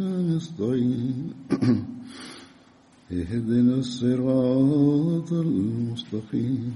نستعين 0.00 1.30
اهدنا 3.12 3.74
الصراط 3.74 5.32
المستقيم 5.32 6.72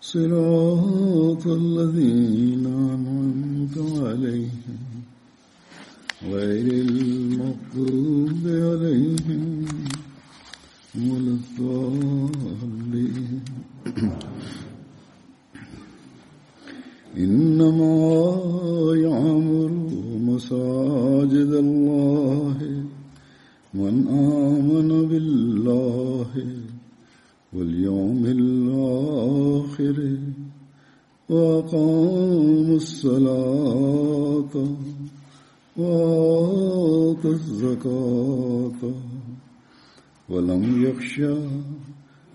صراط 0.00 1.46
الذين 1.46 2.66
أنعمت 2.66 3.78
عليهم 4.02 4.78
غير 6.24 6.66
المغضوب 6.88 8.42
عليهم 8.46 9.64
ولا 10.96 11.36
الضالين 11.40 12.82
إنما 17.16 17.94
يعمر 18.96 19.91
مساجد 20.32 21.52
الله 21.66 22.58
من 23.74 23.94
آمن 24.08 24.90
بالله 25.08 26.32
واليوم 27.52 28.22
الآخر 28.38 29.98
وأقام 31.28 32.68
الصلاة 32.82 34.54
وآتى 35.76 37.28
الزكاة. 37.28 38.80
ولم 40.30 40.62
يخشى 40.86 41.36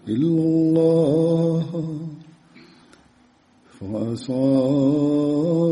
إلا 0.08 0.44
الله 0.50 1.70
فعسى 3.80 4.34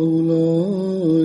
أولئك 0.06 1.25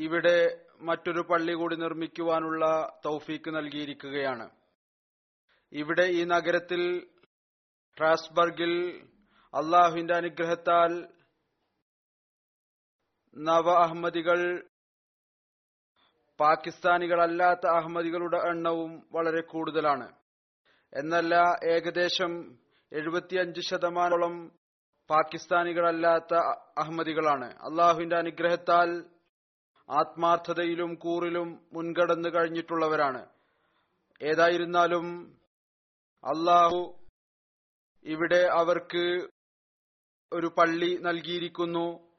ഇവിടെ 0.00 0.64
മറ്റൊരു 0.80 1.20
പള്ളി 1.20 1.52
കൂടി 1.52 1.76
നിർമ്മിക്കുവാനുള്ള 1.76 2.92
തൗഫീക്ക് 3.04 3.50
നൽകിയിരിക്കുകയാണ്. 3.50 4.50
ഇവിടെ 5.72 6.02
ഈ 6.02 6.24
നഗരത്തിൽ 6.24 7.06
ട്രാസ്ബർഗിൽ 7.98 9.02
അള്ളാഹുവിന്റെ 9.54 10.14
അനുഗ്രഹത്താൽ 10.14 11.08
നവ 13.36 13.70
അഹമ്മദികൾ 13.70 14.68
പാകിസ്ഥാനികളല്ലാത്ത 16.40 17.66
അഹമ്മദികളുടെ 17.66 18.36
എണ്ണവും 18.36 19.08
വളരെ 19.12 19.40
കൂടുതലാണ്. 19.40 20.12
എന്നല്ല 20.94 21.34
ഏകദേശം 21.64 22.58
എഴുപത്തിയഞ്ച് 22.92 23.60
ശതമാനോളം 23.60 24.52
പാകിസ്ഥാനികളല്ലാത്ത 25.10 26.34
അഹമ്മദികളാണ്. 26.78 27.56
അള്ളാഹുവിന്റെ 27.58 28.16
അനുഗ്രഹത്താൽ 28.16 29.19
ആത്മാർത്ഥതയിലും 29.90 30.94
കൂറിലും 30.94 31.66
മുൻകടന്നു 31.72 32.28
കഴിഞ്ഞിട്ടുള്ളവരാണ്. 32.28 33.26
ഏതായിരുന്നാലും 34.22 35.36
അള്ളാഹു 36.24 36.98
ഇവിടെ 38.04 38.48
അവർക്ക് 38.52 39.28
ഒരു 40.32 40.46
പള്ളി 40.58 40.98
നൽകിയിരിക്കുന്നു. 41.00 42.10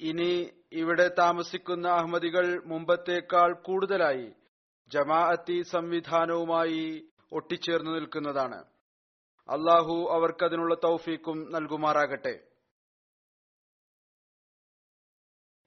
ഇനി 0.00 0.50
ഇവിടെ 0.72 1.10
താമസിക്കുന്ന 1.18 1.88
അഹമ്മദികൾ 1.88 2.64
മുമ്പത്തേക്കാൾ 2.64 3.52
കൂടുതലായി 3.52 4.34
ജമാഅത്തി 4.88 5.62
സംവിധാനവുമായി 5.62 7.10
ഒട്ടിച്ചേർന്നു 7.32 7.90
നിൽക്കുന്നതാണ്. 7.90 8.64
അള്ളാഹു 9.48 10.08
അവർക്കതിനുള്ള 10.10 10.74
തൗഫീക്കും 10.74 11.52
നൽകുമാറാകട്ടെ. 11.52 12.47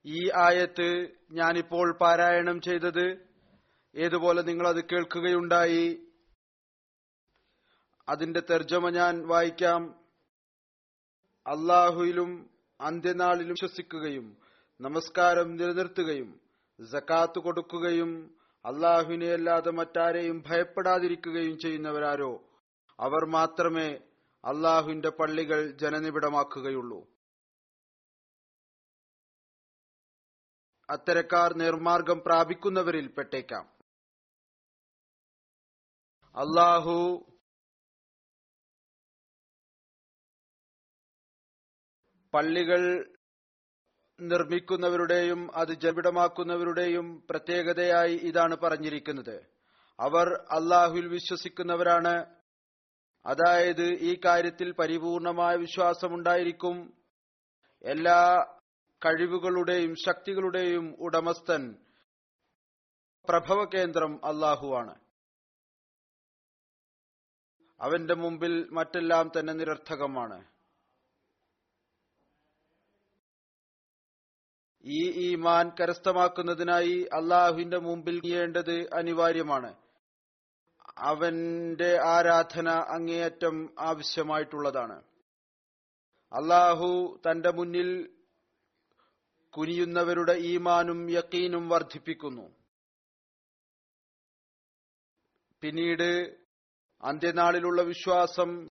ഈ 0.05 0.31
ആയത്ത് 0.31 1.07
ഞാനിപ്പോൾ 1.31 1.97
പാരായണം 1.97 2.61
ചെയ്തത്. 2.61 3.25
ഏതുപോലെ 3.95 4.41
നിങ്ങൾ 4.41 4.67
അത് 4.67 4.83
കേൾക്കുകയുണ്ടായി? 4.83 6.07
അതിന്റെ 8.09 8.39
തർജമ 8.39 8.89
ഞാൻ 8.89 9.27
വായിക്കാം. 9.27 10.01
അള്ളാഹുയിലും 11.47 12.49
അന്ത്യനാളിലും 12.81 13.49
വിശ്വസിക്കുകയും 13.49 14.37
നമസ്കാരം 14.81 15.55
നിലനിർത്തുകയും 15.55 16.39
ജക്കാത്ത് 16.91 17.39
കൊടുക്കുകയും 17.39 18.35
അള്ളാഹുവിനെ 18.65 19.33
അല്ലാതെ 19.33 19.71
മറ്റാരെയും 19.71 20.43
ഭയപ്പെടാതിരിക്കുകയും 20.47 21.59
ചെയ്യുന്നവരാരോ? 21.59 22.43
അവർ 22.99 23.25
മാത്രമേ 23.25 23.99
അള്ളാഹുവിന്റെ 24.45 25.09
പള്ളികൾ 25.09 25.71
ജനനിബിഡമാക്കുകയുള്ളൂ. 25.71 27.10
അത്തരക്കാർ 30.91 31.53
നിർമാർഗം 31.53 32.21
പ്രാപിക്കുന്നവരിൽ 32.25 33.07
പെട്ടേക്കാം 33.07 33.81
അള്ളാഹു 36.35 37.25
പള്ളികൾ 42.33 43.13
നിർമ്മിക്കുന്നവരുടെയും 44.21 45.55
അത് 45.55 45.73
ജപിടമാക്കുന്നവരുടെയും 45.73 47.27
പ്രത്യേകതയായി 47.29 48.17
ഇതാണ് 48.17 48.55
പറഞ്ഞിരിക്കുന്നത്. 48.55 49.51
അവർ 49.99 50.27
അള്ളാഹുവിൽ 50.51 51.07
വിശ്വസിക്കുന്നവരാണ്. 51.07 52.35
അതായത് 53.25 53.83
ഈ 53.83 54.19
കാര്യത്തിൽ 54.25 54.71
പരിപൂർണമായ 54.71 55.55
വിശ്വാസമുണ്ടായിരിക്കും. 55.55 56.93
എല്ലാ 57.83 58.45
കഴിവുകളുടെയും 59.05 59.95
ശക്തികളുടെയും 59.95 60.95
ഉടമസ്ഥൻ 60.99 61.75
പ്രഭവ 63.29 63.65
കേന്ദ്രം 63.65 64.25
അള്ളാഹുവാണ് 64.25 64.95
അവന്റെ 67.81 68.13
മുമ്പിൽ 68.13 68.69
മറ്റെല്ലാം 68.69 69.31
തന്നെ 69.39 69.53
നിരർത്ഥകമാണ്. 69.53 70.45
ഈ 74.85 75.31
ഈമാൻ 75.31 75.71
കരസ്ഥമാക്കുന്നതിനായി 75.79 77.09
അള്ളാഹുവിന്റെ 77.13 77.77
മുമ്പിൽ 77.77 78.21
ചെയ്യേണ്ടത് 78.21 78.93
അനിവാര്യമാണ്. 78.93 79.75
അവന്റെ 80.97 81.99
ആരാധന 82.01 82.69
അങ്ങേയറ്റം 82.69 83.69
ആവശ്യമായിട്ടുള്ളതാണ്. 83.79 85.03
അള്ളാഹു 86.33 87.19
തന്റെ 87.31 87.51
മുന്നിൽ 87.51 88.20
കുനിയുന്നവരുടെ 89.57 90.33
ഈമാനും 90.33 91.11
യക്കീനും 91.11 91.69
വർദ്ധിപ്പിക്കുന്നു. 91.69 92.49
പിന്നീട് 95.61 96.37
അന്ത്യനാളിലുള്ള 97.03 97.81
വിശ്വാസം 97.81 98.67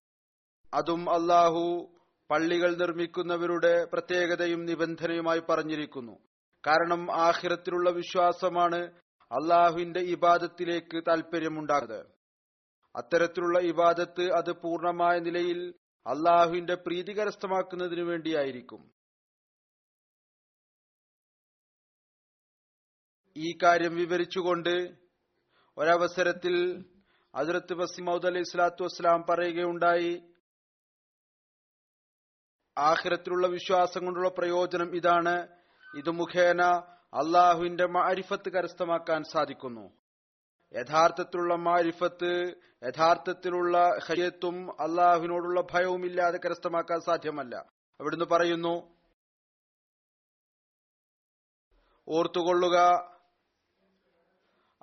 അതും 0.75 1.15
അല്ലാഹു 1.15 1.95
പള്ളികൾ 2.31 2.75
നിർമ്മിക്കുന്നവരുടെ 2.75 3.85
പ്രത്യേകതയും 3.85 4.65
നിബന്ധനയുമായി 4.65 5.41
പറഞ്ഞിരിക്കുന്നു. 5.41 6.19
കാരണം 6.67 7.21
ആഹിരത്തിലുള്ള 7.21 7.91
വിശ്വാസമാണ് 7.91 8.77
അള്ളാഹുവിന്റെ 9.33 10.01
ഇബാദത്തിലേക്ക് 10.01 11.03
താൽപര്യമുണ്ടാകുന്നത്. 11.09 12.07
അത്തരത്തിലുള്ള 12.97 13.59
ഇബാദത്ത് 13.59 14.33
അത് 14.33 14.53
പൂർണമായ 14.53 15.19
നിലയിൽ 15.19 15.75
അള്ളാഹുവിന്റെ 16.07 16.75
പ്രീതികരസ്ഥമാക്കുന്നതിനു 16.75 18.03
വേണ്ടിയായിരിക്കും. 18.03 18.96
ഈ 23.37 23.59
കാര്യം 23.63 23.97
വിവരിച്ചുകൊണ്ട് 23.97 24.97
ഒരവസരത്തിൽ 25.79 26.85
ഹജറത്ത് 27.37 27.73
വസീമൌദ് 27.73 28.27
അലൈഹി 28.27 28.45
സ്വലാത്തു 28.45 28.83
വസ്സലാം 28.83 29.25
പറയുകയുണ്ടായി 29.31 30.23
ആഖിറത്തിലുള്ള 32.79 33.47
വിശ്വാസം 33.47 34.05
കൊണ്ടുള്ള 34.05 34.29
പ്രയോജനം 34.29 34.97
ഇതാണ്. 34.97 35.49
ഇത് 35.97 36.11
മുഖേന 36.11 36.63
അള്ളാഹുവിന്റെ 37.15 37.87
മാരിഫത്ത് 37.87 38.49
കരസ്ഥമാക്കാൻ 38.49 39.23
സാധിക്കുന്നു. 39.33 39.91
യഥാർത്ഥത്തിലുള്ള 40.75 41.55
മാരിഫത്ത് 41.55 42.55
യഥാർത്ഥത്തിലുള്ള 42.83 43.99
ഹരിയത്തും 44.07 44.71
അള്ളാഹുവിനോടുള്ള 44.81 45.61
ഭയവും 45.61 46.07
ഇല്ലാതെ 46.07 46.39
കരസ്ഥമാക്കാൻ 46.45 47.01
സാധ്യമല്ല. 47.01 47.57
അവിടുന്ന് 48.01 48.25
പറയുന്നു 48.25 48.97
ഓർത്തുകൊള്ളുക 52.09 53.16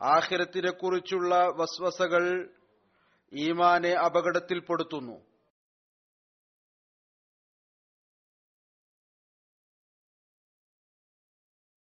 ആഹിരത്തിനെ 0.04 0.72
കുറിച്ചുള്ള 0.72 1.36
വസ്വസകൾ 1.36 2.56
ഈമാനെ 3.34 3.90
അപകടത്തിൽപ്പെടുത്തുന്നു 3.90 5.34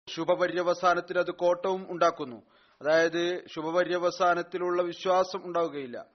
ശുഭപര്യവസാനത്തിൽ 0.08 1.18
അത് 1.18 1.30
കോട്ടവും 1.30 1.92
ഉണ്ടാക്കുന്നു. 1.92 2.42
അതായത് 2.82 3.46
ശുഭപര്യവസാനത്തിലുള്ള 3.48 4.82
വിശ്വാസം 4.82 5.44
ഉണ്ടാവുകയില്ല. 5.44 6.06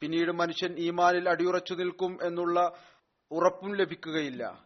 പിന്നീട് 0.00 0.32
മനുഷ്യൻ 0.32 0.78
ഈമാനിൽ 0.78 1.28
അടിയുറച്ചു 1.28 1.74
നിൽക്കും 1.74 2.18
എന്നുള്ള 2.22 2.84
ഉറപ്പും 3.30 3.74
ലഭിക്കുകയില്ല. 3.74 4.65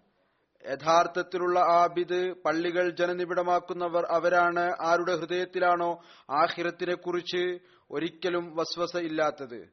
യഥാർത്ഥത്തിലുള്ള 0.66 1.60
ആബിദ് 1.60 2.34
പള്ളികൾ 2.44 2.90
ജനനിബിഡമാക്കുന്നവർ 2.90 4.06
അവരാണ്. 4.10 4.76
ആരുടെ 4.80 5.16
ഹൃദയത്തിലാണോ 5.16 6.04
ആഹിരത്തിനെ 6.30 6.94
കുറിച്ച് 6.94 7.58
ഒരിക്കലും 7.90 8.56
വസ്വസ 8.56 8.96
ഇല്ലാത്തത്. 8.96 9.72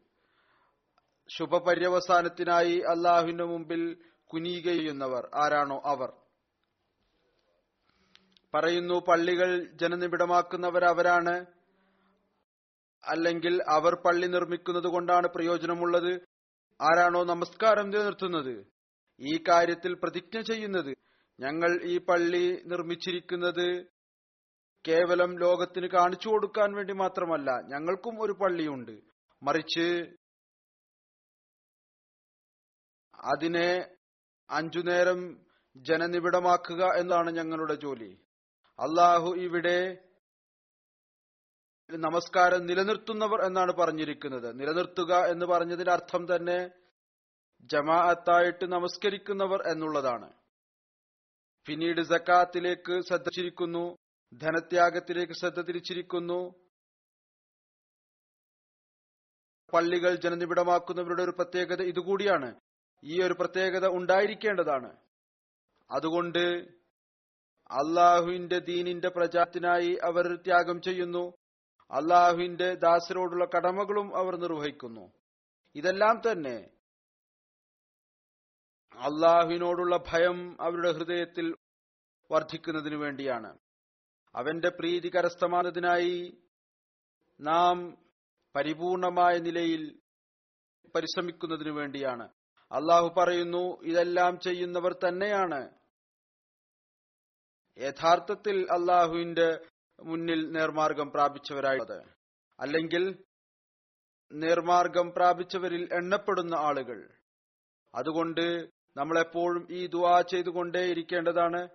ശുഭപര്യവസാനത്തിനായി 1.30 2.78
അള്ളാഹുവിന്റെ 2.78 3.44
മുമ്പിൽ 3.44 3.98
കുനിയുകയുന്നവർ 4.26 5.30
ആരാണോ 5.36 5.82
അവർ. 5.86 6.12
പറയുന്നു 8.54 8.94
പള്ളികൾ 8.94 9.72
ജനനിബിഡമാക്കുന്നവർ 9.74 10.86
അവരാണ്. 10.86 11.46
അല്ലെങ്കിൽ 13.06 13.64
അവർ 13.68 13.96
പള്ളി 13.96 14.28
നിർമ്മിക്കുന്നത് 14.28 14.88
കൊണ്ടാണ് 14.88 15.28
പ്രയോജനമുള്ളത്. 15.28 16.14
ആരാണോ 16.82 17.24
നമസ്കാരം 17.24 17.90
നിലനിർത്തുന്നത്? 17.90 18.77
ഈ 19.20 19.44
കാര്യത്തിൽ 19.50 19.94
പ്രതിജ്ഞ 20.04 20.42
ചെയ്യുന്നത്. 20.42 20.92
ഞങ്ങൾ 21.40 21.72
ഈ 21.84 21.98
പള്ളി 21.98 22.46
നിർമ്മിച്ചിരിക്കുന്നത് 22.66 23.68
കേവലം 24.86 25.40
ലോകത്തിന് 25.40 25.88
കാണിച്ചു 25.88 26.30
കൊടുക്കാൻ 26.30 26.74
വേണ്ടി 26.76 26.94
മാത്രമല്ല 26.94 27.52
ഞങ്ങൾക്കും 27.52 28.22
ഒരു 28.22 28.32
പള്ളിയുണ്ട്. 28.32 28.96
മറിച്ച് 29.44 29.88
അതിനെ 33.24 33.70
അഞ്ചു 34.50 34.80
നേരം 34.80 35.20
ജനനിബിഡമാക്കുക 35.76 36.84
എന്നാണ് 36.96 37.30
ഞങ്ങളുടെ 37.32 37.76
ജോലി. 37.76 38.12
അള്ളാഹു 38.80 39.36
ഇവിടെ 39.38 39.80
നമസ്കാരം 41.90 42.66
നിലനിർത്തുന്നവർ 42.66 43.46
എന്നാണ് 43.46 43.74
പറഞ്ഞിരിക്കുന്നത്. 43.74 44.60
നിലനിർത്തുക 44.60 45.14
എന്ന് 45.32 45.46
പറഞ്ഞതിന്റെ 45.46 45.92
അർത്ഥം 45.92 46.36
തന്നെ 46.36 46.60
ജമാഅത്തായിട്ട് 47.62 48.66
നമസ്കരിക്കുന്നവർ 48.66 49.68
എന്നുള്ളതാണ്. 49.68 50.34
പിന്നീട് 51.66 52.02
സക്കാത്തിലേക്ക് 52.02 53.02
ശ്രദ്ധ 53.02 53.30
തിരിക്കുന്നു 53.38 53.98
ധനത്യാഗത്തിലേക്ക് 54.34 55.34
ശ്രദ്ധ 55.34 55.62
തിരിച്ചിരിക്കുന്നു. 55.62 56.68
പള്ളികൾ 59.74 60.16
ജനനിബിഡമാക്കുന്നവരുടെ 60.16 61.24
ഒരു 61.24 61.32
പ്രത്യേകത 61.32 61.82
ഇതുകൂടിയാണ്. 61.82 62.60
ഈ 63.04 63.22
ഒരു 63.22 63.34
പ്രത്യേകത 63.34 63.88
ഉണ്ടായിരിക്കേണ്ടതാണ്. 63.88 64.98
അതുകൊണ്ട് 65.92 66.68
അള്ളാഹുവിന്റെ 67.72 68.60
ദീനിന്റെ 68.60 69.10
പ്രചാരത്തിനായി 69.10 69.98
അവർ 70.04 70.36
ത്യാഗം 70.36 70.82
ചെയ്യുന്നു. 70.82 71.34
അള്ളാഹുവിന്റെ 71.92 72.76
ദാസരോടുള്ള 72.76 73.46
കടമകളും 73.46 74.18
അവർ 74.18 74.36
നിർവഹിക്കുന്നു. 74.36 75.12
ഇതെല്ലാം 75.76 76.22
തന്നെ 76.32 76.77
അള്ളാഹുവിനോടുള്ള 78.98 79.98
ഭയം 79.98 80.62
അവരുടെ 80.62 80.92
ഹൃദയത്തിൽ 80.92 81.56
വർദ്ധിക്കുന്നതിനു 82.32 82.96
വേണ്ടിയാണ്. 82.96 83.58
അവന്റെ 84.36 84.70
പ്രീതി 84.70 85.12
കരസ്ഥമാനതിനായി 85.16 86.38
നാം 87.42 87.98
പരിപൂർണമായ 88.56 89.38
നിലയിൽ 89.38 90.00
പരിശ്രമിക്കുന്നതിനു 90.96 91.72
വേണ്ടിയാണ്. 91.72 92.30
അള്ളാഹു 92.72 93.14
പറയുന്നു 93.18 93.82
ഇതെല്ലാം 93.82 94.40
ചെയ്യുന്നവർ 94.40 94.94
തന്നെയാണ്. 94.94 95.70
യഥാർത്ഥത്തിൽ 97.78 98.68
അള്ളാഹുവിന്റെ 98.72 99.60
മുന്നിൽ 100.04 100.52
നേർമാർഗം 100.52 101.12
പ്രാപിച്ചവരായത്. 101.12 102.04
അല്ലെങ്കിൽ 102.60 103.24
നേർമാർഗം 104.34 105.12
പ്രാപിച്ചവരിൽ 105.12 105.94
എണ്ണപ്പെടുന്ന 105.94 106.56
ആളുകൾ. 106.56 107.10
അതുകൊണ്ട് 107.96 108.77
നമ്മളെപ്പോഴും 108.98 109.68
ഈ 109.72 109.88
ദുവാ 109.88 110.22
ചെയ്തുകൊണ്ടേയിരിക്കേണ്ടതാണ് 110.22 111.70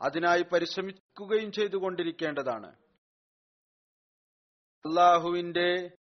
അതിനായി 0.00 0.42
പരിശ്രമിക്കുകയും 0.42 1.52
ചെയ്തുകൊണ്ടിരിക്കേണ്ടതാണ്. 1.52 2.66
അള്ളാഹുവിന്റെ 4.86 5.96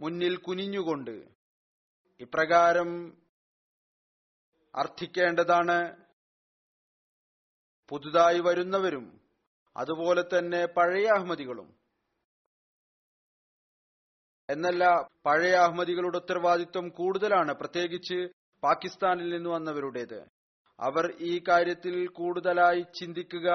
മുന്നിൽ 0.00 0.36
കുനിഞ്ഞുകൊണ്ട് 0.36 1.28
ഇപ്രകാരം 2.20 3.22
അർത്ഥിക്കേണ്ടതാണ്. 4.74 6.06
പുതുതായി 7.88 8.40
വരുന്നവരും 8.40 9.20
അതുപോലെ 9.76 10.22
തന്നെ 10.22 10.66
പഴയ 10.66 11.06
അഹമ്മദികളും. 11.06 11.76
എന്നല്ല 14.50 15.08
പഴയ 15.26 15.52
അഹമ്മദികളുടെ 15.52 16.18
ഉത്തരവാദിത്വം 16.18 16.88
കൂടുതലാണ്. 16.88 17.52
പ്രത്യേകിച്ച് 17.52 18.41
പാകിസ്ഥാനിൽ 18.62 19.34
നിന്ന് 19.34 19.50
വന്നവരുടേത്. 19.50 20.20
അവർ 20.78 21.06
ഈ 21.20 21.42
കാര്യത്തിൽ 21.48 22.06
കൂടുതലായി 22.06 22.84
ചിന്തിക്കുക 22.94 23.48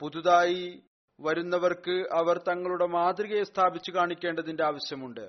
പുതുതായി 0.00 0.82
വരുന്നവർക്ക് 1.20 1.96
അവർ 2.12 2.38
തങ്ങളുടെ 2.38 2.86
മാതൃകയെ 2.86 3.42
സ്ഥാപിച്ചു 3.42 3.90
കാണിക്കേണ്ടതിന്റെ 3.90 4.64
ആവശ്യമുണ്ട്. 4.64 5.26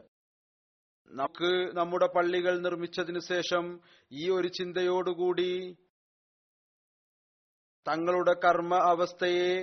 നമുക്ക് 1.09 1.51
നമ്മുടെ 1.77 2.07
പള്ളികൾ 2.15 2.57
നിർമ്മിച്ചതിനു 2.59 3.19
ശേഷം 3.19 3.65
ഈ 4.11 4.29
ഒരു 4.29 4.47
ചിന്തയോടുകൂടി 4.47 5.51
തങ്ങളുടെ 7.85 8.33
കർമ്മ 8.45 8.75
അവസ്ഥയെ 8.75 9.53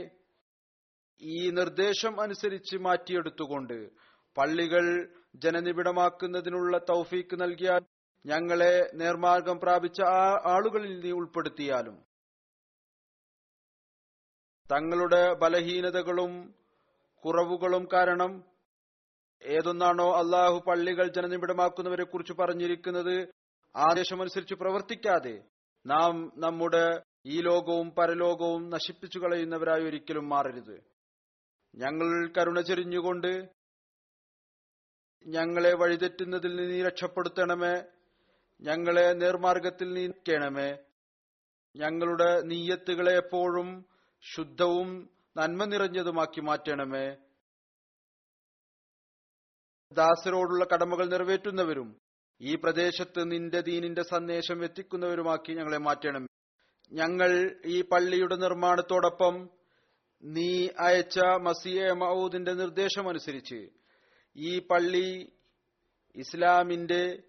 ഈ 1.23 1.51
നിർദ്ദേശം 1.51 2.21
അനുസരിച്ച് 2.21 2.77
മാറ്റിയെടുത്തുകൊണ്ട് 2.77 3.79
പള്ളികൾ 4.37 4.87
ജനനിബിഡമാക്കുന്നതിനുള്ള 5.37 6.79
തൗഫീക്ക് 6.79 7.41
നൽകിയാൽ 7.41 7.83
ഞങ്ങളെ 8.27 8.91
നേർമാർഗം 8.95 9.61
പ്രാപിച്ച 9.61 10.01
ആ 10.01 10.43
ആളുകളിൽ 10.47 11.01
നീ 11.01 11.11
ഉൾപ്പെടുത്തിയാലും 11.11 11.97
തങ്ങളുടെ 14.71 15.33
ബലഹീനതകളും 15.33 16.55
കുറവുകളും 17.25 17.89
കാരണം 17.93 18.45
ഏതൊന്നാണോ 19.43 20.17
അള്ളാഹു 20.17 20.65
പള്ളികൾ 20.67 21.09
ജനനിബിഡമാക്കുന്നവരെ 21.09 22.05
കുറിച്ച് 22.05 22.33
പറഞ്ഞിരിക്കുന്നത് 22.33 23.29
ആദേശമനുസരിച്ച് 23.77 24.55
പ്രവർത്തിക്കാതെ 24.55 25.45
നാം 25.87 26.33
നമ്മുടെ 26.37 27.03
ഈ 27.27 27.41
ലോകവും 27.41 27.91
പരലോകവും 27.91 28.71
നശിപ്പിച്ചു 28.71 29.19
കളയുന്നവരായി 29.19 29.85
ഒരിക്കലും 29.85 30.29
മാറരുത്. 30.29 30.77
ഞങ്ങൾ 31.75 32.33
കരുണ 32.39 32.61
ചെരിഞ്ഞുകൊണ്ട് 32.61 33.33
ഞങ്ങളെ 35.27 35.75
വഴിതെറ്റുന്നതിൽ 35.75 36.57
നിന്ന് 36.57 36.73
നീ 36.73 36.83
രക്ഷപ്പെടുത്തണമേ. 36.83 37.75
ഞങ്ങളെ 38.61 39.13
നേർമാർഗത്തിൽ 39.13 39.93
നീക്കണമേ. 39.93 40.79
ഞങ്ങളുടെ 41.77 42.41
നീയത്തുകളെ 42.41 43.17
എപ്പോഴും 43.17 43.85
ശുദ്ധവും 44.35 45.11
നന്മ 45.37 45.65
നിറഞ്ഞതുമാക്കി 45.65 46.41
മാറ്റണമേ. 46.41 47.17
ദാസരോടുള്ള 49.93 50.67
കടമകൾ 50.73 51.07
നിറവേറ്റുന്നവരും 51.07 52.01
ഈ 52.41 52.55
പ്രദേശത്ത് 52.55 53.31
നിന്റെ 53.31 53.61
ദീനിന്റെ 53.61 54.03
സന്ദേശം 54.03 54.65
എത്തിക്കുന്നവരുമാക്കി 54.65 55.53
ഞങ്ങളെ 55.53 55.79
മാറ്റണം 55.79 56.27
ഞങ്ങൾ 56.93 57.61
ഈ 57.67 57.83
പള്ളിയുടെ 57.83 58.37
നിർമ്മാണത്തോടൊപ്പം 58.37 59.51
നീ 60.23 60.69
അയച്ച 60.79 61.19
മസിയ 61.19 61.93
മൗദിന്റെ 61.93 62.53
നിർദ്ദേശമനുസരിച്ച് 62.53 63.69
ഈ 64.37 64.59
പള്ളി 64.59 65.33
ഇസ്ലാമിന്റെ 66.15 67.23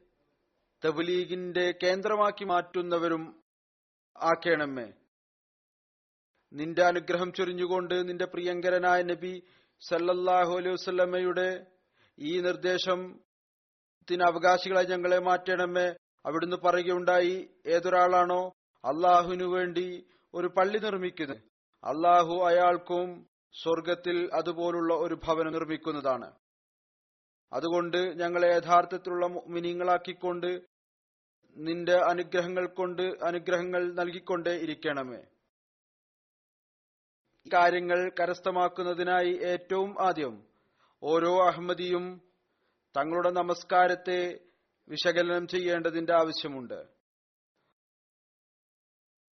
തബ്ലീഗിന്റെ 0.85 1.73
കേന്ദ്രമാക്കി 1.83 2.43
മാറ്റുന്നവരും 2.43 3.43
ആക്കേണമേ. 4.17 4.93
നിന്റെ 6.53 6.83
അനുഗ്രഹം 6.83 7.33
ചൊരിഞ്ഞുകൊണ്ട് 7.33 8.09
നിന്റെ 8.09 8.25
പ്രിയങ്കരനായ 8.25 9.01
നബി 9.01 9.43
സല്ലല്ലാഹു 9.89 10.57
അലൈഹി 10.57 10.73
വസല്ലമയുടെ 10.73 11.65
ഈ 12.19 12.41
നിർദ്ദേശം 12.41 13.19
ത്തിന് 14.09 14.23
അവകാശികളായി 14.23 14.85
ഞങ്ങളെ 14.85 15.19
മാറ്റണമേ. 15.19 15.95
അവിടുന്ന് 16.25 16.57
പറയുകയുണ്ടായി 16.57 17.49
ഏതൊരാളാണോ 17.67 18.53
അള്ളാഹുവിനു 18.85 19.45
വേണ്ടി 19.45 20.07
ഒരു 20.33 20.47
പള്ളി 20.47 20.77
നിർമ്മിക്കുന്നത്. 20.77 21.37
അള്ളാഹു 21.83 22.45
അയാൾക്കും 22.45 23.27
സ്വർഗത്തിൽ 23.63 24.29
അതുപോലുള്ള 24.33 24.93
ഒരു 24.93 25.15
ഭവനം 25.15 25.51
നിർമ്മിക്കുന്നതാണ്. 25.51 26.31
അതുകൊണ്ട് 27.53 27.97
ഞങ്ങളെ 27.97 28.47
യഥാർത്ഥത്തിലുള്ള 28.47 29.27
മിനിങ്ങളാക്കിക്കൊണ്ട് 29.27 30.61
നിന്റെ 31.55 31.95
അനുഗ്രഹങ്ങൾ 31.95 32.67
കൊണ്ട് 32.67 33.01
അനുഗ്രഹങ്ങൾ 33.01 33.93
നൽകിക്കൊണ്ടേ 33.93 34.51
ഇരിക്കണമേ. 34.51 35.23
കാര്യങ്ങൾ 37.53 38.11
കരസ്ഥമാക്കുന്നതിനായി 38.19 39.33
ഏറ്റവും 39.33 40.07
ആദ്യം 40.07 40.47
ഓരോ 41.03 41.47
അഹമ്മദിയും 41.47 42.21
തങ്ങളുടെ 42.97 43.29
നമസ്കാരത്തെ 43.29 44.39
വിശകലനം 44.89 45.47
ചെയ്യേണ്ടതിന്റെ 45.47 46.13
ആവശ്യമുണ്ട്. 46.13 46.87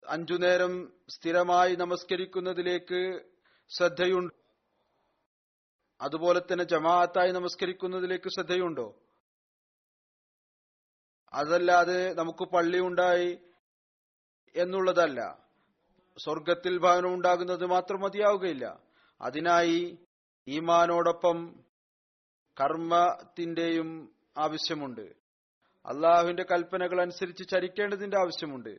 അഞ്ചു 0.08 0.34
നേരം 0.34 0.94
സ്ഥിരമായി 1.10 1.76
നമസ്കരിക്കുന്നതിലേക്ക് 1.76 3.22
ശ്രദ്ധയുണ്ട്. 3.70 4.41
അതുപോലെ 6.02 6.40
തന്നെ 6.40 6.64
ജമാഅത്തായി 6.64 7.32
നമസ്കരിക്കുന്നതിലേക്ക് 7.32 8.30
ശ്രദ്ധയുണ്ടോ? 8.30 8.96
അതല്ലാതെ 11.34 12.14
നമുക്ക് 12.14 12.44
പള്ളി 12.52 12.80
ഉണ്ടായി 12.80 13.40
എന്നുള്ളതല്ല. 14.56 15.40
സ്വർഗത്തിൽ 16.24 16.78
ഭവനം 16.78 17.14
ഉണ്ടാകുന്നത് 17.14 17.66
മാത്രം 17.66 18.02
മതിയാവുകയില്ല. 18.02 18.80
അതിനായി 19.22 19.98
ഈമാനോടൊപ്പം 20.48 21.64
കർമ്മത്തിന്റെയും 22.62 24.16
ആവശ്യമുണ്ട്. 24.38 25.16
അള്ളാഹുവിന്റെ 25.86 26.44
കൽപ്പനകൾ 26.44 27.02
അനുസരിച്ച് 27.02 27.50
ചരിക്കേണ്ടതിന്റെ 27.50 28.18
ആവശ്യമുണ്ട്. 28.18 28.74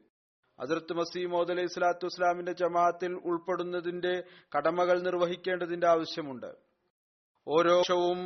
അതിർത്ത് 0.59 0.93
മസീമോദ് 0.93 1.53
അലൈഹി 1.53 1.67
സ്വലാത്തു 1.67 2.07
ഇസ്ലാമിന്റെ 2.07 2.53
ജമാഅത്തിൽ 2.53 3.15
ഉൾപ്പെടുന്നതിന്റെ 3.15 4.23
കടമകൾ 4.57 5.01
നിർവഹിക്കേണ്ടതിന്റെ 5.01 5.87
ആവശ്യമുണ്ട്. 5.87 6.72
ഓരോ 7.47 7.77
വർഷവും 7.77 8.19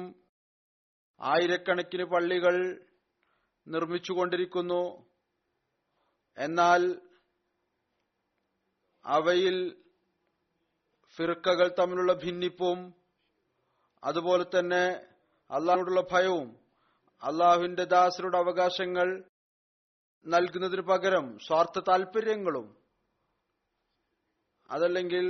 ആയിരക്കണക്കിന് 1.21 2.05
പള്ളികൾ 2.05 2.55
നിർമ്മിച്ചുകൊണ്ടിരിക്കുന്നു. 3.67 4.83
എന്നാൽ 6.39 6.83
അവയിൽ 9.05 9.57
ഫിർക്കകൾ 11.17 11.69
തമ്മിലുള്ള 11.79 12.13
ഭിന്നിപ്പും 12.13 12.79
അതുപോലെ 14.05 14.45
തന്നെ 14.45 14.85
അള്ളാഹിനോടുള്ള 15.51 16.03
ഭയവും 16.13 16.49
അള്ളാഹുവിന്റെ 17.23 17.85
ദാസരുടെ 17.85 18.39
അവകാശങ്ങൾ 18.39 19.09
നൽകുന്നതിന് 20.27 20.83
പകരം 20.83 21.39
സ്വാർത്ഥ 21.39 21.79
താൽപര്യങ്ങളും 21.79 22.67
അതല്ലെങ്കിൽ 24.71 25.27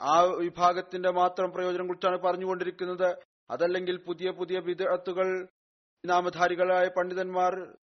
ആ 0.00 0.20
വിഭാഗത്തിന്റെ 0.20 1.10
മാത്രം 1.10 1.52
പ്രയോജനം 1.52 1.86
കുറിച്ചാണ് 1.86 2.16
പറഞ്ഞുകൊണ്ടിരിക്കുന്നത്. 2.16 3.16
അതല്ലെങ്കിൽ 3.50 3.96
പുതിയ 3.96 4.30
പുതിയ 4.30 4.58
വിദഗ്ധത്തുകൾ 4.58 5.48
നാമധാരികളായ 6.06 6.88
പണ്ഡിതന്മാർ 6.88 7.76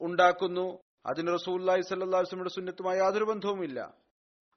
ഉണ്ടാക്കുന്നു. 0.00 0.78
അതിന് 1.06 1.34
റസൂല്ലായി 1.34 1.80
സല്ലാസ്ലമിയുടെ 1.80 2.50
സുന്നത്തുമായി 2.50 2.98
യാതൊരു 2.98 3.24
ബന്ധവുമില്ല. 3.24 3.94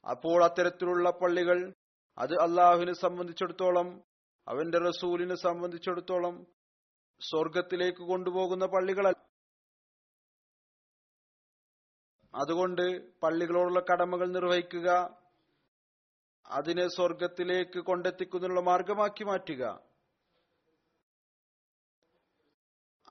അപ്പോൾ 0.10 0.44
അത്തരത്തിലുള്ള 0.44 1.10
പള്ളികൾ 1.10 1.74
അത് 2.18 2.34
അള്ളാഹുവിനെ 2.42 2.94
സംബന്ധിച്ചിടത്തോളം 2.94 4.04
അവന്റെ 4.48 4.78
റസൂലിനെ 4.78 5.36
സംബന്ധിച്ചിടത്തോളം 5.36 6.46
സ്വർഗത്തിലേക്ക് 7.22 7.98
കൊണ്ടുപോകുന്ന 7.98 8.66
പള്ളികളല്ല. 8.66 9.32
അതുകൊണ്ട് 12.36 13.16
പള്ളികളോടുള്ള 13.20 13.80
കടമകൾ 13.80 14.32
നിർവഹിക്കുക 14.32 15.21
അതിനെ 16.52 16.88
സ്വർഗത്തിലേക്ക് 16.88 17.80
കൊണ്ടെത്തിക്കുന്നതിനുള്ള 17.80 18.62
മാർഗമാക്കി 18.62 19.24
മാറ്റുക. 19.24 19.80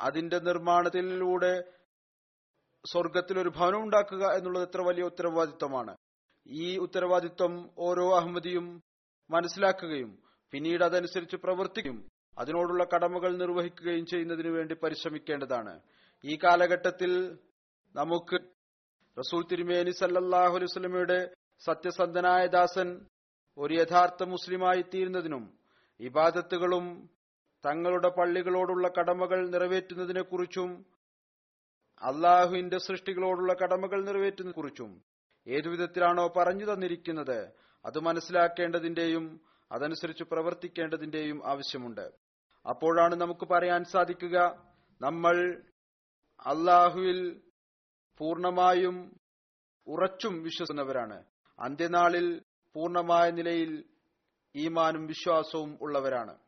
അതിന്റെ 0.01 0.39
നിർമ്മാണത്തിലൂടെ 0.39 1.65
സ്വർഗത്തിൽ 2.87 3.41
ഒരു 3.41 3.49
ഭവനം 3.49 3.83
ഉണ്ടാക്കുക 3.83 4.27
എന്നുള്ളത് 4.27 4.69
എത്ര 4.69 4.81
വലിയ 4.81 5.03
ഉത്തരവാദിത്വമാണ്. 5.03 5.97
ഈ 6.47 6.79
ഉത്തരവാദിത്വം 6.79 7.71
ഓരോ 7.79 8.17
അഹമ്മദിയും 8.17 8.81
മനസ്സിലാക്കുകയും 9.31 10.23
പിന്നീട് 10.51 10.85
അതനുസരിച്ച് 10.85 11.37
പ്രവർത്തിക്കും 11.37 12.09
അതിനോടുള്ള 12.39 12.85
കടമകൾ 12.85 13.37
നിർവഹിക്കുകയും 13.37 14.07
ചെയ്യുന്നതിനു 14.07 14.49
വേണ്ടി 14.49 14.75
പരിശ്രമിക്കേണ്ടതാണ്. 14.75 15.81
ഈ 16.25 16.39
കാലഘട്ടത്തിൽ 16.45 17.39
നമുക്ക് 17.97 18.37
റസൂൽ 19.19 19.45
തിരുമേനി 19.51 19.91
സല്ലാഹു 19.91 20.59
സത്യസന്ധനായ 21.59 22.47
ദാസൻ 22.47 23.07
ഒരു 23.61 23.75
യഥാർത്ഥ 23.75 24.25
മുസ്ലിമായി 24.25 24.83
തീരുന്നതിനും 24.83 25.59
ഇബാദത്തുകളും 26.01 27.11
തങ്ങളുടെ 27.67 28.09
പള്ളികളോടുള്ള 28.09 28.89
കടമകൾ 28.89 29.49
നിറവേറ്റുന്നതിനെ 29.49 30.23
കുറിച്ചും 30.23 30.85
അള്ളാഹുവിന്റെ 32.03 32.79
സൃഷ്ടികളോടുള്ള 32.79 33.53
കടമകൾ 33.53 34.05
നിറവേറ്റുന്നതിനെക്കുറിച്ചും 34.05 35.03
ഏതുവിധത്തിലാണോ 35.47 36.33
പറഞ്ഞു 36.37 36.73
തന്നിരിക്കുന്നത് 36.73 37.53
അത് 37.85 38.01
മനസ്സിലാക്കേണ്ടതിന്റെയും 38.01 39.41
അതനുസരിച്ച് 39.73 40.25
പ്രവർത്തിക്കേണ്ടതിന്റെയും 40.25 41.47
ആവശ്യമുണ്ട്. 41.47 42.11
അപ്പോഴാണ് 42.69 43.15
നമുക്ക് 43.15 43.47
പറയാൻ 43.49 43.85
സാധിക്കുക 43.85 44.67
നമ്മൾ 45.01 45.63
അള്ളാഹുവിൽ 46.47 47.41
പൂർണമായും 48.19 49.17
ഉറച്ചും 49.87 50.43
വിശ്വസിക്കുന്നവരാണ്. 50.43 51.25
അന്ത്യനാളിൽ 51.59 52.43
പൂർണമായ 52.75 53.31
നിലയിൽ 53.31 53.85
ഈമാനും 54.57 55.07
വിശ്വാസവും 55.07 55.79
ഉള്ളവരാണ്. 55.81 56.39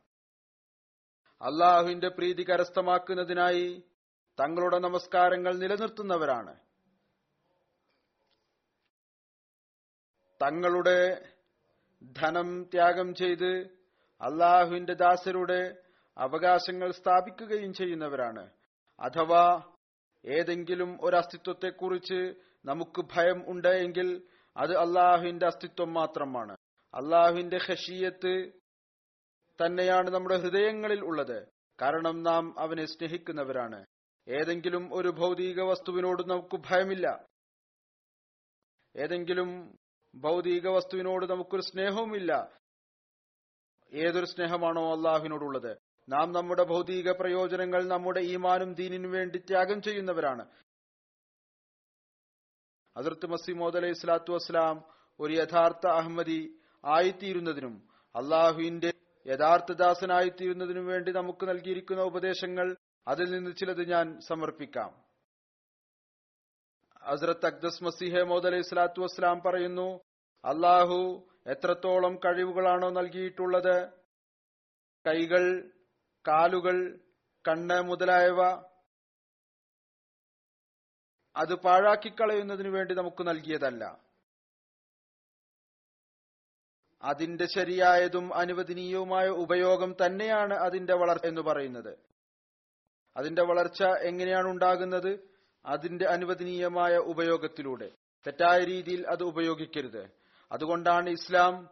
അള്ളാഹുവിന്റെ 1.41 2.07
പ്രീതി 2.07 2.45
കരസ്ഥമാക്കുന്നതിനായി 2.49 3.83
തങ്ങളുടെ 4.39 4.79
നമസ്കാരങ്ങൾ 4.79 5.57
നിലനിർത്തുന്നവരാണ്. 5.57 6.59
തങ്ങളുടെ 10.43 11.29
ധനം 12.03 12.63
ത്യാഗം 12.63 13.15
ചെയ്ത് 13.15 13.51
അള്ളാഹുവിന്റെ 14.21 14.93
ദാസരുടെ 14.93 15.77
അവകാശങ്ങൾ 16.17 16.91
സ്ഥാപിക്കുകയും 16.91 17.73
ചെയ്യുന്നവരാണ്. 17.73 18.49
അഥവാ 18.99 19.71
ഏതെങ്കിലും 20.25 20.97
ഒരു 21.01 21.15
അസ്തിത്വത്തെക്കുറിച്ച് 21.15 22.33
നമുക്ക് 22.65 23.01
ഭയം 23.15 23.43
ഉണ്ട് 23.47 23.67
എങ്കിൽ 23.67 24.27
അത് 24.57 24.77
അള്ളാഹുവിന്റെ 24.77 25.45
അസ്തിത്വം 25.45 25.93
മാത്രമാണ്. 25.93 26.57
അള്ളാഹുവിന്റെ 26.93 27.57
ഹഷീയത്ത് 27.57 28.51
തന്നെയാണ് 29.65 30.09
നമ്മുടെ 30.09 30.37
ഹൃദയങ്ങളിൽ 30.37 31.05
ഉള്ളത്. 31.05 31.47
കാരണം 31.81 32.23
നാം 32.23 32.59
അവനെ 32.59 32.85
സ്നേഹിക്കുന്നവരാണ്. 32.85 33.85
ഏതെങ്കിലും 34.27 34.89
ഒരു 34.93 35.07
ഭൗതിക 35.07 35.61
വസ്തുവിനോട് 35.61 36.29
നമുക്ക് 36.29 36.63
ഭയമില്ല. 36.69 37.25
ഏതെങ്കിലും 38.95 39.75
ഭൗതിക 40.15 40.67
വസ്തുവിനോട് 40.67 41.25
നമുക്കൊരു 41.25 41.61
സ്നേഹവുമില്ല. 41.61 42.59
ഏതൊരു 43.93 44.25
സ്നേഹമാണോ 44.25 44.95
അള്ളാഹുവിനോടുള്ളത്? 44.95 45.77
നാം 46.09 46.31
നമ്മുടെ 46.31 46.63
ഭൗതിക 46.63 47.11
പ്രയോജനങ്ങൾ 47.11 47.87
നമ്മുടെ 47.87 48.19
ഈമാനും 48.19 48.73
ദീനിനു 48.73 49.07
വേണ്ടി 49.07 49.37
ത്യാഗം 49.37 49.81
ചെയ്യുന്നവരാണ്. 49.81 50.49
ഹസരത്ത് 52.95 53.25
മസിമോദ് 53.25 53.77
അലൈഹി 53.77 53.93
സ്വലാത്തു 53.93 54.31
വസ്സലാം 54.33 54.77
ഒരു 55.19 55.33
യഥാർത്ഥ 55.33 55.85
അഹമ്മദി 55.99 56.41
ആയിത്തീരുന്നതിനും 56.83 57.75
അള്ളാഹുവിന്റെ 58.15 58.91
യഥാർത്ഥ 59.25 59.71
ദാസനായിത്തീരുന്നതിനും 59.73 60.85
വേണ്ടി 60.85 61.11
നമുക്ക് 61.11 61.43
നൽകിയിരിക്കുന്ന 61.49 62.01
ഉപദേശങ്ങൾ 62.01 62.67
അതിൽ 63.07 63.27
നിന്ന് 63.31 63.51
ചിലത് 63.55 63.83
ഞാൻ 63.89 64.05
സമർപ്പിക്കാം. 64.19 64.91
ഹസ്രത്ത് 67.01 67.45
അക്ദസ് 67.45 67.83
മസിഹെ 67.83 68.23
മോദ് 68.23 68.47
അലൈഹി 68.47 68.65
സ്വലാത്തു 68.69 69.01
വസ്സലാം 69.01 69.41
പറയുന്നു 69.45 69.87
അള്ളാഹു 70.43 70.99
എത്രത്തോളം 71.53 72.13
കഴിവുകളാണോ 72.25 72.89
നൽകിയിട്ടുള്ളത്? 72.89 73.75
കൈകൾ 75.05 75.45
കാലുകൾ 76.25 76.77
കണ്ണ് 77.45 77.77
മുതലായവ 77.81 78.39
അത് 81.35 81.55
പാഴാക്കിക്കളയുന്നതിനു 81.55 82.69
വേണ്ടി 82.69 82.93
നമുക്ക് 82.93 83.27
നൽകിയതല്ല. 83.27 83.99
അതിന്റെ 87.03 87.45
ശരിയായതും 87.45 88.35
അനുവദനീയവുമായ 88.35 89.27
ഉപയോഗം 89.27 89.95
തന്നെയാണ് 90.05 90.53
അതിന്റെ 90.53 90.93
വളർച്ച 90.93 91.25
എന്ന് 91.25 91.41
പറയുന്നത്. 91.41 91.97
അതിന്റെ 93.17 93.41
വളർച്ച 93.41 93.83
എങ്ങനെയാണ് 93.83 94.47
ഉണ്ടാകുന്നത്? 94.47 95.29
അതിന്റെ 95.65 96.05
അനുവദനീയമായ 96.05 96.97
ഉപയോഗത്തിലൂടെ. 96.97 97.91
തെറ്റായ 98.27 98.59
രീതിയിൽ 98.59 99.07
അത് 99.07 99.23
ഉപയോഗിക്കരുത്. 99.23 100.09
അതുകൊണ്ടാണ് 100.51 101.09
ഇസ്ലാം 101.09 101.69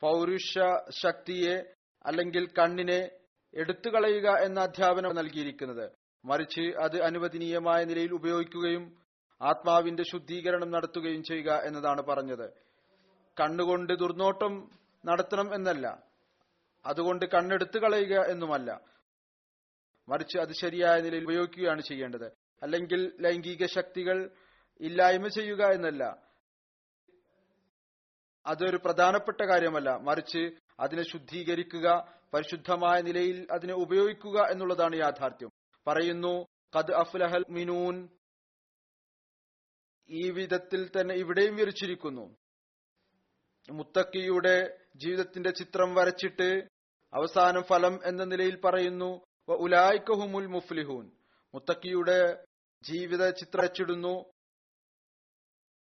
പൗരുഷ 0.00 0.58
ശക്തിയെ 0.90 1.74
അല്ലെങ്കിൽ 2.06 2.46
കണ്ണിനെ 2.46 3.10
എടുത്തുകളയുക 3.54 4.28
എന്ന 4.30 4.60
അധ്യാപനം 4.60 5.14
നൽകിയിരിക്കുന്നത്. 5.14 6.01
മറിച്ച് 6.24 6.60
അത് 6.60 7.02
അനുവദനീയമായ 7.02 7.84
നിലയിൽ 7.84 8.14
ഉപയോഗിക്കുകയും 8.14 8.96
ആത്മാവിന്റെ 9.42 10.02
ശുദ്ധീകരണം 10.02 10.70
നടത്തുകയും 10.70 11.22
ചെയ്യുക 11.22 11.52
എന്നതാണ് 11.52 12.02
പറഞ്ഞത്. 12.02 12.50
കണ്ണുകൊണ്ട് 13.40 13.92
ദുർനോട്ടം 13.92 14.70
നടത്തണം 15.06 15.54
എന്നല്ല 15.54 16.02
അതുകൊണ്ട് 16.86 17.26
കണ്ണെടുത്തു 17.26 17.78
കളയുക 17.78 18.20
എന്നുമല്ല. 18.20 18.80
മറിച്ച് 20.08 20.38
അത് 20.38 20.52
ശരിയായ 20.52 21.00
നിലയിൽ 21.00 21.24
ഉപയോഗിക്കുകയാണ് 21.24 21.80
ചെയ്യേണ്ടത്. 21.80 22.32
അല്ലെങ്കിൽ 22.62 23.12
ലൈംഗിക 23.20 23.66
ശക്തികൾ 23.66 24.30
ഇല്ലായ്മ 24.80 25.28
ചെയ്യുക 25.28 25.64
എന്നല്ല. 25.64 26.18
അതൊരു 28.46 28.76
പ്രധാനപ്പെട്ട 28.76 29.40
കാര്യമല്ല. 29.40 29.96
മറിച്ച് 29.96 30.50
അതിനെ 30.80 31.02
ശുദ്ധീകരിക്കുക 31.02 32.12
പരിശുദ്ധമായ 32.34 33.00
നിലയിൽ 33.00 33.46
അതിനെ 33.52 33.74
ഉപയോഗിക്കുക 33.74 34.46
എന്നുള്ളതാണ് 34.50 34.96
യാഥാർത്ഥ്യം. 34.96 35.50
പറയുന്നു 35.86 36.46
കത് 36.76 36.92
അഫ്ലഹൽ 36.92 37.44
മിനൂൻ. 37.50 38.08
ഈ 40.10 40.30
വിധത്തിൽ 40.30 40.90
തന്നെ 41.00 41.14
ഇവിടെയും 41.14 41.56
വിരിച്ചിരിക്കുന്നു 41.56 42.36
മുത്തക്കിയുടെ 43.68 44.78
ജീവിതത്തിന്റെ 44.96 45.50
ചിത്രം 45.50 45.94
വരച്ചിട്ട് 45.94 46.48
അവസാനം 47.14 47.62
ഫലം 47.62 48.00
എന്ന 48.04 48.24
നിലയിൽ 48.24 48.60
പറയുന്നു 48.60 49.10
ഉലായിക്കഹുമുൽ 49.48 50.46
മുഫ്ലിഹൂൻ. 50.46 51.10
മുത്തക്കിയുടെ 51.54 52.44
ജീവിത 52.84 53.30
ചിത്രച്ചിടുന്നു 53.30 54.14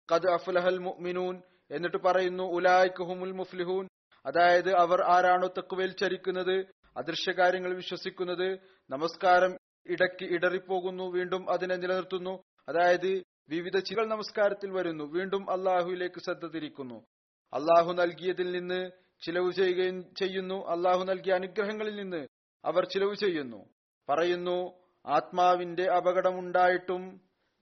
കത് 0.09 0.27
അഫ്ലഹൽ 0.31 0.77
മുഅ്മിനൂൻ 0.77 1.41
എന്നിട്ട് 1.71 1.97
പറയുന്നു 1.97 2.43
ഉലായിക്കഹുമുൽ 2.43 3.31
മുഫ്ലിഹൂൻ. 3.31 3.87
അതായത് 4.25 4.71
അവർ 4.73 5.01
ആരാണോ 5.03 5.47
തെക്കുവേൽ 5.47 5.91
ചരിക്കുന്നത് 5.91 6.55
അദൃശ്യകാര്യങ്ങൾ 6.97 7.75
വിശ്വസിക്കുന്നത് 7.75 8.47
നമസ്കാരം 8.89 9.57
ഇടയ്ക്ക് 9.87 10.33
ഇടറിപ്പോകുന്നു 10.33 11.03
വീണ്ടും 11.03 11.49
അതിനെ 11.49 11.75
നിലനിർത്തുന്നു. 11.75 12.43
അതായത് 12.69 13.23
വിവിധ 13.49 13.77
ചികൾ 13.77 14.05
നമസ്കാരത്തിൽ 14.05 14.71
വരുന്നു 14.71 15.03
വീണ്ടും 15.03 15.51
അള്ളാഹുവിലേക്ക് 15.51 16.19
ശ്രദ്ധ 16.19 16.47
തിരിക്കുന്നു. 16.47 17.05
അള്ളാഹു 17.53 17.93
നൽകിയതിൽ 17.93 18.51
നിന്ന് 18.51 18.91
ചിലവ് 19.25 19.51
ചെയ്യുകയും 19.51 20.13
ചെയ്യുന്നു 20.13 20.67
അള്ളാഹു 20.67 21.03
നൽകിയ 21.03 21.33
അനുഗ്രഹങ്ങളിൽ 21.33 21.95
നിന്ന് 21.95 22.27
അവർ 22.65 22.85
ചിലവ് 22.85 23.15
ചെയ്യുന്നു. 23.15 23.69
പറയുന്നു 24.09 24.81
ആത്മാവിന്റെ 25.05 25.91
അപകടമുണ്ടായിട്ടും 25.91 27.21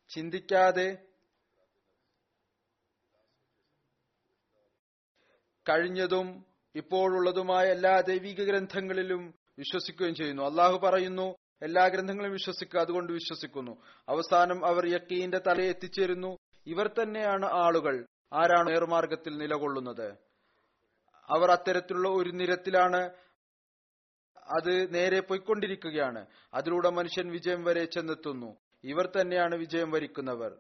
ചിന്തിക്കാതെ 0.10 0.98
കഴിഞ്ഞതും 5.70 6.46
ഇപ്പോഴുള്ളതുമായ 6.76 7.66
എല്ലാ 7.66 8.02
ദൈവിക 8.02 8.44
ഗ്രന്ഥങ്ങളിലും 8.44 9.34
വിശ്വസിക്കുകയും 9.58 10.16
ചെയ്യുന്നു. 10.16 10.44
അള്ളാഹു 10.44 10.78
പറയുന്നു 10.78 11.36
എല്ലാ 11.62 11.88
ഗ്രന്ഥങ്ങളും 11.88 12.32
വിശ്വസിക്കുക 12.32 12.80
അതുകൊണ്ട് 12.80 13.14
വിശ്വസിക്കുന്നു. 13.14 13.82
അവസാനം 14.10 14.66
അവർ 14.66 14.94
യക്കീന്റെ 14.94 15.38
തല 15.38 15.62
എത്തിച്ചേരുന്നു. 15.62 16.38
ഇവർ 16.68 16.88
തന്നെയാണ് 16.88 17.46
ആളുകൾ. 17.46 18.06
ആരാണ് 18.34 18.70
നേർമാർഗത്തിൽ 18.70 19.38
നിലകൊള്ളുന്നത്? 19.38 20.12
അവർ 21.30 21.52
അത്തരത്തിലുള്ള 21.52 22.10
ഒരു 22.10 22.30
നിരത്തിലാണ് 22.30 23.10
അത് 24.38 24.94
നേരെ 24.94 25.20
പോയിക്കൊണ്ടിരിക്കുകയാണ്. 25.20 26.26
അതിലൂടെ 26.54 26.90
മനുഷ്യൻ 26.90 27.32
വിജയം 27.32 27.64
വരെ 27.64 27.86
ചെന്നെത്തുന്നു. 27.86 28.58
ഇവർ 28.84 29.12
തന്നെയാണ് 29.22 29.56
വിജയം 29.56 29.92
വരിക്കുന്നവർ. 29.92 30.58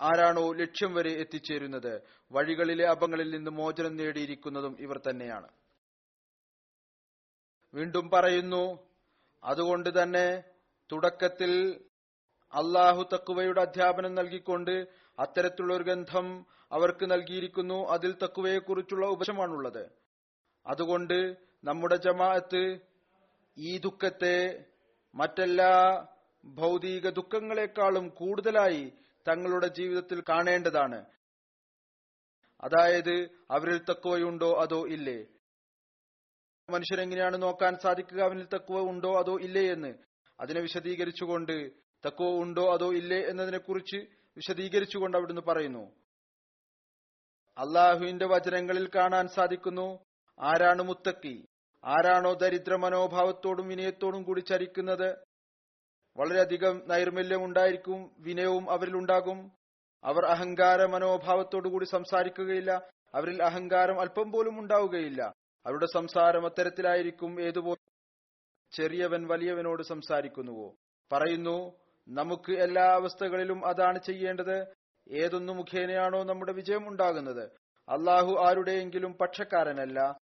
ആരാണോ 0.00 0.52
ലക്ഷ്യം 0.52 0.94
വരെ 0.94 1.10
എത്തിച്ചേരുന്നത്? 1.10 2.00
വഴികളിലെ 2.32 2.88
അപങ്ങളിൽ 2.88 3.36
നിന്ന് 3.36 3.50
മോചനം 3.50 3.96
നേടിയിരിക്കുന്നതും 3.96 4.76
ഇവർ 4.80 5.00
തന്നെയാണ്. 5.10 5.48
വീണ്ടും 7.74 8.10
പറയുന്നു 8.10 8.91
അതുകൊണ്ട് 9.44 10.02
തന്നെ 10.02 10.42
തുടക്കത്തിൽ 10.92 11.52
അള്ളാഹു 12.52 13.02
തക്കുവയുടെ 13.12 13.60
അധ്യാപനം 13.60 14.14
നൽകിക്കൊണ്ട് 14.14 14.86
അത്തരത്തിലുള്ള 15.18 15.74
ഒരു 15.74 15.84
ഗന്ധം 15.84 16.46
അവർക്ക് 16.72 17.10
നൽകിയിരിക്കുന്നു. 17.10 17.86
അതിൽ 17.88 18.12
തക്കുവയെക്കുറിച്ചുള്ള 18.22 19.06
ഉപശമാണുള്ളത് 19.06 19.84
അതുകൊണ്ട് 20.66 21.36
നമ്മുടെ 21.64 21.96
ജമാഅത്ത് 21.96 22.80
ഈ 23.58 23.78
ദുഃഖത്തെ 23.78 24.64
മറ്റെല്ലാ 25.14 26.06
ഭൗതിക 26.44 27.08
ദുഃഖങ്ങളെക്കാളും 27.08 28.08
കൂടുതലായി 28.08 28.92
തങ്ങളുടെ 29.28 29.66
ജീവിതത്തിൽ 29.66 30.22
കാണേണ്ടതാണ്. 30.28 31.04
അതായത് 32.62 33.30
അവരിൽ 33.50 33.78
തക്കുവയുണ്ടോ 33.90 34.50
അതോ 34.60 34.86
ഇല്ലേ? 34.86 35.26
മനുഷ്യൻ 36.70 37.00
എങ്ങനെയാണ് 37.00 37.42
നോക്കാൻ 37.42 37.78
സാധിക്കുക? 37.82 38.20
അവനിൽ 38.22 38.46
തക്കുവ 38.54 38.80
ഉണ്ടോ 38.80 39.18
അതോ 39.18 39.38
ഇല്ലേ 39.40 39.72
എന്ന്. 39.72 39.94
അതിനെ 40.40 40.60
വിശദീകരിച്ചുകൊണ്ട് 40.60 41.70
തക്കുവ 42.06 42.26
ഉണ്ടോ 42.26 42.72
അതോ 42.72 42.92
ഇല്ലേ 42.92 43.18
എന്നതിനെ 43.18 43.58
കുറിച്ച് 43.58 43.96
വിശദീകരിച്ചുകൊണ്ട് 44.36 45.16
അവിടുന്ന് 45.16 45.42
പറയുന്നു. 45.42 45.92
അള്ളാഹുവിന്റെ 47.58 48.26
വചനങ്ങളിൽ 48.26 48.90
കാണാൻ 48.94 49.28
സാധിക്കുന്നു 49.28 49.98
ആരാണ് 50.40 50.82
മുത്തക്കി? 50.82 51.46
ആരാണോ 51.84 52.32
ദരിദ്ര 52.32 52.76
മനോഭാവത്തോടും 52.76 53.68
വിനയത്തോടും 53.68 54.22
കൂടി 54.22 54.40
ചരിക്കുന്നത്? 54.40 55.16
വളരെയധികം 56.16 56.82
നൈർമല്യം 56.88 57.44
ഉണ്ടായിരിക്കും 57.44 58.10
വിനയവും 58.18 58.70
അവരിൽ 58.70 58.96
ഉണ്ടാകും. 58.96 59.52
അവർ 60.04 60.26
അഹങ്കാര 60.26 60.84
മനോഭാവത്തോടു 60.84 61.68
കൂടി 61.68 61.84
സംസാരിക്കുകയില്ല 61.84 62.82
അവരിൽ 63.14 63.42
അഹങ്കാരം 63.42 64.00
അല്പം 64.00 64.32
പോലും 64.32 64.60
ഉണ്ടാവുകയില്ല. 64.60 65.32
അവരുടെ 65.66 65.86
സംസാരം 65.86 66.46
അത്തരത്തിലായിരിക്കും 66.46 67.42
ഏതുപോലെ 67.42 67.90
ചെറിയവൻ 68.76 69.26
വലിയവനോട് 69.26 69.82
സംസാരിക്കുന്നുവോ? 69.82 70.74
പറയുന്നു 71.12 71.72
നമുക്ക് 72.08 72.52
എല്ലാ 72.52 72.84
അവസ്ഥകളിലും 72.84 73.66
അതാണ് 73.66 73.98
ചെയ്യേണ്ടത്. 74.02 74.64
ഏതൊന്നു 75.08 75.52
മുഖേനയാണോ 75.52 76.22
നമ്മുടെ 76.22 76.52
വിജയം 76.52 76.88
ഉണ്ടാകുന്നത്? 76.88 77.50
അള്ളാഹു 77.88 78.44
ആരുടെയെങ്കിലും 78.48 79.12
പക്ഷക്കാരനല്ല. 79.20 80.18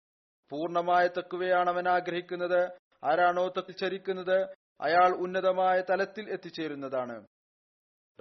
പൂർണമായ 0.51 1.07
തക്കുവയാണ് 1.07 1.69
അവൻ 1.69 1.89
ആഗ്രഹിക്കുന്നത്. 1.89 2.71
ആരാണോ 3.03 3.47
തക്കിച്ചരിക്കുന്നത് 3.47 4.37
അയാൾ 4.81 5.15
ഉന്നതമായ 5.15 5.83
തലത്തിൽ 5.89 6.29
എത്തിച്ചേരുന്നതാണ്. 6.29 7.27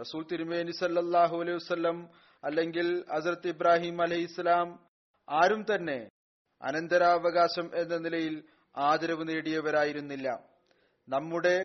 റസൂൽ 0.00 0.26
തിരുമേനി 0.32 0.70
സല്ലാഹു 0.70 1.36
അലൈഹി 1.36 1.56
വസ്ലം 1.56 2.08
അല്ലെങ്കിൽ 2.44 3.04
അസരത്ത് 3.10 3.48
ഇബ്രാഹിം 3.48 4.02
അലൈഹി 4.02 4.22
ഇസ്ലാം 4.22 4.86
ആരും 5.30 5.66
തന്നെ 5.74 6.08
അനന്തരാവകാശം 6.62 7.76
എന്ന 7.76 7.96
നിലയിൽ 7.96 8.44
ആദരവ് 8.76 9.28
നേടിയവരായിരുന്നില്ല. 9.28 10.48
നമ്മുടെ 11.08 11.64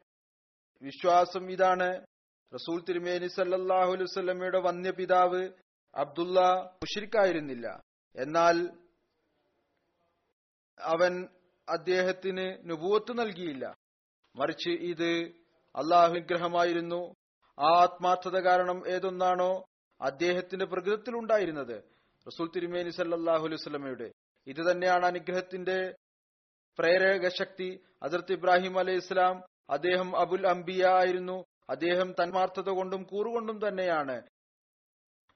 വിശ്വാസം 0.81 1.51
ഇതാണ്. 1.51 2.05
റസൂൽ 2.53 2.83
തിരുമേനി 2.83 3.27
സല്ലാഹു 3.27 3.91
അലൈഹി 3.91 4.03
വസ്ലമയുടെ 4.03 4.59
വന്യപിതാവ് 4.59 5.49
അബ്ദുള്ള 5.95 6.39
മുഷിരിക്കായിരുന്നില്ല. 6.73 7.81
എന്നാൽ 8.15 8.69
അവൻ 10.79 11.27
അദ്ദേഹത്തിന് 11.69 12.69
നുപൂവത്ത് 12.69 13.19
നൽകിയില്ല. 13.19 13.75
മറിച്ച് 14.35 14.69
ഇത് 14.69 15.19
അള്ളാഹു 15.75 16.13
വിഗ്രഹമായിരുന്നു 16.13 17.15
ആ 17.59 17.65
ആത്മാർത്ഥത 17.81 18.39
കാരണം 18.39 18.87
ഏതൊന്നാണോ 18.87 19.65
അദ്ദേഹത്തിന്റെ 20.01 20.65
പ്രകൃതത്തിലുണ്ടായിരുന്നത്. 20.65 21.83
റസൂൽ 22.27 22.51
തിരുമേനി 22.55 22.89
സല്ലാഹു 22.89 23.45
അലൈഹി 23.45 23.63
സ്വലമയുടെ 23.63 24.11
ഇത് 24.47 24.71
തന്നെയാണ് 24.71 25.05
അനുഗ്രഹത്തിന്റെ 25.05 25.95
പ്രേരക 26.79 27.27
ശക്തി. 27.27 27.83
അതിർത്ത് 28.03 28.33
ഇബ്രാഹിം 28.33 28.79
അലൈഹി 28.79 28.97
ഇസ്ലാം 28.97 29.43
അദ്ദേഹം 29.69 30.19
അബുൽ 30.19 30.47
അംബിയ 30.47 30.85
ആയിരുന്നു. 30.85 31.43
അദ്ദേഹം 31.69 32.11
തന്മാർത്ഥത 32.11 32.69
കൊണ്ടും 32.69 33.03
കൂറുകൊണ്ടും 33.03 33.67
തന്നെയാണ് 33.67 34.21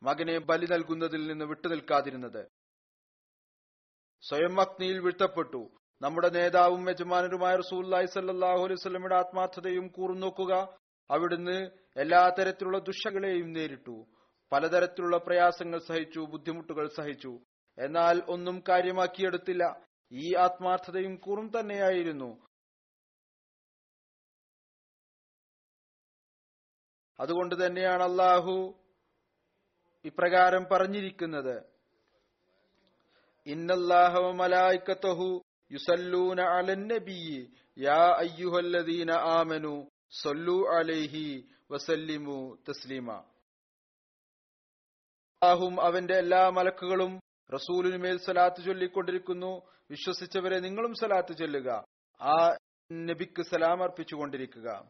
മകനെ 0.04 0.38
ബലി 0.38 0.66
നൽകുന്നതിൽ 0.66 1.28
നിന്ന് 1.28 1.46
വിട്ടുനിൽക്കാതിരുന്നത് 1.46 2.48
സ്വയം 4.30 4.62
അഗ്നിയിൽ 4.62 5.00
വീഴ്ത്തപ്പെട്ടു. 5.00 5.70
നമ്മുടെ 6.02 6.30
നേതാവും 6.30 6.90
യജമാനരുമായ 6.90 7.56
റസൂല്ലായി 7.56 8.06
സല്ലാഹു 8.06 8.64
അലൈഹി 8.64 8.76
സ്വലമിയുടെ 8.76 9.16
ആത്മാർത്ഥതയും 9.16 9.88
കൂറുനോക്കുക 9.88 10.78
അവിടുന്ന് 11.12 11.72
എല്ലാ 11.98 12.30
തരത്തിലുള്ള 12.40 12.80
ദുഷകളെയും 12.80 13.54
നേരിട്ടു. 13.54 14.06
പലതരത്തിലുള്ള 14.52 15.18
പ്രയാസങ്ങൾ 15.18 15.80
സഹിച്ചു 15.80 16.20
ബുദ്ധിമുട്ടുകൾ 16.20 16.88
സഹിച്ചു. 16.88 17.40
എന്നാൽ 17.80 18.24
ഒന്നും 18.28 18.64
കാര്യമാക്കിയെടുത്തില്ല. 18.70 19.86
ഈ 20.12 20.36
ആത്മാർത്ഥതയും 20.36 21.16
കുറും 21.16 21.52
തന്നെയായിരുന്നു. 21.60 22.48
അതുകൊണ്ട് 27.20 27.66
തന്നെയാണ് 27.66 28.04
അള്ളാഹു 28.04 28.84
ഇപ്രകാരം 30.06 30.66
പറഞ്ഞിരിക്കുന്നത്. 30.72 31.64
ഇന്നല്ലാഹവ 33.46 34.32
മലായിക്കത്തഹു 34.32 35.42
യുസല്ലൂന 35.72 36.42
അലൻ 36.42 36.90
യാ 37.78 38.16
അയ്യുഹല്ലദീന 38.18 39.12
ആമനു 39.12 39.90
സല്ലു 40.22 40.68
അലൈഹി 40.70 41.50
വസല്ലിമു 41.72 42.64
തസ്ലീമ. 42.70 43.12
അള്ളാഹും 45.42 45.82
അവന്റെ 45.82 46.14
എല്ലാ 46.14 46.50
മലക്കുകളും 46.50 47.20
റസൂലിനുമേൽ 47.54 48.18
സലാത്ത് 48.18 48.64
ചൊല്ലിക്കൊണ്ടിരിക്കുന്നു. 48.64 49.62
വിശ്വസിച്ചവരെ 49.90 50.60
നിങ്ങളും 50.60 50.94
സലാത്ത് 50.94 51.38
ചൊല്ലുക. 51.38 51.86
ആ 52.22 52.58
നബിക്ക് 52.94 53.42
സലാം 53.42 53.84
അർപ്പിച്ചുകൊണ്ടിരിക്കുക. 53.84 54.90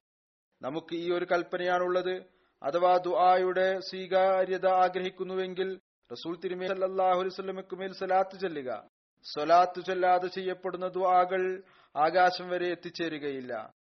നമുക്ക് 0.61 0.95
ഈ 0.95 1.11
ഒരു 1.11 1.25
കൽപ്പനയാണുള്ളത്. 1.25 2.23
അഥവാ 2.63 2.97
ദുആയുടെ 2.97 3.79
സ്വീകാര്യത 3.79 4.67
ആഗ്രഹിക്കുന്നുവെങ്കിൽ 4.67 5.79
റസൂൽ 6.11 6.37
അലൈഹി 6.45 7.27
വസല്ലമയ്ക്ക് 7.27 7.75
മേൽ 7.75 7.93
സലാത്ത് 7.93 8.39
ചൊല്ലുക. 8.39 8.87
സ്വലാത്ത് 9.33 9.85
ചൊല്ലാതെ 9.85 10.27
ചെയ്യപ്പെടുന്ന 10.27 10.87
ദുആകൾ 10.87 11.63
ആകാശം 11.95 12.49
വരെ 12.49 12.67
എത്തിച്ചേരുകയില്ല. 12.67 13.73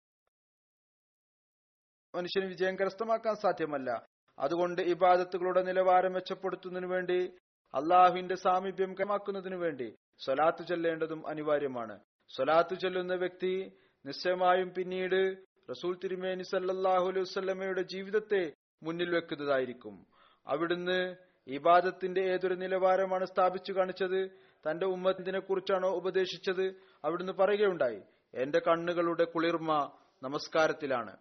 മനുഷ്യന് 2.16 2.46
വിജയം 2.46 2.76
കരസ്ഥമാക്കാൻ 2.76 3.36
സാധ്യമല്ല. 3.36 4.06
അതുകൊണ്ട് 4.40 4.82
ഇബാദത്തുകളുടെ 4.82 5.62
നിലവാരം 5.62 6.14
മെച്ചപ്പെടുത്തുന്നതിനു 6.14 6.88
വേണ്ടി 6.88 7.36
അള്ളാഹുവിന്റെ 7.76 8.36
സാമീപ്യം 8.36 8.94
കൈമാക്കുന്നതിനു 8.94 9.56
വേണ്ടി 9.56 9.96
സ്വലാത്ത് 10.26 10.68
ചെല്ലേണ്ടതും 10.68 11.28
അനിവാര്യമാണ്. 11.28 12.00
സ്വലാത്ത് 12.36 12.76
ചെല്ലുന്ന 12.76 13.16
വ്യക്തി 13.16 13.78
നിശ്ചയമായും 14.06 14.74
പിന്നീട് 14.74 15.38
റസൂൽ 15.70 16.00
തിരുമേനി 16.04 16.44
സല്ലാഹു 16.44 17.06
അലൈഹി 17.08 17.20
വസല്ലമയുടെ 17.20 17.82
ജീവിതത്തെ 17.82 18.54
മുന്നിൽ 18.84 19.16
വെക്കുന്നതായിരിക്കും. 19.16 20.06
അവിടുന്ന് 20.48 21.16
ഇബാദത്തിന്റെ 21.48 22.22
ഏതൊരു 22.22 22.54
നിലവാരമാണ് 22.54 23.26
സ്ഥാപിച്ചു 23.26 23.74
കാണിച്ചത്? 23.74 24.30
തന്റെ 24.70 24.86
ഉമ്മത്തിനെ 24.86 25.40
കുറിച്ചാണോ 25.40 25.90
ഉപദേശിച്ചത്? 25.90 26.76
അവിടുന്ന് 27.06 27.34
പറയുകയുണ്ടായി 27.34 28.02
എന്റെ 28.36 28.60
കണ്ണുകളുടെ 28.60 29.24
കുളിർമ 29.24 29.92
നമസ്കാരത്തിലാണ്. 30.24 31.18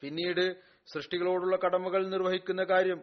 പിന്നീട് 0.00 0.54
സൃഷ്ടികളോടുള്ള 0.92 1.56
കടമകൾ 1.56 2.06
നിർവഹിക്കുന്ന 2.06 2.64
കാര്യം 2.64 3.02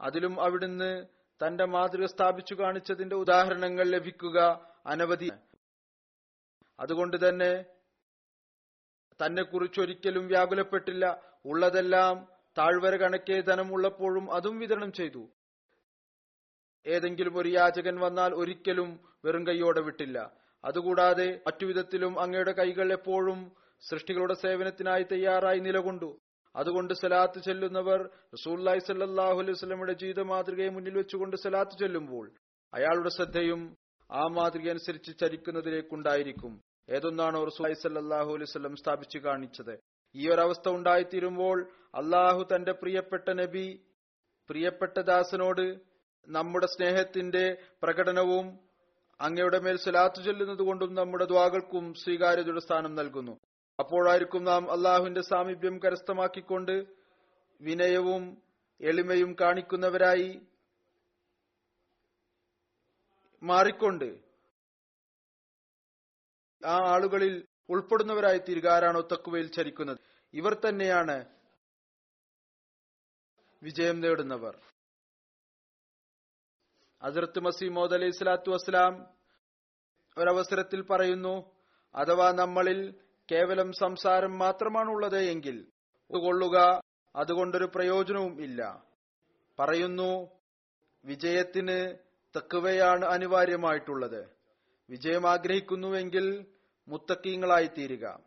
അതിലും 0.00 0.40
അവിടുന്ന് 0.40 1.19
തന്റെ 1.46 1.64
മാതൃക 1.64 2.06
സ്ഥാപിച്ചു 2.06 2.54
കാണിച്ചതിന്റെ 2.54 3.16
ഉദാഹരണങ്ങൾ 3.16 3.84
ലഭിക്കുക 3.84 4.66
അനവധി. 4.86 5.30
അതുകൊണ്ട് 6.80 7.28
തന്നെ 7.28 7.64
തന്നെ 9.26 9.42
കുറിച്ചൊരിക്കലും 9.42 10.26
വ്യാകുലപ്പെട്ടില്ല. 10.26 11.22
ഉള്ളതെല്ലാം 11.44 12.28
താഴ്വര 12.58 12.96
കണക്കേ 12.96 13.40
ധനം 13.40 13.72
ഉള്ളപ്പോഴും 13.72 14.34
അതും 14.34 14.58
വിതരണം 14.58 14.92
ചെയ്തു. 14.92 15.28
ഏതെങ്കിലും 16.86 17.38
ഒരു 17.38 17.48
യാചകൻ 17.48 17.96
വന്നാൽ 18.00 18.34
ഒരിക്കലും 18.34 19.00
വെറും 19.24 19.46
കൈയോടെ 19.46 19.80
വിട്ടില്ല. 19.80 20.32
അതുകൂടാതെ 20.64 21.40
മറ്റു 21.46 21.66
വിധത്തിലും 21.66 22.20
അങ്ങയുടെ 22.20 22.52
കൈകൾ 22.52 22.92
എപ്പോഴും 22.92 23.52
സൃഷ്ടികളുടെ 23.80 24.34
സേവനത്തിനായി 24.34 25.02
തയ്യാറായി 25.02 25.58
നിലകൊണ്ടു. 25.58 26.20
അതുകൊണ്ട് 26.54 26.94
സലാത്ത് 26.94 27.38
ചെല്ലുന്നവർ 27.38 28.00
റസൂല്ലായി 28.34 28.78
സല്ലാഹു 28.78 29.38
അലൈഹി 29.42 29.94
ജീവിത 29.94 30.20
മാതൃകയെ 30.20 30.68
മുന്നിൽ 30.68 30.94
വെച്ചുകൊണ്ട് 30.96 31.36
സലാത്ത് 31.36 31.78
ചെല്ലുമ്പോൾ 31.78 32.26
അയാളുടെ 32.72 33.08
ശ്രദ്ധയും 33.08 33.76
ആ 34.10 34.22
മാതൃക 34.36 34.70
അനുസരിച്ച് 34.70 35.12
ചരിക്കുന്നതിലേക്കുണ്ടായിരിക്കും. 35.20 36.52
ഏതൊന്നാണോ 36.90 37.44
റസൂലായി 37.44 37.76
സല്ലാഹു 37.82 38.30
അലൈഹി 38.36 38.50
സ്വലം 38.52 38.74
സ്ഥാപിച്ചു 38.76 39.18
കാണിച്ചത്. 39.18 39.74
ഈ 40.14 40.28
ഒരവസ്ഥ 40.28 40.68
ഉണ്ടായിത്തീരുമ്പോൾ 40.68 41.58
അള്ളാഹു 41.94 42.42
തന്റെ 42.52 42.72
പ്രിയപ്പെട്ട 42.72 43.28
നബി 43.42 43.66
പ്രിയപ്പെട്ട 44.50 44.98
ദാസനോട് 45.00 45.66
നമ്മുടെ 46.28 46.66
സ്നേഹത്തിന്റെ 46.66 47.44
പ്രകടനവും 47.82 48.46
അങ്ങയുടെ 49.20 49.58
മേൽ 49.58 49.76
സലാത്തു 49.76 50.20
ചൊല്ലുന്നത് 50.22 50.62
കൊണ്ടും 50.62 50.94
നമ്മുടെ 50.94 51.24
ദ്വാകൾക്കും 51.24 51.94
സ്വീകാര്യതയുടെ 51.94 52.60
സ്ഥാനം 52.60 52.94
നൽകുന്നു. 52.94 53.34
അപ്പോഴായിരിക്കും 53.80 54.44
നാം 54.44 54.72
അള്ളാഹുവിന്റെ 54.72 55.20
സാമീപ്യം 55.20 55.78
കരസ്ഥമാക്കിക്കൊണ്ട് 55.78 56.72
വിനയവും 57.60 58.42
എളിമയും 58.80 59.36
കാണിക്കുന്നവരായി 59.40 60.40
മാറിക്കൊണ്ട് 63.42 64.08
ആ 66.66 66.74
ആളുകളിൽ 66.88 67.46
ഉൾപ്പെടുന്നവരായി 67.68 68.38
തീരുക 68.38 68.68
ആരാണോ 68.68 69.00
തക്കുവയിൽ 69.00 69.52
ചരിക്കുന്നത്. 69.52 69.98
ഇവർ 70.34 70.54
തന്നെയാണ് 70.54 71.16
വിജയം 73.62 74.00
നേടുന്നവർ. 74.00 74.54
അതിർത്ത് 77.02 77.40
മസീമോദ് 77.40 77.94
അലൈഹി 77.94 78.10
സ്വലാത്തു 78.10 78.50
വസ്സലാം 78.50 78.94
ഒരവസരത്തിൽ 80.18 80.82
പറയുന്നു 80.82 81.34
അഥവാ 81.94 82.32
നമ്മളിൽ 82.32 82.80
കേവലം 83.30 83.72
സംസാരം 83.72 84.38
മാത്രമാണുള്ളത് 84.38 85.18
എങ്കിൽ 85.18 85.72
കൊള്ളുക 86.10 86.82
അതുകൊണ്ടൊരു 87.16 87.64
പ്രയോജനവും 87.64 88.42
ഇല്ല. 88.42 88.84
പറയുന്നു 89.58 90.30
വിജയത്തിന് 91.04 91.96
തക്കുവയാണ് 92.36 93.04
അനിവാര്യമായിട്ടുള്ളത്. 93.04 94.28
വിജയം 94.90 95.28
ആഗ്രഹിക്കുന്നുവെങ്കിൽ 95.28 96.46
മുത്തക്കീങ്ങളായി 96.88 97.66
തീരുക 97.66 98.18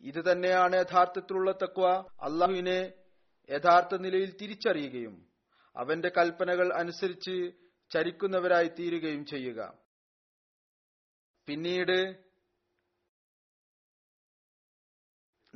ഇത് 0.00 0.32
തന്നെയാണ് 0.32 0.76
യഥാർത്ഥത്തിലുള്ള 0.76 1.52
തക്വ. 1.52 1.86
അള്ളാഹുവിനെ 2.22 2.92
യഥാർത്ഥ 3.50 3.94
നിലയിൽ 3.94 4.36
തിരിച്ചറിയുകയും 4.36 5.28
അവന്റെ 5.76 6.08
കൽപ്പനകൾ 6.08 6.72
അനുസരിച്ച് 6.72 7.50
ചരിക്കുന്നവരായി 7.90 8.68
തീരുകയും 8.68 9.24
ചെയ്യുക. 9.24 9.78
പിന്നീട് 11.46 12.25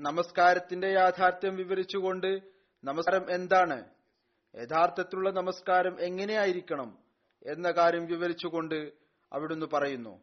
നമസ്കാരത്തിന്റെ 0.00 0.88
യാഥാർത്ഥ്യം 0.88 1.56
വിവരിച്ചുകൊണ്ട് 1.56 2.42
നമസ്കാരം 2.84 3.34
എന്താണ്? 3.34 3.84
യഥാർത്ഥത്തിലുള്ള 4.56 5.30
നമസ്കാരം 5.30 6.00
എങ്ങനെയായിരിക്കണം 6.00 6.98
എന്ന 7.46 7.70
കാര്യം 7.70 8.06
വിവരിച്ചുകൊണ്ട് 8.06 8.92
അവിടുന്ന് 9.32 9.66
പറയുന്നു. 9.66 10.20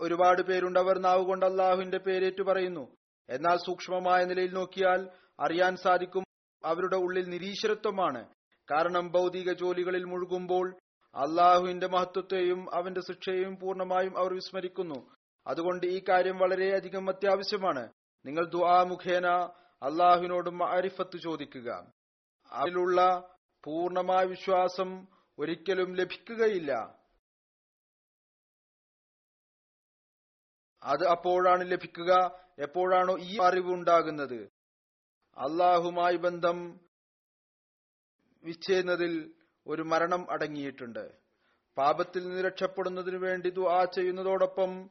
ഒരുപാട് 0.00 0.42
പേരുണ്ട് 0.42 0.78
അവർ 0.78 0.98
നാവുകൊണ്ട് 0.98 1.46
അള്ളാഹുവിന്റെ 1.46 1.98
പേരേറ്റു 1.98 2.42
പറയുന്നു. 2.42 2.96
എന്നാൽ 3.30 3.56
സൂക്ഷ്മമായ 3.56 4.24
നിലയിൽ 4.24 4.54
നോക്കിയാൽ 4.54 5.10
അറിയാൻ 5.40 5.76
സാധിക്കും 5.76 6.24
അവരുടെ 6.64 6.96
ഉള്ളിൽ 6.96 7.28
നിരീശ്വരത്വമാണ്. 7.28 8.28
കാരണം 8.70 9.12
ഭൗതിക 9.12 9.52
ജോലികളിൽ 9.52 10.04
മുഴുകുമ്പോൾ 10.04 10.76
അള്ളാഹുവിന്റെ 11.14 11.86
മഹത്വത്തെയും 11.86 12.74
അവന്റെ 12.74 13.00
ശിക്ഷയെയും 13.00 13.56
പൂർണമായും 13.56 14.18
അവർ 14.18 14.34
വിസ്മരിക്കുന്നു. 14.34 15.15
അതുകൊണ്ട് 15.46 15.86
ഈ 15.86 16.04
കാര്യം 16.08 16.38
വളരെയധികം 16.38 17.08
അത്യാവശ്യമാണ്. 17.08 17.92
നിങ്ങൾ 18.26 18.44
ദുആ 18.44 18.82
മുഖേന 18.82 19.26
അള്ളാഹുവിനോട് 19.82 20.50
മാരിഫത്ത് 20.50 21.18
ചോദിക്കുക. 21.18 21.92
അതിലുള്ള 22.52 23.28
പൂർണമായ 23.64 24.24
വിശ്വാസം 24.24 25.06
ഒരിക്കലും 25.38 25.94
ലഭിക്കുകയില്ല. 25.94 26.72
അത് 30.82 31.08
അപ്പോഴാണ് 31.08 31.70
ലഭിക്കുക 31.70 32.40
എപ്പോഴാണോ 32.58 33.18
ഈ 33.18 33.38
അറിവ് 33.42 33.72
ഉണ്ടാകുന്നത്. 33.72 34.42
അള്ളാഹുമായി 35.36 36.16
ബന്ധം 36.16 36.80
വിച്ഛേദത്തിൽ 38.44 39.34
ഒരു 39.66 39.82
മരണം 39.82 40.30
അടങ്ങിയിട്ടുണ്ട്. 40.30 41.18
പാപത്തിൽ 41.78 42.28
നിന്ന് 42.28 42.42
രക്ഷപ്പെടുന്നതിനു 42.42 43.18
വേണ്ടി 43.18 43.50
ദുആ 43.50 43.84
ചെയ്യുന്നതോടൊപ്പം 43.84 44.90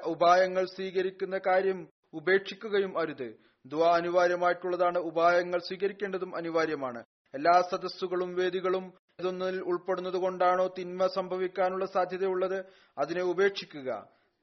ഉപായങ്ങൾ 0.00 0.64
സ്വീകരിക്കുന്ന 0.66 1.40
കാര്യം 1.46 1.88
ഉപേക്ഷിക്കുകയും 2.14 2.98
അരുത്. 2.98 3.28
ദുആ 3.66 3.96
അനിവാര്യമായിട്ടുള്ളതാണ് 3.96 4.98
ഉപായങ്ങൾ 4.98 5.58
സ്വീകരിക്കേണ്ടതും 5.58 6.36
അനിവാര്യമാണ്. 6.36 7.04
എല്ലാ 7.34 7.62
സദസ്സുകളും 7.70 8.34
വേദികളും 8.34 8.92
ഇതൊന്നിൽ 9.20 9.60
ഉൾപ്പെടുന്നത് 9.60 10.16
കൊണ്ടാണോ 10.16 10.66
തിന്മ 10.78 11.06
സംഭവിക്കാനുള്ള 11.06 11.86
സാധ്യതയുള്ളത് 11.86 12.64
അതിനെ 12.98 13.22
ഉപേക്ഷിക്കുക. 13.22 13.90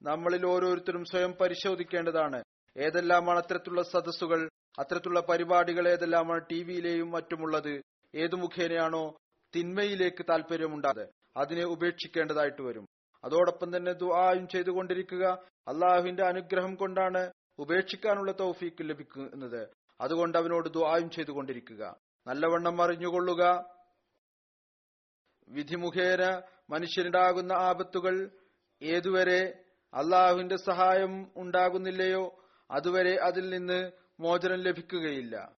നമ്മളിൽ 0.01 0.45
ഓരോരുത്തരും 0.45 1.03
സ്വയം 1.05 1.33
പരിശോധിക്കേണ്ടതാണ്. 1.41 2.43
ഏതെല്ലാമാണ് 2.77 3.39
അത്തരത്തിലുള്ള 3.39 3.83
സദസ്സുകൾ 3.83 4.49
അത്തരത്തിലുള്ള 4.79 5.19
പരിപാടികൾ 5.19 5.87
ഏതെല്ലാമാണ് 5.87 6.41
ടി 6.51 6.63
വിയിലെയും 6.63 7.11
മറ്റുമുള്ളത് 7.11 7.81
ഏതു 8.15 8.35
മുഖേനയാണോ 8.35 9.17
തിന്മയിലേക്ക് 9.55 10.23
താല്പര്യമുണ്ടാകുന്നത് 10.29 11.09
അതിനെ 11.37 11.65
ഉപേക്ഷിക്കേണ്ടതായിട്ട് 11.65 12.61
വരും. 12.61 12.85
അതോടൊപ്പം 13.23 13.77
തന്നെ 13.77 13.93
ദുആയും 13.93 14.47
ചെയ്തുകൊണ്ടിരിക്കുക. 14.47 15.23
അള്ളാഹുവിന്റെ 15.67 16.23
അനുഗ്രഹം 16.23 16.75
കൊണ്ടാണ് 16.75 17.31
ഉപേക്ഷിക്കാനുള്ള 17.59 18.31
തൗഫീക്ക് 18.31 18.77
ലഭിക്കുന്നത് 18.81 19.69
അതുകൊണ്ട് 20.01 20.37
അവനോട് 20.37 20.69
ദുആയും 20.69 21.09
ചെയ്തുകൊണ്ടിരിക്കുക. 21.09 21.95
നല്ലവണ്ണം 22.27 22.81
അറിഞ്ഞുകൊള്ളുക. 22.81 23.65
വിധി 25.49 25.75
മുഖേന 25.75 26.41
മനുഷ്യനുണ്ടാകുന്ന 26.69 27.53
ആപത്തുകൾ 27.53 28.31
ഏതുവരെ 28.81 29.63
അള്ളാഹുവിന്റെ 29.93 30.55
സഹായം 30.55 31.31
ഉണ്ടാകുന്നില്ലയോ 31.35 32.43
അതുവരെ 32.71 33.15
അതിൽ 33.15 33.49
നിന്ന് 33.49 33.91
മോചനം 34.19 34.59
ലഭിക്കുകയില്ല. 34.59 35.51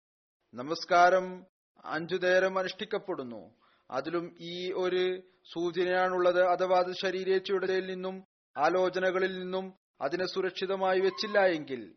നമസ്കാരം 0.54 1.46
അഞ്ചു 1.86 2.16
നേരം 2.16 2.60
അനുഷ്ഠിക്കപ്പെടുന്നു. 2.60 3.63
അതിലും 3.94 4.36
ഈ 4.40 4.72
ഒരു 4.72 5.22
സൂചനയാണുള്ളത്. 5.54 6.44
അഥവാ 6.44 6.80
അത് 6.80 6.94
ശരീരേച്ഛയുടെ 6.96 7.66
നിന്നും 7.80 8.26
ആലോചനകളിൽ 8.58 9.40
നിന്നും 9.40 9.74
അതിനെ 10.02 10.26
സുരക്ഷിതമായി 10.26 11.00
വെച്ചില്ല 11.00 11.40
എങ്കിൽ. 11.46 11.96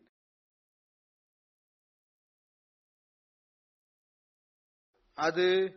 അത് 5.19 5.69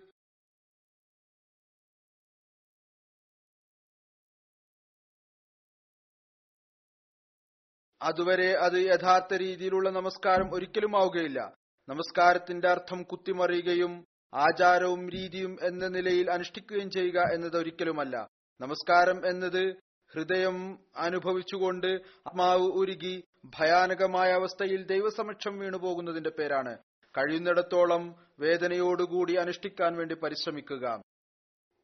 അതുവരെ 8.03 8.53
അത് 8.53 8.73
യഥാർത്ഥ 8.73 9.35
രീതിയിലുള്ള 9.35 9.91
നമസ്കാരം 9.91 10.55
ഒരിക്കലും 10.55 10.97
ആവുകയില്ല. 10.97 11.57
നമസ്കാരത്തിന്റെ 11.89 12.69
അർത്ഥം 12.69 13.03
കുത്തിമറിയുകയും 13.03 14.10
ആചാരവും 14.35 15.11
രീതിയും 15.11 15.57
എന്ന 15.63 15.89
നിലയിൽ 15.89 16.31
അനുഷ്ഠിക്കുകയും 16.31 16.91
ചെയ്യുക 16.91 17.21
എന്നത് 17.33 17.57
ഒരിക്കലുമല്ല. 17.57 18.29
നമസ്കാരം 18.61 19.27
എന്നത് 19.27 19.77
ഹൃദയം 20.13 20.79
അനുഭവിച്ചുകൊണ്ട് 20.97 21.87
ആത്മാവ് 21.87 22.63
ഉരുകി 22.63 23.25
ഭയാനകമായ 23.45 24.33
അവസ്ഥയിൽ 24.33 24.87
ദൈവസമക്ഷം 24.87 25.59
വീണുപോകുന്നതിന്റെ 25.59 26.31
പേരാണ്. 26.31 26.79
കഴിയുന്നിടത്തോളം 27.19 28.27
വേദനയോടുകൂടി 28.41 29.35
അനുഷ്ഠിക്കാൻ 29.35 29.97
വേണ്ടി 29.97 30.15
പരിശ്രമിക്കുക. 30.15 31.03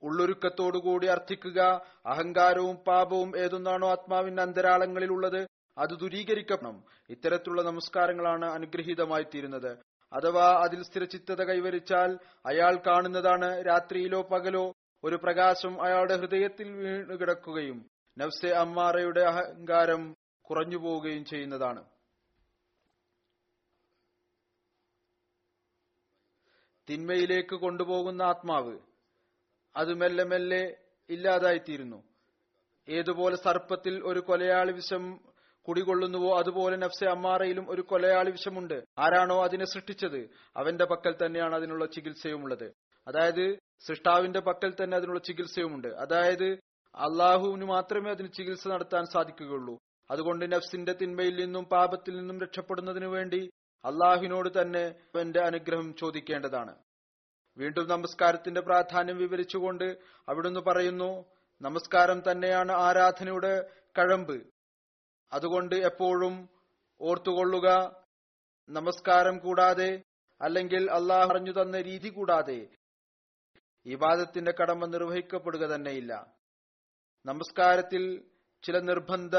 ഉള്ളൊരുക്കത്തോടുകൂടി 0.03 1.07
അർത്ഥിക്കുക. 1.07 1.61
അഹങ്കാരവും 2.07 2.77
പാപവും 2.77 3.39
ഏതൊന്നാണോ 3.39 3.91
ആത്മാവിന്റെ 3.91 4.43
അന്തരാളങ്ങളിൽ 4.43 5.11
ഉള്ളത് 5.11 5.47
അത് 5.79 5.91
ദുരീകരിക്കണം. 5.91 6.85
ഇത്തരത്തിലുള്ള 7.11 7.63
നമസ്കാരങ്ങളാണ് 7.63 8.47
അനുഗ്രഹീതമായി 8.47 9.23
തീരുന്നത് 9.23 9.79
അഥവാ 10.13 10.47
അതിൽ 10.65 10.83
സ്ഥിരചിത്തത 10.83 11.43
കൈവരിച്ചാൽ 11.45 12.11
അയാൾ 12.47 12.75
കാണുന്നതാണ് 12.87 13.67
രാത്രിയിലോ 13.67 14.23
പകലോ 14.23 14.65
ഒരു 15.05 15.17
പ്രകാശം 15.17 15.83
അയാളുടെ 15.85 16.17
ഹൃദയത്തിൽ 16.17 16.69
വീണു 16.77 17.15
കിടക്കുകയും 17.15 17.79
നഫ്സെ 18.17 18.49
അമ്മാറയുടെ 18.49 19.21
അഹങ്കാരം 19.21 20.03
കുറഞ്ഞു 20.45 20.77
പോവുകയും 20.77 21.25
ചെയ്യുന്നതാണ്. 21.25 21.83
തിന്മയിലേക്ക് 26.89 27.57
കൊണ്ടുപോകുന്ന 27.57 28.23
ആത്മാവ് 28.23 28.79
അത് 29.77 29.95
മെല്ലെ 29.95 30.25
മെല്ലെ 30.25 30.63
ഇല്ലാതായിത്തീരുന്നു. 31.11 31.99
ഏതുപോലെ 32.89 33.37
സർപ്പത്തിൽ 33.37 33.95
ഒരു 34.05 34.21
കൊലയാളി 34.21 34.73
വിഷം 34.73 35.05
കുടികൊള്ളുന്നുവോ? 35.69 36.39
അതുപോലെ 36.39 36.77
നഫ്സെ 36.77 37.07
അമ്മാറയിലും 37.07 37.71
ഒരു 37.71 37.83
കൊലയാളി 37.83 38.31
വിഷമുണ്ട്. 38.31 38.85
ആരാണോ 38.99 39.45
അതിനെ 39.45 39.65
സൃഷ്ടിച്ചത്? 39.65 40.31
അവന്റെ 40.57 40.85
പക്കൽ 40.85 41.15
തന്നെയാണ് 41.27 41.55
അതിനുള്ള 41.55 41.87
ചികിത്സയുമുള്ളത്. 41.87 42.73
അതായത് 43.09 43.59
സൃഷ്ടാവിന്റെ 43.87 44.41
പക്കൽ 44.41 44.75
തന്നെ 44.83 44.97
അതിനുള്ള 44.97 45.21
ചികിത്സയുമുണ്ട്. 45.21 45.89
അതായത് 45.89 46.59
അള്ളാഹുവിന് 46.95 47.65
മാത്രമേ 47.65 48.11
അതിന് 48.11 48.29
ചികിത്സ 48.33 48.69
നടത്താൻ 48.69 49.05
സാധിക്കുകയുള്ളൂ. 49.07 49.79
അതുകൊണ്ട് 50.11 50.53
നഫ്സിന്റെ 50.53 50.93
തിന്മയിൽ 50.93 51.41
നിന്നും 51.41 51.65
പാപത്തിൽ 51.65 52.17
നിന്നും 52.17 52.41
രക്ഷപ്പെടുന്നതിനു 52.41 53.07
വേണ്ടി 53.07 53.51
അള്ളാഹുവിനോട് 53.85 54.63
തന്നെ 54.63 54.95
അവന്റെ 55.15 55.41
അനുഗ്രഹം 55.41 55.95
ചോദിക്കേണ്ടതാണ്. 55.95 56.75
വീണ്ടും 57.59 57.89
നമസ്കാരത്തിന്റെ 57.89 58.61
പ്രാധാന്യം 58.61 59.17
വിവരിച്ചുകൊണ്ട് 59.17 59.99
അവിടുന്ന് 60.29 60.61
പറയുന്നു 60.61 61.25
നമസ്കാരം 61.63 62.23
തന്നെയാണ് 62.31 62.73
ആരാധനയുടെ 62.73 63.71
കഴമ്പ്. 63.99 64.56
അതുകൊണ്ട് 65.33 65.75
എപ്പോഴും 65.75 66.49
ഓർത്തുകൊള്ളുക 67.01 67.97
നമസ്കാരം 68.71 69.39
കൂടാതെ 69.39 70.03
അല്ലെങ്കിൽ 70.41 70.91
അള്ളാഹ് 70.91 71.31
അറിഞ്ഞു 71.31 71.53
തന്ന 71.53 71.81
രീതി 71.81 72.09
കൂടാതെ. 72.09 72.69
ഇബാദത്തിന്റെ 73.87 74.55
കടമ 74.61 74.87
നിർവഹിക്കപ്പെടുക 74.87 75.61
തന്നെയില്ല. 75.61 76.35
നമസ്കാരത്തിൽ 77.27 78.31
ചില 78.63 78.79
നിർബന്ധ 78.79 79.37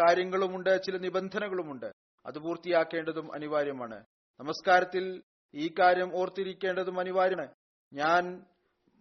കാര്യങ്ങളുമുണ്ട് 0.00 0.82
ചില 0.82 0.96
നിബന്ധനകളുമുണ്ട്. 0.96 1.92
അത് 2.26 2.38
പൂർത്തിയാക്കേണ്ടതും 2.38 3.34
അനിവാര്യമാണ്. 3.34 4.04
നമസ്കാരത്തിൽ 4.40 5.22
ഈ 5.54 5.74
കാര്യം 5.80 6.16
ഓർത്തിരിക്കേണ്ടതും 6.16 7.00
അനിവാര്യമാണ്. 7.00 7.54
ഞാൻ 7.92 8.46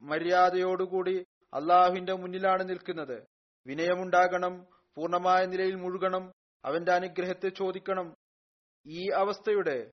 മര്യാദയോടുകൂടി 0.02 1.26
അള്ളാഹുവിന്റെ 1.54 2.13
മുന്നിലാണ് 2.13 2.69
നിൽക്കുന്നത്. 2.69 3.26
വിനയമുണ്ടാകണം 3.67 4.65
പൂർണമായ 4.96 5.46
നിലയിൽ 5.46 5.76
മുഴുകണം 5.76 6.32
അവന്റെ 6.66 6.92
അനുഗ്രഹത്തെ 6.92 7.50
ചോദിക്കണം. 7.50 8.16
ഈ 8.88 9.10
അവസ്ഥയുടെ 9.10 9.92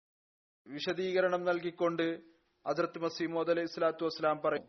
വിശദീകരണം 0.67 1.45
നൽകിക്കൊണ്ട് 1.45 2.21
അതിർത്ത് 2.67 2.99
മസീമോദ് 2.99 3.51
അലൈഹി 3.51 3.67
സ്വലാത്തു 3.67 4.05
വസ്സലാം 4.05 4.41
പറയും. 4.41 4.69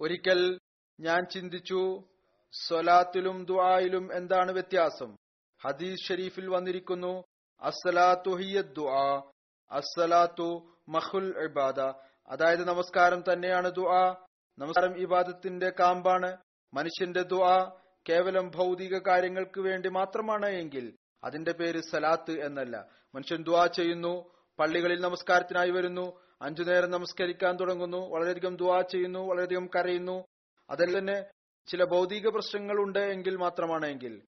ഒരിക്കൽ 0.00 0.58
ഞാൻ 1.00 1.26
ചിന്തിച്ചു 1.26 2.04
സ്വലാത്തിലും 2.52 3.44
ദുആയിലും 3.44 4.16
എന്താണ് 4.16 4.52
വ്യത്യാസം? 4.52 5.16
ഹദീസ് 5.62 6.08
ഷരീഫിൽ 6.08 6.48
വന്നിരിക്കുന്നു 6.48 7.24
അസ്സലാത്തു 7.62 8.62
ദുആ 8.62 9.30
അസ്സലാത്തു 9.70 10.76
മഹുൽ 10.88 11.44
ഇബാദ. 11.44 11.80
അതായത് 12.28 12.68
നമസ്കാരം 12.68 13.24
തന്നെയാണ് 13.32 13.68
ദുആ 13.70 14.26
നമസ്കാരം 14.58 14.98
ഇബാദത്തിന്റെ 14.98 15.72
കാമ്പാണ് 15.80 16.36
മനുഷ്യന്റെ 16.74 17.22
ദുആ 17.22 17.81
കേവലം 18.08 18.50
ഭൗതിക 18.54 18.98
കാര്യങ്ങൾക്ക് 18.98 19.60
വേണ്ടി 19.60 19.88
മാത്രമാണ് 19.88 20.46
എങ്കിൽ 20.46 20.96
അതിന്റെ 21.24 21.52
പേര് 21.52 21.80
സലാത്ത് 21.90 22.32
എന്നല്ല. 22.46 22.88
മനുഷ്യൻ 23.14 23.42
ദുആ 23.42 23.66
ചെയ്യുന്നു 23.66 24.30
പള്ളികളിൽ 24.58 25.00
നമസ്കാരത്തിനായി 25.00 25.70
വരുന്നു 25.70 26.20
അഞ്ചു 26.42 26.62
നേരം 26.62 26.90
നമസ്കരിക്കാൻ 26.90 27.56
തുടങ്ങുന്നു 27.56 28.08
വളരെയധികം 28.10 28.56
ദുആ 28.56 28.80
ചെയ്യുന്നു 28.80 29.18
വളരെയധികം 29.18 29.66
കരയുന്നു. 29.66 30.24
അതിൽ 30.70 30.98
തന്നെ 30.98 31.24
ചില 31.68 31.84
ഭൗതിക 31.84 32.28
പ്രശ്നങ്ങൾ 32.28 32.76
ഉണ്ട് 32.76 32.98
എങ്കിൽ 32.98 33.36
മാത്രമാണ് 33.36 33.86
എങ്കിൽ. 33.86 34.22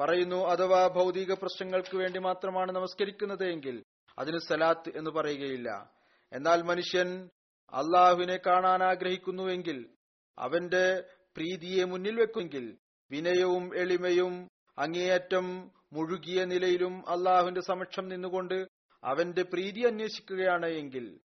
പറയുന്നു 0.00 0.36
അഥവാ 0.36 0.86
ഭൗതിക 0.86 1.32
പ്രശ്നങ്ങൾക്ക് 1.32 1.96
വേണ്ടി 1.96 2.18
മാത്രമാണ് 2.18 2.72
നമസ്കരിക്കുന്നത് 2.72 3.44
എങ്കിൽ 3.44 3.84
അതിന് 4.18 4.38
സലാത്ത് 4.38 4.96
എന്ന് 4.96 5.10
പറയുകയില്ല. 5.10 5.90
എന്നാൽ 6.32 6.62
മനുഷ്യൻ 6.62 7.30
അള്ളാഹുവിനെ 7.72 8.36
കാണാൻ 8.46 8.82
ആഗ്രഹിക്കുന്നുവെങ്കിൽ 8.82 9.90
അവന്റെ 10.38 11.04
പ്രീതിയെ 11.36 11.84
മുന്നിൽ 11.84 12.20
വെക്കുമെങ്കിൽ 12.20 12.78
വിനയവും 13.10 13.76
എളിമയും 13.76 14.48
അങ്ങേയറ്റം 14.78 15.70
മുഴുകിയ 15.92 16.44
നിലയിലും 16.44 17.10
അള്ളാഹുവിന്റെ 17.10 17.60
സമക്ഷം 17.60 18.08
നിന്നുകൊണ്ട് 18.08 18.68
അവന്റെ 19.04 19.42
പ്രീതി 19.42 19.80
അന്വേഷിക്കുകയാണ് 19.80 20.66
എങ്കിൽ 20.66 21.20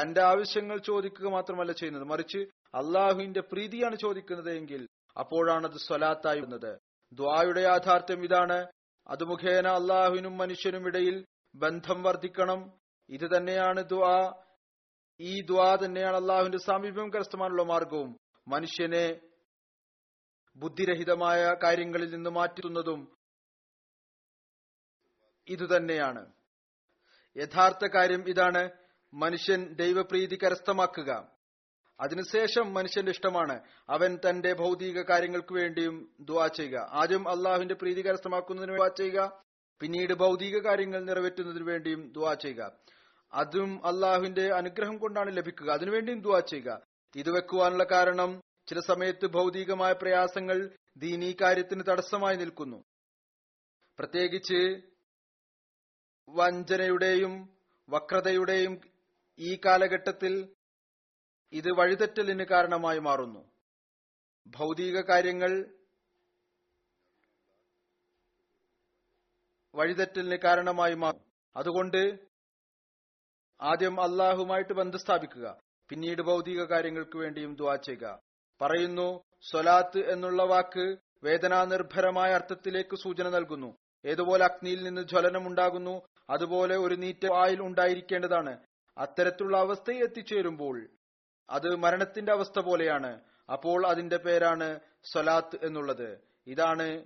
തന്റെ 0.00 0.22
ആവശ്യങ്ങൾ 0.22 0.78
ചോദിക്കുക 0.78 1.26
മാത്രമല്ല 1.26 1.72
ചെയ്യുന്നത്. 1.72 2.04
മറിച്ച് 2.04 2.38
അള്ളാഹുവിന്റെ 2.74 3.40
പ്രീതിയാണ് 3.40 3.96
ചോദിക്കുന്നത് 3.96 4.50
എങ്കിൽ 4.50 4.88
അപ്പോഴാണത് 5.18 5.78
സ്വലാത്തായി 5.78 6.40
വന്നത് 6.40 6.78
ദ്വായുടെ 7.12 7.60
യാഥാർത്ഥ്യം 7.60 8.24
ഇതാണ്. 8.24 8.66
അത് 9.08 9.24
മുഖേന 9.24 9.66
അള്ളാഹുവിനും 9.66 10.38
മനുഷ്യനും 10.38 10.86
ഇടയിൽ 10.86 11.24
ബന്ധം 11.54 12.02
വർദ്ധിക്കണം. 12.02 12.72
ഇത് 13.08 13.36
തന്നെയാണ് 13.36 13.82
ദ്വാ. 13.82 14.34
ഈ 15.20 15.40
ദ്വാ 15.40 15.76
തന്നെയാണ് 15.84 16.16
അള്ളാഹുവിന്റെ 16.16 16.58
സാമീപ്യം 16.58 17.12
കരസ്ഥമാനുള്ള 17.12 17.62
മാർഗവും. 17.62 18.16
മനുഷ്യനെ 18.48 19.20
ബുദ്ധിരഹിതമായ 20.58 21.54
കാര്യങ്ങളിൽ 21.62 22.14
നിന്ന് 22.14 22.30
മാറ്റുന്നതും 22.30 23.16
ഇതുതന്നെയാണ്. 25.48 26.32
യഥാർത്ഥ 27.36 27.86
കാര്യം 27.86 28.28
ഇതാണ് 28.28 28.70
മനുഷ്യൻ 29.14 29.74
ദൈവപ്രീതി 29.74 30.38
കരസ്ഥമാക്കുക. 30.42 31.28
അതിനുശേഷം 32.00 32.74
മനുഷ്യന്റെ 32.74 33.12
ഇഷ്ടമാണ്. 33.12 33.60
അവൻ 33.88 34.18
തന്റെ 34.28 34.52
ഭൗതിക 34.52 35.02
കാര്യങ്ങൾക്ക് 35.02 35.54
വേണ്ടിയും 35.54 36.14
ദുവാ 36.20 36.46
ചെയ്യുക. 36.46 36.86
ആദ്യം 36.90 37.28
അള്ളാഹുവിന്റെ 37.28 37.74
പ്രീതി 37.74 38.06
കരസ്ഥമാക്കുന്നതിന് 38.06 38.76
ദുവാ 38.76 38.88
ചെയ്യുക 38.88 39.42
പിന്നീട് 39.80 40.14
ഭൗതിക 40.14 40.58
കാര്യങ്ങൾ 40.58 41.04
നിറവേറ്റുന്നതിന് 41.04 41.64
വേണ്ടിയും 41.64 42.12
ദുവാ 42.12 42.34
ചെയ്യുക. 42.34 42.72
അതും 43.32 43.86
അള്ളാഹുവിന്റെ 43.86 44.54
അനുഗ്രഹം 44.54 44.98
കൊണ്ടാണ് 44.98 45.36
ലഭിക്കുക. 45.36 45.70
അതിനുവേണ്ടിയും 45.70 46.20
ദുവാ 46.20 46.40
ചെയ്യുക. 46.40 46.80
ഇത് 47.16 47.30
വെക്കുവാനുള്ള 47.30 47.84
കാരണം 47.84 48.40
ചില 48.68 48.80
സമയത്ത് 48.80 49.26
ഭൗതികമായ 49.26 49.92
പ്രയാസങ്ങൾ 49.92 50.78
ദീനീ 50.96 51.34
കാര്യത്തിന് 51.40 51.82
തടസ്സമായി 51.88 52.36
നിൽക്കുന്നു. 52.36 52.84
പ്രത്യേകിച്ച് 53.98 54.82
വഞ്ചനയുടെയും 56.28 57.56
വക്രതയുടെയും 57.88 58.80
ഈ 59.38 59.60
കാലഘട്ടത്തിൽ 59.64 60.54
ഇത് 61.52 61.70
വഴിതെറ്റലിന് 61.78 62.44
കാരണമായി 62.44 62.98
മാറുന്നു. 62.98 63.50
ഭൗതിക 64.46 65.00
കാര്യങ്ങൾ 65.00 65.74
വഴിതെറ്റലിന് 69.74 70.36
കാരണമായി 70.44 70.94
മാറും 70.94 71.24
അതുകൊണ്ട് 71.56 72.28
ആദ്യം 73.60 74.00
അള്ളാഹുമായിട്ട് 74.00 74.72
ബന്ധം 74.72 74.98
സ്ഥാപിക്കുക. 74.98 75.60
പിന്നീട് 75.88 76.22
ഭൗതിക 76.22 76.64
കാര്യങ്ങൾക്ക് 76.64 77.16
വേണ്ടിയും 77.16 77.54
ദുവാ 77.54 77.76
ചെയ്യുക. 77.76 78.27
പറയുന്നു 78.62 79.22
സ്വലാത്ത് 79.50 80.10
എന്നുള്ള 80.10 80.42
വാക്ക് 80.42 80.96
വേദനാനിർഭരമായ 81.24 82.32
അർത്ഥത്തിലേക്ക് 82.32 82.96
സൂചന 82.96 83.28
നൽകുന്നു. 83.28 83.76
ഏതുപോലെ 84.04 84.44
അഗ്നിയിൽ 84.44 84.82
നിന്ന് 84.82 85.02
ജ്വലനം 85.02 85.46
ഉണ്ടാകുന്നു 85.46 86.02
അതുപോലെ 86.30 86.76
ഒരു 86.76 86.94
നീറ്റ 86.94 87.26
വായിൽ 87.26 87.60
ഉണ്ടായിരിക്കേണ്ടതാണ്. 87.62 88.58
അത്തരത്തിലുള്ള 88.98 89.56
അവസ്ഥയിൽ 89.56 90.02
എത്തിച്ചേരുമ്പോൾ 90.02 90.88
അത് 91.50 91.74
മരണത്തിന്റെ 91.74 92.32
അവസ്ഥ 92.32 92.60
പോലെയാണ്. 92.60 93.20
അപ്പോൾ 93.52 93.86
അതിന്റെ 93.86 94.16
പേരാണ് 94.16 94.80
സ്വലാത്ത് 95.12 95.66
എന്നുള്ളത്. 95.66 96.20
ഇതാണ് 96.46 97.04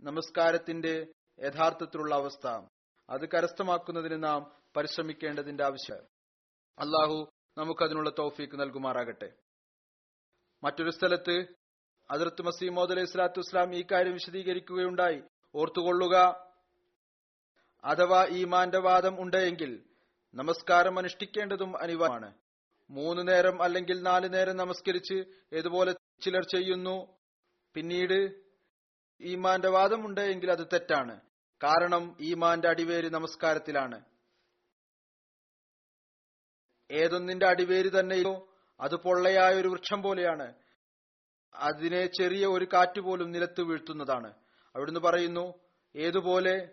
നമസ്കാരത്തിന്റെ 0.00 1.06
യഥാർത്ഥത്തിലുള്ള 1.40 2.14
അവസ്ഥ. 2.14 2.46
അത് 3.10 3.28
കരസ്ഥമാക്കുന്നതിന് 3.28 4.24
നാം 4.24 4.52
പരിശ്രമിക്കേണ്ടതിന്റെ 4.76 5.64
ആവശ്യം. 5.64 5.96
അള്ളാഹു 6.78 7.28
നമുക്കതിനുള്ള 7.58 8.10
തൗഫീക്ക് 8.10 8.60
നൽകുമാറാകട്ടെ. 8.60 9.32
മറ്റൊരു 10.64 10.90
സ്ഥലത്ത് 10.90 11.46
അതിർത്ത് 12.10 12.42
മസീമോദ് 12.42 12.90
അലൈഹി 12.90 13.06
സ്വലാത്തു 13.06 13.40
വസ്ലാം 13.40 13.74
ഈ 13.74 13.86
കാര്യം 13.92 14.12
വിശദീകരിക്കുകയുണ്ടായി. 14.12 15.22
ഓർത്തുകൊള്ളുക 15.54 16.16
അഥവാ 17.84 18.26
ഈമാന്റെ 18.26 18.78
വാദം 18.78 19.22
ഉണ്ടെങ്കിൽ 19.22 19.84
നമസ്കാരം 20.34 20.98
അനുഷ്ഠിക്കേണ്ടതും 20.98 21.82
അനിവാര്യമാണ്. 21.82 22.34
മൂന്ന് 22.90 23.28
നേരം 23.28 23.62
അല്ലെങ്കിൽ 23.62 24.02
നാല് 24.02 24.34
നേരം 24.34 24.56
നമസ്കരിച്ച് 24.56 25.24
ഇതുപോലെ 25.52 25.94
ചിലർ 26.20 26.44
ചെയ്യുന്നു? 26.44 27.16
പിന്നീട് 27.74 28.42
ഈമാന്റെ 29.20 29.68
വാദം 29.68 30.06
ഉണ്ടെങ്കിൽ 30.06 30.50
അത് 30.50 30.66
തെറ്റാണ്. 30.66 31.20
കാരണം 31.64 32.16
ഈമാന്റെ 32.20 32.68
അടിവേര് 32.68 33.10
നമസ്കാരത്തിലാണ്. 33.10 34.04
ഏതൊന്നിന്റെ 36.90 37.46
അടിവേര് 37.46 38.00
തന്നെയോ 38.00 38.53
അത് 38.80 38.96
പൊള്ളയായ 38.96 39.54
ഒരു 39.54 39.68
വൃക്ഷം 39.68 40.02
പോലെയാണ്. 40.02 40.54
അതിനെ 41.54 42.06
ചെറിയ 42.06 42.46
ഒരു 42.46 42.66
കാറ്റ് 42.72 43.00
പോലും 43.00 43.30
നിലത്ത് 43.30 43.60
വീഴ്ത്തുന്നതാണ്. 43.60 44.34
അവിടുന്ന് 44.74 45.00
പറയുന്നു 45.00 45.54
ഏതുപോലെ 45.96 46.68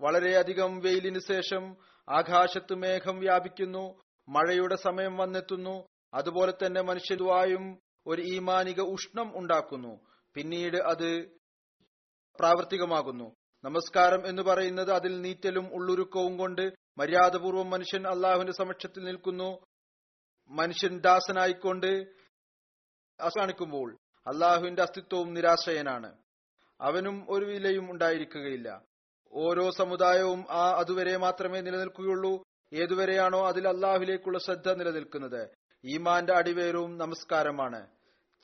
വളരെയധികം 0.00 0.78
വെയിലിന് 0.78 1.20
ശേഷം 1.28 1.76
ആകാശത്ത് 2.08 2.74
മേഘം 2.74 3.18
വ്യാപിക്കുന്നു 3.18 4.00
മഴയുടെ 4.28 4.76
സമയം 4.76 5.16
വന്നെത്തുന്നു 5.16 5.86
അതുപോലെ 6.14 6.52
തന്നെ 6.52 6.80
മനുഷ്യരുവായും 6.80 7.78
ഒരു 8.06 8.22
ഈമാനിക 8.22 8.80
ഉഷ്ണം 8.80 9.38
ഉണ്ടാക്കുന്നു. 9.38 10.00
പിന്നീട് 10.34 10.76
അത് 10.76 11.26
പ്രാവർത്തികമാകുന്നു. 12.40 13.34
നമസ്കാരം 13.64 14.26
എന്ന് 14.26 14.42
പറയുന്നത് 14.42 14.92
അതിൽ 14.92 15.20
നീറ്റലും 15.20 15.74
ഉള്ളുരുക്കവും 15.74 16.38
കൊണ്ട് 16.38 16.72
മര്യാദപൂർവം 16.98 17.70
മനുഷ്യൻ 17.70 18.06
അള്ളാഹുവിന്റെ 18.06 18.52
സമക്ഷത്തിൽ 18.52 19.04
നിൽക്കുന്നു. 19.04 19.58
മനുഷ്യൻ 20.52 21.00
ദാസനായിക്കൊണ്ട് 21.00 22.04
കാണിക്കുമ്പോൾ 23.38 23.96
അള്ളാഹുവിന്റെ 24.26 24.82
അസ്തിത്വവും 24.82 25.34
നിരാശയനാണ്. 25.34 26.16
അവനും 26.80 27.26
ഒരു 27.28 27.44
വിലയും 27.44 27.90
ഉണ്ടായിരിക്കുകയില്ല. 27.90 28.82
ഓരോ 29.32 29.70
സമുദായവും 29.70 30.44
ആ 30.50 30.70
അതുവരെ 30.70 31.16
മാത്രമേ 31.16 31.60
നിലനിൽക്കുകയുള്ളൂ. 31.60 32.42
ഏതുവരെയാണോ 32.72 33.46
അതിൽ 33.46 33.68
അള്ളാഹുലേക്കുള്ള 33.68 34.38
ശ്രദ്ധ 34.38 34.72
നിലനിൽക്കുന്നത്. 34.72 35.48
ഈമാന്റെ 35.84 36.32
അടിവേരവും 36.32 36.98
നമസ്കാരമാണ്. 36.98 37.86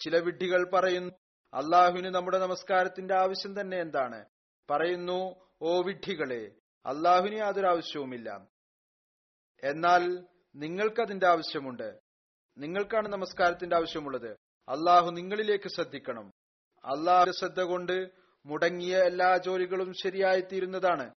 ചില 0.00 0.18
വിഡ്ഢികൾ 0.18 0.70
പറയുന്നു 0.70 1.12
അള്ളാഹുവിന് 1.54 2.14
നമ്മുടെ 2.14 2.38
നമസ്കാരത്തിന്റെ 2.38 3.14
ആവശ്യം 3.14 3.60
തന്നെ 3.60 3.80
എന്താണ്? 3.80 4.24
പറയുന്നു 4.70 5.34
ഓ 5.62 5.82
വിഡ്ഢികളെ 5.82 6.50
അള്ളാഹുവിന് 6.86 7.38
യാതൊരു 7.38 7.66
ആവശ്യവുമില്ല. 7.66 8.46
എന്നാൽ 9.62 10.26
നിങ്ങൾക്ക് 10.56 11.00
അതിന്റെ 11.00 11.26
ആവശ്യമുണ്ട്. 11.26 12.00
നിങ്ങൾക്കാണ് 12.58 13.08
നമസ്കാരത്തിന്റെ 13.08 13.76
ആവശ്യമുള്ളത്. 13.76 14.30
അള്ളാഹു 14.68 15.10
നിങ്ങളിലേക്ക് 15.10 15.68
ശ്രദ്ധിക്കണം. 15.68 16.30
അള്ളാഹു 16.84 17.30
ശ്രദ്ധ 17.30 17.60
കൊണ്ട് 17.60 18.10
മുടങ്ങിയ 18.46 18.98
എല്ലാ 18.98 19.36
ജോലികളും 19.36 19.92
ശരിയായി 19.92 20.40
തീരുന്നതാണ് 20.40 21.14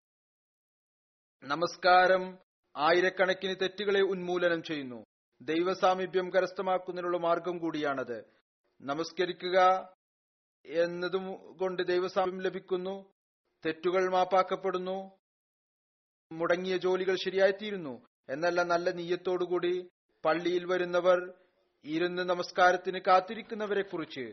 നമസ്കാരം 1.43 2.37
ആയിരക്കണക്കിന് 2.77 3.55
തെറ്റുകളെ 3.61 4.01
ഉന്മൂലനം 4.01 4.63
ചെയ്യുന്നു. 4.63 5.05
ദൈവസാമീപ്യം 5.41 6.29
കരസ്ഥമാക്കുന്നതിനുള്ള 6.29 7.17
മാർഗം 7.17 7.57
കൂടിയാണത്. 7.57 8.23
നമസ്കരിക്കുക 8.81 9.89
എന്നതും 10.65 11.57
കൊണ്ട് 11.57 11.83
ദൈവസാമീപ്യം 11.83 12.41
ലഭിക്കുന്നു. 12.41 13.13
തെറ്റുകൾ 13.65 14.11
മാപ്പാക്കപ്പെടുന്നു. 14.11 15.11
മുടങ്ങിയ 16.31 16.77
ജോലികൾ 16.77 17.15
ശരിയായിത്തീരുന്നു. 17.25 18.10
എന്നല്ല 18.31 18.63
നല്ല 18.63 18.89
നീയത്തോടുകൂടി 18.89 19.73
പള്ളിയിൽ 20.25 20.65
വരുന്നവർ 20.65 21.19
ഇരുന്ന് 21.85 22.23
നമസ്കാരത്തിന് 22.23 22.99
കാത്തിരിക്കുന്നവരെ 23.07 23.81
കുറിച്ച് 23.81 24.25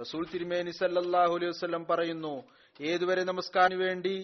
റസൂൽ 0.00 0.24
തിരുമേനി 0.32 0.70
സല്ലാഹു 0.70 1.34
അലൈഹി 1.36 1.50
വസ്ലം 1.50 1.84
പറയുന്നു 1.90 2.32
ഏതുവരെ 2.80 3.24
നമസ്കാരത്തിന് 3.24 3.82
വേണ്ടി 3.82 4.16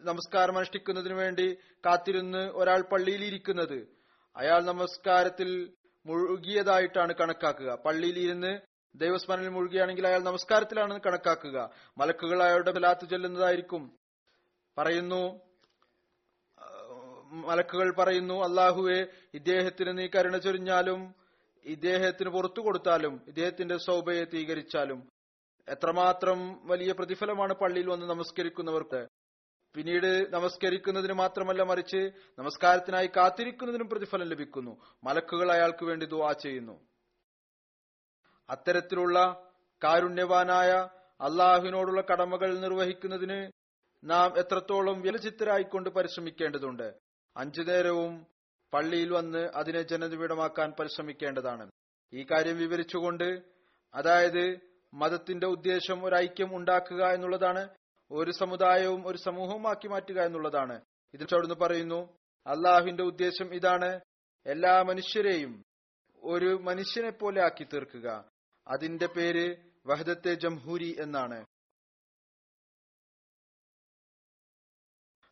നമസ്കാരം 0.00 0.56
അനുഷ്ഠിക്കുന്നതിന് 0.56 1.14
വേണ്ടി 1.14 1.46
കാത്തിരുന്ന് 1.86 2.38
ഒരാൾ 2.38 2.80
പള്ളിയിൽ 2.92 3.24
ഇരിക്കുന്നത്? 3.24 3.78
അയാൾ 4.36 4.64
നമസ്കാരത്തിൽ 4.64 5.48
മുഴുകിയതായിട്ടാണ് 6.06 7.14
കണക്കാക്കുക. 7.14 7.70
പള്ളിയിൽ 7.74 8.18
ഇരുന്ന് 8.18 8.52
ദൈവസ്മരണയിൽ 8.94 9.48
മുഴുകിയാണെങ്കിൽ 9.48 10.06
അയാൾ 10.06 10.22
നമസ്കാരത്തിലാണ് 10.22 11.00
കണക്കാക്കുക. 11.00 11.70
മലക്കുകൾ 11.98 12.42
അയാളുടെ 12.42 12.70
ബലാത്ത് 12.70 13.08
ചെല്ലുന്നതായിരിക്കും. 13.10 13.82
പറയുന്നു 14.76 15.22
മലക്കുകൾ 17.30 17.94
പറയുന്നു 17.94 18.34
അള്ളാഹുവെ 18.34 19.06
ഇദ്ദേഹത്തിന് 19.34 19.98
നീ 19.98 20.08
കരുണ 20.14 20.36
ചൊരിഞ്ഞാലും 20.36 21.14
ഇദ്ദേഹത്തിന് 21.64 22.30
പുറത്തു 22.30 22.60
കൊടുത്താലും 22.60 23.20
ഇദ്ദേഹത്തിന്റെ 23.28 23.76
സൗഭയെ 23.76 24.24
തീകരിച്ചാലും 24.24 25.08
എത്രമാത്രം 25.68 26.60
വലിയ 26.66 26.92
പ്രതിഫലമാണ് 26.92 27.54
പള്ളിയിൽ 27.54 27.88
വന്ന് 27.88 28.06
നമസ്കരിക്കുന്നവർക്ക്. 28.06 29.06
പിന്നീട് 29.74 30.32
നമസ്കരിക്കുന്നതിന് 30.32 31.12
മാത്രമല്ല 31.12 31.62
മറിച്ച് 31.62 32.10
നമസ്കാരത്തിനായി 32.38 33.10
കാത്തിരിക്കുന്നതിനും 33.16 33.88
പ്രതിഫലം 33.88 34.28
ലഭിക്കുന്നു. 34.28 34.80
മലക്കുകൾ 35.04 35.52
അയാൾക്ക് 35.52 35.84
വേണ്ടി 35.84 36.06
ദുവാ 36.06 36.32
ചെയ്യുന്നു. 36.32 36.80
അത്തരത്തിലുള്ള 38.50 39.48
കാരുണ്യവാനായ 39.84 40.88
അള്ളാഹുവിനോടുള്ള 41.20 42.00
കടമകൾ 42.00 42.58
നിർവഹിക്കുന്നതിന് 42.58 43.50
നാം 44.04 44.38
എത്രത്തോളം 44.38 45.00
വ്യലചിത്തരായിക്കൊണ്ട് 45.00 45.90
പരിശ്രമിക്കേണ്ടതുണ്ട്. 45.90 47.07
അഞ്ചു 47.38 47.62
നേരവും 47.62 48.26
പള്ളിയിൽ 48.72 49.12
വന്ന് 49.12 49.38
അതിനെ 49.38 49.82
ജനനിബിഡമാക്കാൻ 49.82 50.72
പരിശ്രമിക്കേണ്ടതാണ്. 50.80 51.70
ഈ 52.12 52.22
കാര്യം 52.22 52.58
വിവരിച്ചുകൊണ്ട് 52.58 53.42
അതായത് 53.94 54.60
മതത്തിന്റെ 54.94 55.46
ഉദ്ദേശം 55.46 56.04
ഒരു 56.04 56.14
ഐക്യം 56.14 56.56
ഉണ്ടാക്കുക 56.56 57.04
എന്നുള്ളതാണ് 57.04 57.68
ഒരു 58.10 58.30
സമുദായവും 58.30 59.06
ഒരു 59.06 59.18
സമൂഹവുമാക്കി 59.18 59.88
മാറ്റുക 59.88 60.20
എന്നുള്ളതാണ്. 60.20 60.80
ഇതിൽ 61.14 61.26
ചവിടുന്ന് 61.26 61.54
പറയുന്നു 61.54 62.18
അള്ളാഹുവിന്റെ 62.46 63.02
ഉദ്ദേശം 63.02 63.54
ഇതാണ് 63.54 64.00
എല്ലാ 64.46 64.82
മനുഷ്യരെയും 64.82 65.64
ഒരു 66.24 66.58
മനുഷ്യനെ 66.62 67.10
പോലെ 67.10 67.44
ആക്കി 67.44 67.64
തീർക്കുക. 67.64 68.24
അതിന്റെ 68.68 69.06
പേര് 69.06 69.56
വഹദത്തെ 69.86 70.34
ജംഹൂരി 70.34 70.96
എന്നാണ്. 71.00 71.44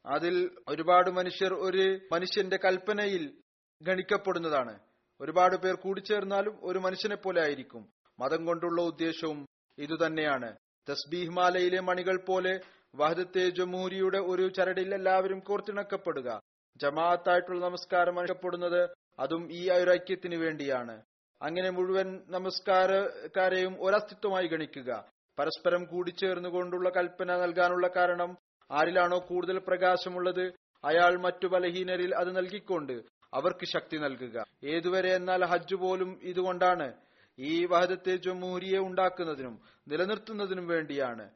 അതിൽ 0.07 0.51
ഒരുപാട് 0.69 1.11
മനുഷ്യർ 1.11 1.55
ഒരു 1.55 2.01
മനുഷ്യന്റെ 2.13 2.57
കൽപ്പനയിൽ 2.57 3.43
ഗണിക്കപ്പെടുന്നതാണ്. 3.83 4.79
ഒരുപാട് 5.21 5.57
പേർ 5.57 5.75
കൂടിച്ചേർന്നാലും 5.75 6.59
ഒരു 6.63 6.79
മനുഷ്യനെ 6.79 7.17
പോലെ 7.17 7.43
ആയിരിക്കും. 7.43 7.89
മതം 8.21 8.47
കൊണ്ടുള്ള 8.47 8.83
ഉദ്ദേശവും 8.83 9.47
ഇതുതന്നെയാണ്. 9.79 10.57
തസ്ബീഹ്മാലയിലെ 10.89 11.81
മണികൾ 11.81 12.25
പോലെ 12.25 12.61
വഹദത്തെ 12.97 13.49
ജമൂരിയുടെ 13.49 14.19
ഒരു 14.19 14.49
ചരടിൽ 14.49 14.95
എല്ലാവരും 14.95 15.39
കോർത്തിണക്കപ്പെടുക. 15.39 16.41
ജമാഅത്തായിട്ടുള്ള 16.77 17.65
നമസ്കാരം 17.65 18.19
അനുഷ്ഠപ്പെടുന്നത് 18.19 18.81
അതും 19.19 19.53
ഈ 19.53 19.69
ഐക്യത്തിന് 19.71 20.35
വേണ്ടിയാണ്. 20.35 21.03
അങ്ങനെ 21.43 21.71
മുഴുവൻ 21.71 22.09
നമസ്കാരക്കാരെയും 22.29 23.83
ഒരസ്തിത്വമായി 23.83 24.47
ഗണിക്കുക. 24.47 24.91
പരസ്പരം 25.39 25.85
കൂടിച്ചേർന്നുകൊണ്ടുള്ള 25.85 26.89
കൽപ്പന 26.89 27.37
നൽകാനുള്ള 27.37 27.89
കാരണം 27.97 28.37
ആരിലാണോ 28.71 29.19
കൂടുതൽ 29.29 29.59
പ്രകാശമുള്ളത്? 29.59 30.53
അയാൾ 30.85 31.17
മറ്റു 31.17 31.47
ബലഹീനരിൽ 31.47 32.15
അത് 32.15 32.37
നൽകിക്കൊണ്ട് 32.37 32.93
അവർക്ക് 33.35 33.67
ശക്തി 33.67 33.97
നൽകുക. 33.97 34.45
ഏതുവരെ 34.65 35.17
എന്നാൽ 35.17 35.45
ഹജ്ജ് 35.45 35.75
പോലും 35.75 36.21
ഇതുകൊണ്ടാണ്. 36.23 36.93
ഈ 37.39 37.65
വഹദത്തെ 37.65 38.17
ജമൂരിയെ 38.17 38.79
ഉണ്ടാക്കുന്നതിനും 38.79 39.61
നിലനിർത്തുന്നതിനും 39.89 40.67
വേണ്ടിയാണ്. 40.67 41.31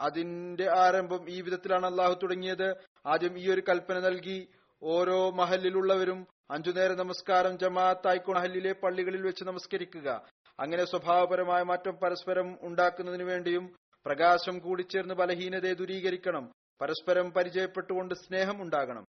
അതിന്റെ 0.00 0.70
ആരംഭം 0.70 1.30
ഈ 1.30 1.40
വിധത്തിലാണ് 1.40 1.86
അള്ളാഹു 1.86 2.14
തുടങ്ങിയത്. 2.14 2.74
ആദ്യം 3.06 3.38
ഈ 3.38 3.50
ഒരു 3.50 3.62
കൽപ്പന 3.68 4.00
നൽകി. 4.00 4.48
ഓരോ 4.82 5.30
മഹലിലുള്ളവരും 5.30 6.26
അഞ്ചു 6.50 6.70
നേര 6.70 6.92
നമസ്കാരം 6.92 7.58
ജമാഅത്തായിക്കോ 7.58 8.32
മഹലിലെ 8.32 8.72
പള്ളികളിൽ 8.72 9.22
വെച്ച് 9.22 9.44
നമസ്കരിക്കുക. 9.44 10.24
അങ്ങനെ 10.60 10.84
സ്വഭാവപരമായ 10.84 11.62
മാറ്റം 11.62 11.96
പരസ്പരം 11.96 12.58
ഉണ്ടാക്കുന്നതിനു 12.62 13.24
വേണ്ടിയും 13.24 13.76
പ്രകാശം 14.06 14.58
കൂടിച്ചേർന്ന് 14.58 15.14
ബലഹീനതയെ 15.14 15.72
ദൂരീകരിക്കണം. 15.72 16.52
പരസ്പരം 16.80 17.30
പരിചയപ്പെട്ടുകൊണ്ട് 17.30 18.14
സ്നേഹം 18.14 18.62
ഉണ്ടാകണം. 18.62 19.06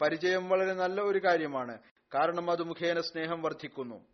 പരിചയം 0.00 0.48
വളരെ 0.48 0.72
നല്ല 0.72 1.00
ഒരു 1.00 1.18
കാര്യമാണ്. 1.18 1.78
കാരണം 2.14 2.50
അത് 2.50 2.62
മുഖേന 2.62 3.00
സ്നേഹം 3.00 3.42
വർദ്ധിക്കുന്നു. 3.42 4.06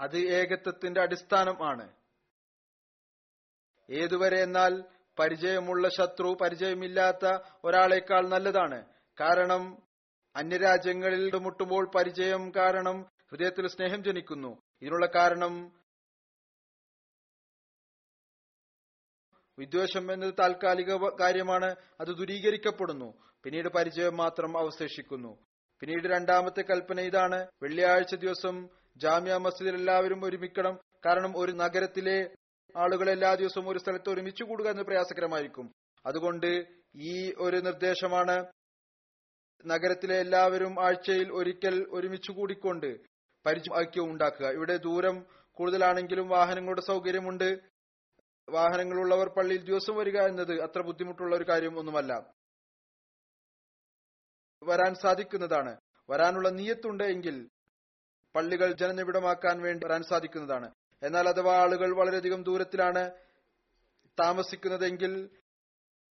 അത് 0.00 0.16
ഏകത്വത്തിന്റെ 0.16 1.00
അടിസ്ഥാനം 1.00 1.68
ആണ്. 1.68 1.92
ഏതുവരെ 3.90 4.42
എന്നാൽ 4.42 4.84
പരിചയമുള്ള 5.18 5.88
ശത്രു 5.88 6.36
പരിചയമില്ലാത്ത 6.40 7.38
ഒരാളേക്കാൾ 7.64 8.28
നല്ലതാണ്. 8.28 8.86
കാരണം 9.20 9.82
അന്യരാജ്യങ്ങളിൽ 10.36 11.38
മുട്ടുമ്പോൾ 11.38 11.90
പരിചയം 11.94 12.52
കാരണം 12.56 13.13
ഹൃദയത്തിൽ 13.34 13.68
സ്നേഹം 13.68 14.04
ജനിക്കുന്നു. 14.04 14.62
ഇതിനുള്ള 14.82 15.06
കാരണം 15.06 15.72
വിദ്വേഷം 19.58 20.12
എന്നത് 20.12 20.34
താൽക്കാലിക 20.38 20.96
കാര്യമാണ്. 21.20 21.76
അത് 22.00 22.08
ദുരീകരിക്കപ്പെടുന്നു. 22.08 23.14
പിന്നീട് 23.42 23.68
പരിചയം 23.68 24.16
മാത്രം 24.16 24.58
അവശേഷിക്കുന്നു. 24.58 25.38
പിന്നീട് 25.80 26.08
രണ്ടാമത്തെ 26.08 26.62
കൽപ്പന 26.62 27.00
ഇതാണ്. 27.00 27.46
വെള്ളിയാഴ്ച 27.62 28.14
ദിവസം 28.14 28.68
ജാമ്യ 28.96 29.34
മസ്ജിദിൽ 29.34 29.74
എല്ലാവരും 29.74 30.24
ഒരുമിക്കണം. 30.24 30.78
കാരണം 31.06 31.32
ഒരു 31.36 31.52
നഗരത്തിലെ 31.52 32.34
ആളുകൾ 32.76 33.10
എല്ലാ 33.10 33.34
ദിവസവും 33.34 33.68
ഒരു 33.68 33.78
സ്ഥലത്ത് 33.78 34.10
ഒരുമിച്ച് 34.10 34.44
കൂടുക 34.44 34.68
എന്ന് 34.68 34.82
പ്രയാസകരമായിരിക്കും. 34.82 35.72
അതുകൊണ്ട് 36.06 36.66
ഈ 36.96 37.34
ഒരു 37.38 37.56
നിർദ്ദേശമാണ് 37.56 38.46
നഗരത്തിലെ 39.66 40.20
എല്ലാവരും 40.20 40.86
ആഴ്ചയിൽ 40.86 41.32
ഒരിക്കൽ 41.32 41.86
ഒരുമിച്ച് 41.90 42.32
കൂടിക്കൊണ്ട് 42.32 43.13
പരിചയം 43.46 43.80
ഐക്യവും 43.80 44.10
ഉണ്ടാക്കുക. 44.10 44.46
ഇവിടെ 44.46 44.76
ദൂരം 44.76 45.26
കൂടുതലാണെങ്കിലും 45.52 46.28
വാഹനങ്ങളുടെ 46.28 46.80
സൗകര്യമുണ്ട്. 46.80 47.58
വാഹനങ്ങളുള്ളവർ 48.48 49.28
പള്ളിയിൽ 49.28 49.64
ദിവസം 49.64 49.96
വരിക 49.96 50.20
എന്നത് 50.20 50.62
അത്ര 50.62 50.82
ബുദ്ധിമുട്ടുള്ള 50.82 51.36
ഒരു 51.36 51.44
കാര്യം 51.48 51.78
ഒന്നുമല്ല. 51.78 52.34
വരാൻ 54.62 54.94
സാധിക്കുന്നതാണ്. 54.94 55.76
വരാനുള്ള 56.10 56.48
നീയത്തുണ്ട് 56.48 57.04
എങ്കിൽ 57.04 57.50
പള്ളികൾ 58.34 58.72
ജനനിബിഡമാക്കാൻ 58.72 59.62
വേണ്ടി 59.62 59.86
വരാൻ 59.86 60.02
സാധിക്കുന്നതാണ്. 60.02 60.74
എന്നാൽ 61.02 61.28
അഥവാ 61.28 61.56
ആളുകൾ 61.56 61.96
വളരെയധികം 61.96 62.42
ദൂരത്തിലാണ് 62.42 63.10
താമസിക്കുന്നതെങ്കിൽ 64.20 65.30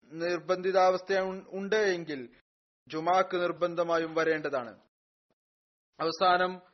നിർബന്ധിതാവസ്ഥ 0.04 1.18
ഉണ്ട് 1.48 1.76
എങ്കിൽ 1.76 2.28
ജുമാക്ക് 2.88 3.36
നിർബന്ധമായും 3.36 4.14
വരേണ്ടതാണ്. 4.14 4.80
അവസാനം 6.00 6.71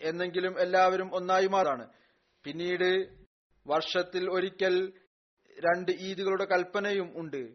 എന്നെങ്കിലും 0.00 0.60
എല്ലാവരും 0.60 1.14
ഒന്നായി 1.14 1.46
മാറാണ്. 1.46 1.88
പിന്നീട് 2.44 3.16
വർഷത്തിൽ 3.66 4.30
ഒരിക്കൽ 4.30 4.92
രണ്ട് 5.58 5.92
ഈദുകളുടെ 5.92 6.44
കൽപ്പനയും 6.44 7.12
ഉണ്ട്. 7.16 7.54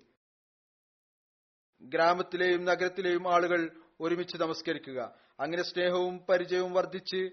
ഗ്രാമത്തിലെയും 1.82 2.66
നഗരത്തിലെയും 2.66 3.34
ആളുകൾ 3.34 3.82
ഒരുമിച്ച് 4.02 4.38
നമസ്കരിക്കുക. 4.38 5.16
അങ്ങനെ 5.40 5.64
സ്നേഹവും 5.64 6.26
പരിചയവും 6.30 6.74
വർദ്ധിച്ച് 6.74 7.30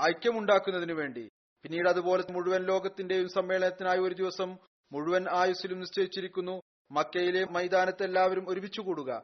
ഐക്യമുണ്ടാക്കുന്നതിനു 0.00 0.94
വേണ്ടി. 0.94 1.28
പിന്നീട് 1.62 1.88
അതുപോലെ 1.88 2.32
മുഴുവൻ 2.32 2.62
ലോകത്തിന്റെയും 2.62 3.28
സമ്മേളനത്തിനായി 3.28 3.98
ഒരു 3.98 4.14
ദിവസം 4.14 4.56
മുഴുവൻ 4.92 5.26
ആയുസ്സിലും 5.30 5.80
നിശ്ചയിച്ചിരിക്കുന്നു. 5.80 6.60
മക്കയിലെ 6.90 7.44
മൈതാനത്ത് 7.44 8.02
എല്ലാവരും 8.02 8.48
ഒരുമിച്ച് 8.48 8.80
കൂടുക. 8.80 9.22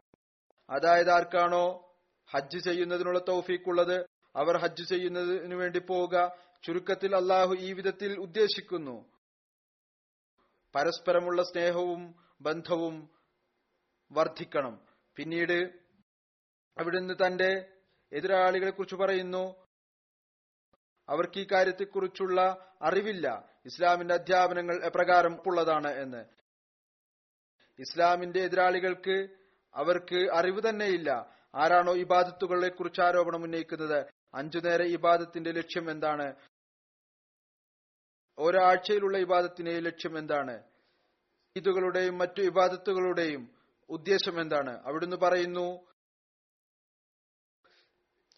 അതായത് 0.69 1.09
ആർക്കാണോ 1.09 1.95
ഹജ്ജ് 2.35 2.63
ചെയ്യുന്നതിനുള്ള 2.63 3.19
തൗഫീഖുള്ളത് 3.27 4.05
അവർ 4.37 4.57
ഹജ്ജ് 4.57 4.89
ചെയ്യുന്നതിനു 4.89 5.55
വേണ്ടി 5.55 5.79
പോവുക. 5.79 6.35
ചുരുക്കത്തിൽ 6.63 7.15
അള്ളാഹു 7.15 7.55
ഈ 7.59 7.73
വിധത്തിൽ 7.73 8.19
ഉദ്ദേശിക്കുന്നു. 8.19 9.11
പരസ്പരമുള്ള 10.75 11.43
സ്നേഹവും 11.43 12.15
ബന്ധവും 12.41 13.09
വർദ്ധിക്കണം. 14.11 14.85
പിന്നീട് 15.15 15.79
അവിടുന്ന് 16.79 17.13
തന്റെ 17.25 17.73
എതിരാളികളെ 18.13 18.69
കുറിച്ച് 18.69 18.95
പറയുന്നു. 18.95 19.67
അവർക്ക് 21.09 21.39
ഈ 21.39 21.47
കാര്യത്തെക്കുറിച്ചുള്ള 21.51 22.71
അറിവില്ല. 22.81 23.49
ഇസ്ലാമിന്റെ 23.65 24.13
അധ്യാപനങ്ങൾ 24.13 24.85
എപ്രകാരം 24.85 25.41
ഉള്ളതാണ് 25.45 25.87
എന്ന്. 25.87 26.25
ഇസ്ലാമിന്റെ 27.79 28.39
എതിരാളികൾക്ക് 28.39 29.27
അവർക്ക് 29.73 30.31
അറിവ് 30.31 30.69
തന്നെയില്ല. 30.69 31.35
ആരാണോ 31.55 31.93
ഇബാദത്തുകളെ 31.93 32.67
കുറിച്ച് 32.67 33.01
ആരോപണം 33.01 33.43
ഉന്നയിക്കുന്നത്? 33.43 34.16
അഞ്ചു 34.37 34.59
നേര 34.59 34.81
ഇബാദത്തിന്റെ 34.81 35.51
ലക്ഷ്യം 35.51 35.91
എന്താണ്? 35.91 36.35
ഒരാഴ്ചയിലുള്ള 38.37 39.17
ഇബാദത്തിന്റെ 39.17 39.79
ലക്ഷ്യം 39.79 40.17
എന്താണ്? 40.17 40.63
ഈദുകളുടെയും 41.57 42.17
മറ്റു 42.17 42.41
ഇബാദത്തുകളുടെയും 42.41 43.55
ഉദ്ദേശം 43.89 44.41
എന്താണ്? 44.41 44.83
അവിടുന്ന് 44.87 45.17
പറയുന്നു 45.17 45.87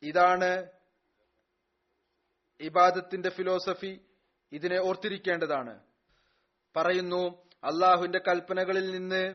ഇതാണ് 0.04 0.68
ഇബാദത്തിന്റെ 2.60 3.30
ഫിലോസഫി 3.30 4.06
ഇതിനെ 4.52 4.80
ഓർത്തിരിക്കേണ്ടതാണ്. 4.80 5.84
പറയുന്നു 6.76 7.50
അള്ളാഹുവിന്റെ 7.64 8.20
കൽപ്പനകളിൽ 8.20 8.92
നിന്ന് 8.92 9.34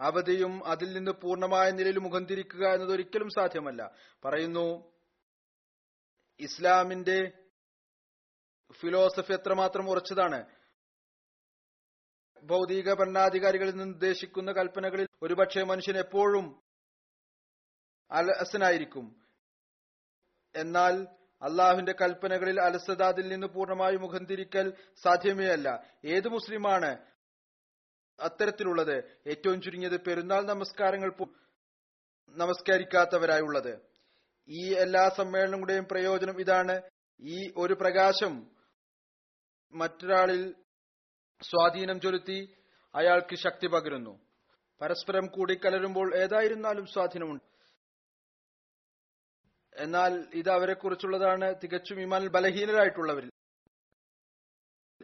അവധിയും 0.00 0.66
അതിൽ 0.66 0.92
നിന്ന് 0.92 1.10
പൂർണമായ 1.10 1.70
നിലയിൽ 1.70 1.98
മുഖം 1.98 2.26
തിരിക്കുക 2.26 2.66
എന്നത് 2.66 2.90
ഒരിക്കലും 2.90 3.28
സാധ്യമല്ല. 3.28 3.90
പറയുന്നു 4.24 4.93
ഇസ്ലാമിന്റെ 6.40 7.32
ഫിലോസഫി 8.72 9.32
എത്രമാത്രം 9.32 9.90
ഉറച്ചതാണ്? 9.90 10.46
ഭൗതിക 12.44 12.94
ഭരണാധികാരികളിൽ 12.94 13.70
നിന്ന് 13.70 13.94
ഉദ്ദേശിക്കുന്ന 13.94 14.52
കൽപ്പനകളിൽ 14.52 15.08
ഒരുപക്ഷെ 15.22 15.62
മനുഷ്യൻ 15.62 15.98
എപ്പോഴും 15.98 16.62
അലസനായിരിക്കും. 18.10 19.24
എന്നാൽ 20.56 21.06
അള്ളാഹുവിന്റെ 21.42 21.92
കൽപ്പനകളിൽ 21.92 22.60
അലസത 22.60 23.02
അതിൽ 23.02 23.28
നിന്ന് 23.28 23.46
പൂർണമായി 23.46 23.96
മുഖം 23.96 24.24
തിരിക്കൽ 24.24 24.72
സാധ്യമേ 25.02 25.46
അല്ല 25.46 25.96
ഏത് 26.04 26.28
മുസ്ലിമാണ് 26.28 26.98
അത്തരത്തിലുള്ളത്? 28.20 29.18
ഏറ്റവും 29.26 29.62
ചുരുങ്ങിയത് 29.62 30.00
പെരുന്നാൾ 30.00 30.42
നമസ്കാരങ്ങൾ 30.42 31.12
നമസ്കരിക്കാത്തവരായുള്ളത്. 32.28 33.93
ഈ 34.48 34.74
എല്ലാ 34.74 35.08
സമ്മേളനങ്ങളുടെയും 35.08 35.84
പ്രയോജനം 35.90 36.40
ഇതാണ്. 36.40 36.82
ഈ 37.20 37.52
ഒരു 37.56 37.74
പ്രകാശം 37.74 38.50
മറ്റൊരാളിൽ 39.72 40.54
സ്വാധീനം 41.42 42.00
ചെലുത്തി 42.00 42.54
അയാൾക്ക് 42.94 43.36
ശക്തി 43.36 43.66
പകരുന്നു. 43.66 44.20
പരസ്പരം 44.80 45.26
കൂടിക്കലരുമ്പോൾ 45.26 46.16
ഏതായിരുന്നാലും 46.16 46.86
സ്വാധീനമുണ്ട്. 46.86 47.44
എന്നാൽ 49.76 50.24
ഇത് 50.34 50.50
അവരെ 50.50 50.74
കുറിച്ചുള്ളതാണ് 50.74 51.54
തികച്ചും 51.64 52.00
ഇമാൻ 52.00 52.28
ബലഹീനരായിട്ടുള്ളവരിൽ. 52.28 53.30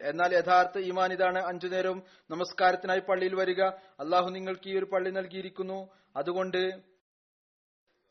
എന്നാൽ 0.01 0.35
യഥാർത്ഥ 0.35 0.79
ഈമാൻ 0.79 1.13
ഇതാണ്. 1.13 1.45
അഞ്ചു 1.45 1.67
നേരവും 1.67 2.03
നമസ്കാരത്തിനായി 2.29 2.99
പള്ളിയിൽ 2.99 3.35
വരിക. 3.35 3.63
അള്ളാഹു 3.99 4.29
നിങ്ങൾക്ക് 4.29 4.69
ഈ 4.69 4.77
ഒരു 4.77 4.85
പള്ളി 4.85 5.09
നൽകിയിരിക്കുന്നു. 5.09 5.97
അതുകൊണ്ട് 6.15 6.90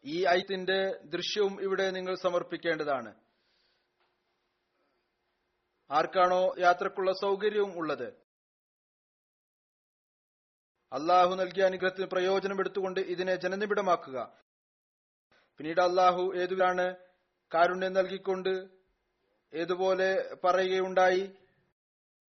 ഈ 0.04 0.26
ഐത്തിന്റെ 0.26 0.98
ദൃശ്യവും 1.04 1.62
ഇവിടെ 1.62 1.90
നിങ്ങൾ 1.90 2.14
സമർപ്പിക്കേണ്ടതാണ്. 2.14 3.14
ആർക്കാണോ 5.90 6.54
യാത്രക്കുള്ള 6.58 7.12
സൗകര്യവും 7.12 7.78
ഉള്ളത്? 7.78 8.08
അള്ളാഹു 10.92 11.34
നൽകിയ 11.34 11.64
അനുഗ്രഹത്തിന് 11.64 12.06
പ്രയോജനം 12.06 12.58
എടുത്തുകൊണ്ട് 12.58 13.00
ഇതിനെ 13.00 13.36
ജനനിബിഡമാക്കുക. 13.36 14.38
പിന്നീട് 15.58 15.80
അള്ളാഹു 15.80 16.32
ഏതുവിലാണ് 16.36 16.96
കാരുണ്യം 17.54 17.92
നൽകിക്കൊണ്ട് 17.92 18.68
ഏതുപോലെ 19.54 20.36
പറയുകയുണ്ടായി? 20.44 21.32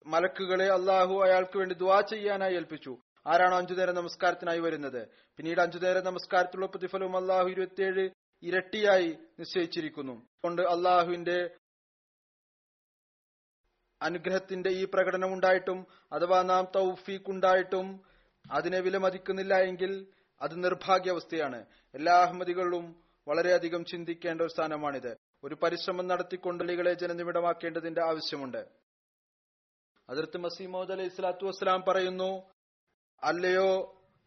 മലക്കുകളെ 0.06 0.66
അള്ളാഹു 0.66 1.24
അയാൾക്ക് 1.24 1.58
വേണ്ടി 1.58 1.76
ദ്വാ 1.76 2.02
ചെയ്യാനായി 2.02 2.56
ഏൽപ്പിച്ചു. 2.56 2.98
ആരാണോ 3.28 3.58
അഞ്ചു 3.58 3.74
നേരം 3.74 3.96
നമസ്കാരത്തിനായി 3.96 4.60
വരുന്നത്? 4.60 5.08
പിന്നീട് 5.38 5.62
അഞ്ചു 5.62 5.78
നേരം 5.78 6.04
നമസ്കാരത്തിലുള്ള 6.04 6.66
പ്രതിഫലവും 6.66 7.18
അള്ളാഹു 7.18 7.48
ഇരുപത്തിയേഴ് 7.48 8.10
ഇരട്ടിയായി 8.44 9.18
നിശ്ചയിച്ചിരിക്കുന്നു. 9.40 10.14
അതുകൊണ്ട് 10.14 10.62
അള്ളാഹുവിന്റെ 10.62 11.58
അനുഗ്രഹത്തിന്റെ 14.02 14.70
ഈ 14.70 14.86
പ്രകടനം 14.86 15.34
ഉണ്ടായിട്ടും 15.34 15.88
അഥവാ 16.12 16.42
നാം 16.42 16.68
തൗഫീഖ് 16.76 17.30
ഉണ്ടായിട്ടും 17.30 18.02
അതിനെ 18.52 18.80
വിലമതിക്കുന്നില്ല 18.80 19.54
എങ്കിൽ 19.54 20.08
അത് 20.42 20.64
നിർഭാഗ്യാവസ്ഥയാണ്. 20.64 21.66
എല്ലാ 21.94 22.14
അഹമ്മദികളും 22.14 23.04
വളരെയധികം 23.28 23.86
ചിന്തിക്കേണ്ട 23.86 24.42
ഒരു 24.42 24.50
സ്ഥാനമാണിത്. 24.50 25.18
ഒരു 25.44 25.56
പരിശ്രമം 25.56 26.08
നടത്തിക്കൊണ്ട് 26.08 26.64
പള്ളികളെ 26.64 26.94
ജനനിമിടമാക്കേണ്ടതിന്റെ 26.94 28.02
ആവശ്യമുണ്ട്. 28.04 28.68
അതിർത്ത് 30.10 30.38
മസീമോദ് 30.38 30.92
അലൈഹി 30.92 31.10
സ്വലാത്തു 31.10 31.46
വസ്സലാം 31.46 31.84
പറയുന്നു 31.88 32.52
അല്ലയോ 33.24 33.70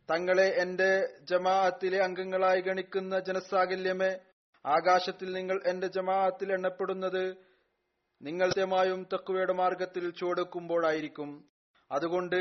തങ്ങളെ 0.08 0.48
എന്റെ 0.62 0.90
ജമാഅത്തിലെ 1.30 1.98
അംഗങ്ങളായി 2.06 2.60
ഗണിക്കുന്ന 2.60 3.18
ജനസാകല്യമേ? 3.18 4.12
ആകാശത്തിൽ 4.64 5.28
നിങ്ങൾ 5.32 5.56
എന്റെ 5.66 5.86
ജമാഅത്തിൽ 5.86 6.48
എണ്ണപ്പെടുന്നത് 6.52 7.24
നിങ്ങൾ 8.20 8.48
സത്യമായും 8.50 9.00
തക്കുവയുടെ 9.12 9.52
മാർഗത്തിൽ 9.52 10.04
ചുവടുക്കുമ്പോഴായിരിക്കും 10.18 11.30
അതുകൊണ്ട് 11.90 12.40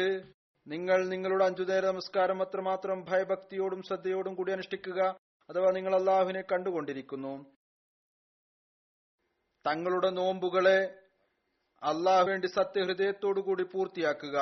നിങ്ങൾ 0.68 1.00
നിങ്ങളുടെ 1.14 1.46
അഞ്ചുനേര 1.46 1.86
നമസ്കാരം 1.86 2.42
അത്രമാത്രം 2.42 2.98
ഭയഭക്തിയോടും 3.10 3.82
ശ്രദ്ധയോടും 3.84 4.34
കൂടി 4.36 4.52
അനുഷ്ഠിക്കുക 4.52 5.00
അഥവാ 5.50 5.70
നിങ്ങൾ 5.72 5.94
അള്ളാഹുവിനെ 5.96 6.42
കണ്ടുകൊണ്ടിരിക്കുന്നു. 6.42 7.34
തങ്ങളുടെ 9.66 10.10
നോമ്പുകളെ 10.10 10.80
അള്ളാഹു 11.82 12.26
വേണ്ടി 12.30 12.48
സത്യഹൃദയത്തോടുകൂടി 12.48 13.64
പൂർത്തിയാക്കുക. 13.64 14.38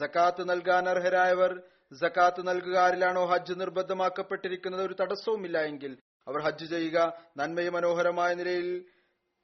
ജക്കാത്ത് 0.00 0.50
നൽകാൻ 0.50 0.88
അർഹരായവർ 0.88 1.62
ജക്കാത്ത് 1.92 2.48
നൽകുക 2.48 2.78
ആരിലാണോ 2.78 3.24
ഹജ്ജ് 3.24 3.60
നിർബന്ധമാക്കപ്പെട്ടിരിക്കുന്നത് 3.60 4.86
ഒരു 4.86 4.96
തടസ്സവുമില്ല 5.00 5.58
എങ്കിൽ 5.58 5.98
അവർ 6.28 6.40
ഹജ്ജ് 6.40 6.66
ചെയ്യുക 6.66 7.22
നന്മയെ 7.36 7.70
മനോഹരമായ 7.70 8.34
നിലയിൽ 8.34 8.84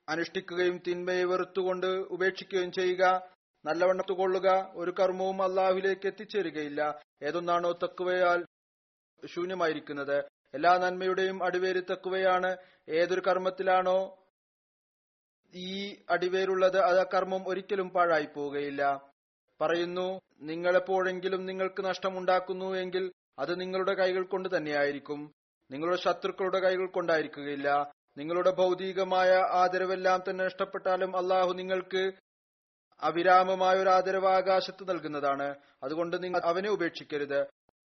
അനുഷ്ഠിക്കുകയും 0.08 0.80
തിന്മയെ 0.86 1.24
വെറുത്തുകൊണ്ട് 1.24 1.86
ഉപേക്ഷിക്കുകയും 1.86 2.72
ചെയ്യുക 2.72 3.30
നല്ലവണ്ണം 3.64 4.14
കൊള്ളുക 4.16 4.72
ഒരു 4.74 4.94
കർമ്മവും 5.00 5.42
അള്ളാഹുലേക്ക് 5.42 6.06
എത്തിച്ചേരുകയില്ല. 6.06 7.00
ഏതൊന്നാണോ 7.22 7.72
തക്കുവയാൽ 7.72 8.44
ശൂന്യമായിരിക്കുന്നത്. 9.26 10.24
എല്ലാ 10.54 10.78
നന്മയുടെയും 10.78 11.44
അടിവേര് 11.44 11.82
തക്കുവയാണ് 11.90 12.56
ഏതൊരു 12.88 13.22
കർമ്മത്തിലാണോ 13.26 14.16
ഈ 15.54 15.96
അടിവേരുള്ളത് 16.10 16.78
അത് 16.78 17.06
കർമ്മം 17.14 17.48
ഒരിക്കലും 17.48 17.90
പാഴായി 17.90 18.28
പോവുകയില്ല. 18.34 19.07
പറയുന്നു 19.60 20.20
നിങ്ങളെപ്പോഴെങ്കിലും 20.40 21.46
നിങ്ങൾക്ക് 21.46 21.84
നഷ്ടമുണ്ടാക്കുന്നു 21.84 22.74
എങ്കിൽ 22.74 23.12
അത് 23.38 23.60
നിങ്ങളുടെ 23.60 23.94
കൈകൾ 23.94 24.22
കൊണ്ട് 24.22 24.56
തന്നെയായിരിക്കും. 24.56 25.32
നിങ്ങളുടെ 25.70 25.96
ശത്രുക്കളുടെ 25.96 26.60
കൈകൾ 26.60 26.86
കൊണ്ടായിരിക്കുകയില്ല. 26.86 27.92
നിങ്ങളുടെ 28.16 28.50
ഭൗതികമായ 28.50 29.30
ആദരവെല്ലാം 29.34 30.22
തന്നെ 30.30 30.44
നഷ്ടപ്പെട്ടാലും 30.44 31.16
അള്ളാഹു 31.16 31.52
നിങ്ങൾക്ക് 31.52 32.12
അവിരാമമായ 33.00 33.78
ഒരു 33.78 33.90
ആദരവ് 33.90 34.26
ആകാശത്ത് 34.26 34.88
നൽകുന്നതാണ്. 34.88 35.54
അതുകൊണ്ട് 35.82 36.24
നിങ്ങൾ 36.24 36.40
അവനെ 36.44 36.70
ഉപേക്ഷിക്കരുത്. 36.70 37.46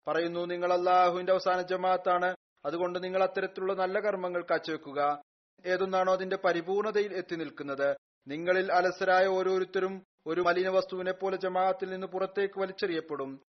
പറയുന്നു 0.08 0.46
നിങ്ങൾ 0.46 0.72
അള്ളാഹുവിന്റെ 0.72 1.32
അവസാന 1.32 1.62
ജമാഅത്താണ്. 1.62 2.36
അതുകൊണ്ട് 2.66 3.04
നിങ്ങൾ 3.04 3.22
അത്തരത്തിലുള്ള 3.22 3.74
നല്ല 3.74 4.00
കർമ്മങ്ങൾ 4.00 4.42
കാഴ്ചവെക്കുക. 4.42 5.22
ഏതൊന്നാണോ 5.66 6.12
അതിന്റെ 6.12 6.36
പരിപൂർണതയിൽ 6.36 7.14
എത്തി 7.14 7.36
നിൽക്കുന്നത്. 7.36 7.96
നിങ്ങളിൽ 8.28 8.72
അലസരായ 8.72 9.26
ഓരോരുത്തരും 9.26 10.04
ഒരു 10.26 10.40
മലിന 10.40 10.68
വസ്തുവിനെ 10.68 11.12
പോലെ 11.12 11.36
ജമാഅത്തിൽ 11.36 11.90
നിന്ന് 11.90 12.06
പുറത്തേക്ക് 12.06 12.60
വലിച്ചെറിയപ്പെടും. 12.60 13.40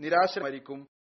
നിരാശ 0.00 0.38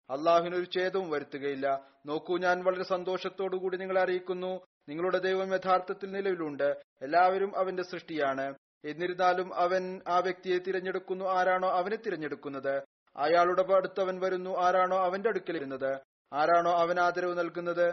അള്ളാഹുവിന് 0.09 0.55
ഒരു 0.55 0.65
ഛേദവും 0.77 1.09
വരുത്തുകയില്ല. 1.09 1.87
നോക്കൂ 2.05 2.37
ഞാൻ 2.37 2.63
വളരെ 2.63 2.83
സന്തോഷത്തോടുകൂടി 2.83 3.77
നിങ്ങളെ 3.77 4.01
അറിയിക്കുന്നു. 4.01 4.65
നിങ്ങളുടെ 4.89 5.17
ദൈവം 5.17 5.53
യഥാർത്ഥത്തിൽ 5.53 6.11
നിലവിലുണ്ട്. 6.11 6.77
എല്ലാവരും 7.01 7.57
അവന്റെ 7.57 7.83
സൃഷ്ടിയാണ്. 7.83 8.55
എന്നിരുന്നാലും 8.85 9.55
അവൻ 9.55 10.01
ആ 10.07 10.19
വ്യക്തിയെ 10.19 10.57
തിരഞ്ഞെടുക്കുന്നു. 10.57 11.25
ആരാണോ 11.25 11.69
അവനെ 11.69 11.95
തിരഞ്ഞെടുക്കുന്നത്? 11.95 12.81
അയാളുടെ 13.17 13.73
അടുത്തവൻ 13.73 14.19
വരുന്നു. 14.19 14.59
ആരാണോ 14.59 14.97
അവന്റെ 14.97 15.29
അടുക്കൽ 15.29 15.53
വരുന്നത്? 15.53 15.99
ആരാണോ 16.33 16.71
അവൻ 16.71 16.99
ആദരവ് 16.99 17.39
നൽകുന്നത്? 17.39 17.87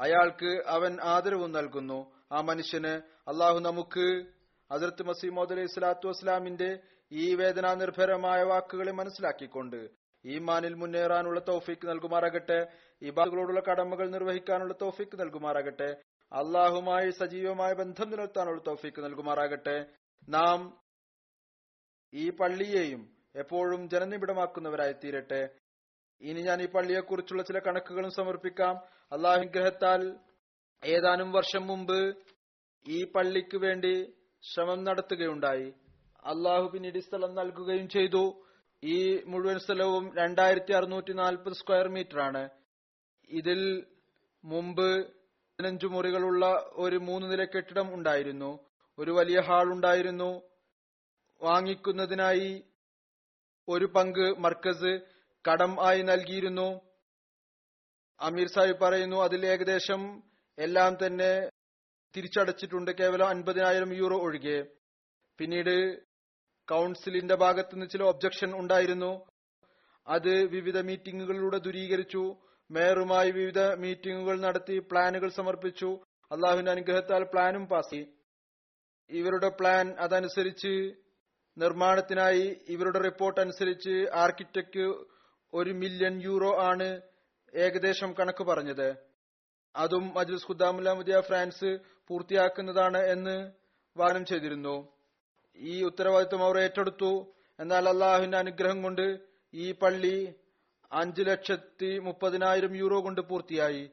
അയാൾക്ക് 0.00 0.62
അവൻ 0.66 0.98
ആദരവും 1.02 1.52
നൽകുന്നു. 1.52 2.12
ആ 2.32 2.40
മനുഷ്യന് 2.40 3.00
അള്ളാഹു 3.28 3.58
നമുക്ക് 3.58 4.37
അതിർത്ത് 4.70 5.02
മസീമോദ് 5.02 5.52
അലൈഹി 5.52 5.66
സ്വലാത്തു 5.66 6.08
വസ്സലാമിന്റെ 6.08 6.70
ഈ 7.12 7.34
വേദനാ 7.34 7.74
നിർഭരമായ 7.74 8.42
വാക്കുകളെ 8.42 8.92
മനസ്സിലാക്കിക്കൊണ്ട് 8.92 9.80
ഈമാനിൽ 10.24 10.74
മുന്നേറാനുള്ള 10.74 11.40
തൗഫീക്ക് 11.40 11.88
നൽകുമാറാകട്ടെ 11.88 12.58
ഇബാദുകളോടുള്ള 13.02 13.60
കടമകൾ 13.60 14.08
നിർവഹിക്കാനുള്ള 14.10 14.74
തൗഫീക്ക് 14.80 15.20
നൽകുമാറാകട്ടെ 15.20 15.96
അള്ളാഹുമായി 16.32 17.10
സജീവമായ 17.10 17.72
ബന്ധം 17.72 18.10
നിലനിർത്താനുള്ള 18.10 18.60
തൗഫീക്ക് 18.66 19.00
നൽകുമാറാകട്ടെ. 19.04 19.76
നാം 20.28 20.58
ഈ 22.14 22.30
പള്ളിയെയും 22.30 23.02
എപ്പോഴും 23.36 23.88
ജനനിബിഡമാക്കുന്നവരായി 23.88 24.92
തീരട്ടെ 24.92 25.40
ഇനി 26.22 26.40
ഞാൻ 26.40 26.62
ഈ 26.62 26.66
പള്ളിയെക്കുറിച്ചുള്ള 26.66 27.42
ചില 27.42 27.58
കണക്കുകളും 27.58 28.10
സമർപ്പിക്കാം. 28.10 28.76
അള്ളാഹുഗ്രഹത്താൽ 29.12 30.18
ഏതാനും 30.84 31.32
വർഷം 31.32 31.66
മുമ്പ് 31.66 31.98
ഈ 32.86 32.98
പള്ളിക്ക് 33.12 33.56
വേണ്ടി 33.56 33.94
ശ്രമം 34.42 34.84
നടത്തുകയുണ്ടായി. 34.84 35.74
അള്ളാഹു 36.24 36.68
പിന്നീട് 36.68 36.98
സ്ഥലം 36.98 37.34
നൽകുകയും 37.34 37.88
ചെയ്തു. 37.88 38.44
ഈ 38.82 39.24
മുഴുവൻ 39.24 39.58
സ്ഥലവും 39.58 40.16
രണ്ടായിരത്തി 40.16 40.72
അറുന്നൂറ്റി 40.72 41.12
നാൽപ്പത് 41.12 41.52
സ്ക്വയർ 41.52 41.88
മീറ്റർ 41.88 42.20
ആണ് 42.20 42.48
ഇതിൽ 43.30 43.86
മുമ്പ് 44.44 44.88
പതിനഞ്ചു 45.58 45.86
മുറികളുള്ള 45.86 46.70
ഒരു 46.72 46.96
മൂന്ന് 46.96 47.30
നില 47.30 47.44
കെട്ടിടം 47.44 47.94
ഉണ്ടായിരുന്നു. 47.94 48.50
ഒരു 48.98 49.10
വലിയ 49.10 49.40
ഹാൾ 49.40 49.66
ഉണ്ടായിരുന്നു. 49.72 50.42
വാങ്ങിക്കുന്നതിനായി 51.40 52.64
ഒരു 53.68 53.84
പങ്ക് 53.84 54.38
മർക്കസ് 54.38 54.92
കടം 55.44 55.86
ആയി 55.86 56.02
നൽകിയിരുന്നു. 56.02 56.80
അമീർ 58.20 58.48
സാഹിബ് 58.48 58.80
പറയുന്നു 58.80 59.16
അതിൽ 59.16 59.46
ഏകദേശം 59.46 60.22
എല്ലാം 60.58 60.96
തന്നെ 61.06 61.32
തിരിച്ചടച്ചിട്ടുണ്ട് 62.16 62.90
കേവലം 62.90 63.28
അൻപതിനായിരം 63.28 63.94
യൂറോ 63.94 64.18
ഒഴികെ. 64.18 64.66
പിന്നീട് 65.38 65.96
കൗൺസിലിന്റെ 66.70 67.34
ഭാഗത്തു 67.34 67.74
നിന്ന് 67.74 67.90
ചില 67.90 68.02
ഒബ്ജക്ഷൻ 68.02 68.60
ഉണ്ടായിരുന്നു. 68.60 69.26
അത് 70.08 70.44
വിവിധ 70.44 70.78
മീറ്റിംഗുകളിലൂടെ 70.78 71.58
ദുരീകരിച്ചു. 71.58 72.36
മേയറുമായി 72.70 73.30
വിവിധ 73.30 73.60
മീറ്റിംഗുകൾ 73.60 74.40
നടത്തി 74.40 74.78
പ്ലാനുകൾ 74.78 75.28
സമർപ്പിച്ചു. 75.28 76.00
അള്ളാഹുവിന്റെ 76.32 76.70
അനുഗ്രഹത്താൽ 76.70 77.22
പ്ലാനും 77.24 77.66
പാസി 77.66 78.14
ഇവരുടെ 79.10 79.48
പ്ലാൻ 79.48 79.94
അതനുസരിച്ച് 79.98 80.94
നിർമ്മാണത്തിനായി 81.58 82.60
ഇവരുടെ 82.68 82.98
റിപ്പോർട്ട് 82.98 83.40
അനുസരിച്ച് 83.40 84.10
ആർക്കിടെക്ട് 84.14 85.04
ഒരു 85.54 85.70
മില്യൺ 85.70 86.22
യൂറോ 86.22 86.62
ആണ് 86.62 87.00
ഏകദേശം 87.54 88.12
കണക്ക് 88.12 88.44
പറഞ്ഞത്. 88.44 89.07
അതും 89.78 90.14
മജ്ലിസ് 90.16 90.46
ഖുദ്ദാമുല്ലാമുദിയ 90.48 91.20
ഫ്രാൻസ് 91.20 91.78
പൂർത്തിയാക്കുന്നതാണ് 92.08 93.06
എന്ന് 93.06 93.52
വാനം 93.96 94.24
ചെയ്തിരുന്നു. 94.24 94.88
ഈ 95.58 95.82
ഉത്തരവാദിത്വം 95.82 96.44
അവർ 96.44 96.58
ഏറ്റെടുത്തു. 96.58 97.34
എന്നാൽ 97.60 97.88
അള്ളാഹുവിന്റെ 97.88 98.38
അനുഗ്രഹം 98.38 98.82
കൊണ്ട് 98.82 99.18
ഈ 99.54 99.72
പള്ളി 99.72 100.34
അഞ്ചു 100.92 101.22
ലക്ഷത്തി 101.22 101.98
മുപ്പതിനായിരം 101.98 102.76
യൂറോ 102.76 103.02
കൊണ്ട് 103.02 103.20
പൂർത്തിയായി. 103.20 103.90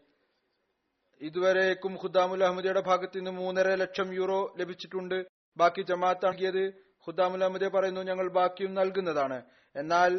ഇതുവരേക്കും 1.22 1.94
ഖുദ്ദാമുൽ 1.94 2.44
അഹമ്മദിയുടെ 2.44 2.82
ഭാഗത്ത് 2.82 3.18
നിന്ന് 3.18 3.32
മൂന്നര 3.32 3.76
ലക്ഷം 3.76 4.14
യൂറോ 4.14 4.56
ലഭിച്ചിട്ടുണ്ട്. 4.58 5.26
ബാക്കി 5.58 5.82
ജമാഅത്ത് 5.82 6.26
നൽകിയത് 6.26 6.64
ഖുദ്ദാമുൽ 7.08 7.44
അഹമ്മദിയ 7.44 7.68
പറയുന്നു 7.68 8.02
ഞങ്ങൾ 8.02 8.32
ബാക്കിയും 8.32 8.74
നൽകുന്നതാണ്. 8.74 9.44
എന്നാൽ 9.76 10.14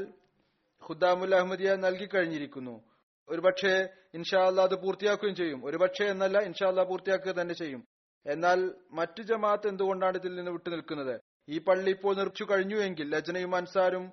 ഖുദ്ദാമുൽ 0.82 1.34
അഹമ്മദിയ 1.34 1.74
നൽകി 1.74 2.08
കഴിഞ്ഞിരിക്കുന്നു. 2.14 2.95
ഒരുപക്ഷെ 3.28 3.88
ഇൻഷാല്ല 4.14 4.60
അത് 4.60 4.74
പൂർത്തിയാക്കുകയും 4.74 5.34
ചെയ്യും. 5.34 5.66
ഒരുപക്ഷെ 5.66 6.04
എന്നല്ല 6.04 6.38
ഇൻഷാല്ല 6.38 6.82
പൂർത്തിയാക്കുക 6.82 7.32
തന്നെ 7.32 7.54
ചെയ്യും. 7.54 7.84
എന്നാൽ 8.26 8.74
മറ്റു 8.92 9.22
ജമാഅത്ത് 9.22 9.68
എന്തുകൊണ്ടാണ് 9.68 10.16
ഇതിൽ 10.16 10.34
നിന്ന് 10.34 10.50
വിട്ടു 10.50 10.70
നിൽക്കുന്നത്? 10.70 11.20
ഈ 11.48 11.58
പള്ളി 11.58 11.90
ഇപ്പോൾ 11.90 12.14
കഴിഞ്ഞു 12.52 12.76
എങ്കിൽ 12.76 13.10
ലജനയും 13.10 13.56
അൻസാരും 13.56 14.12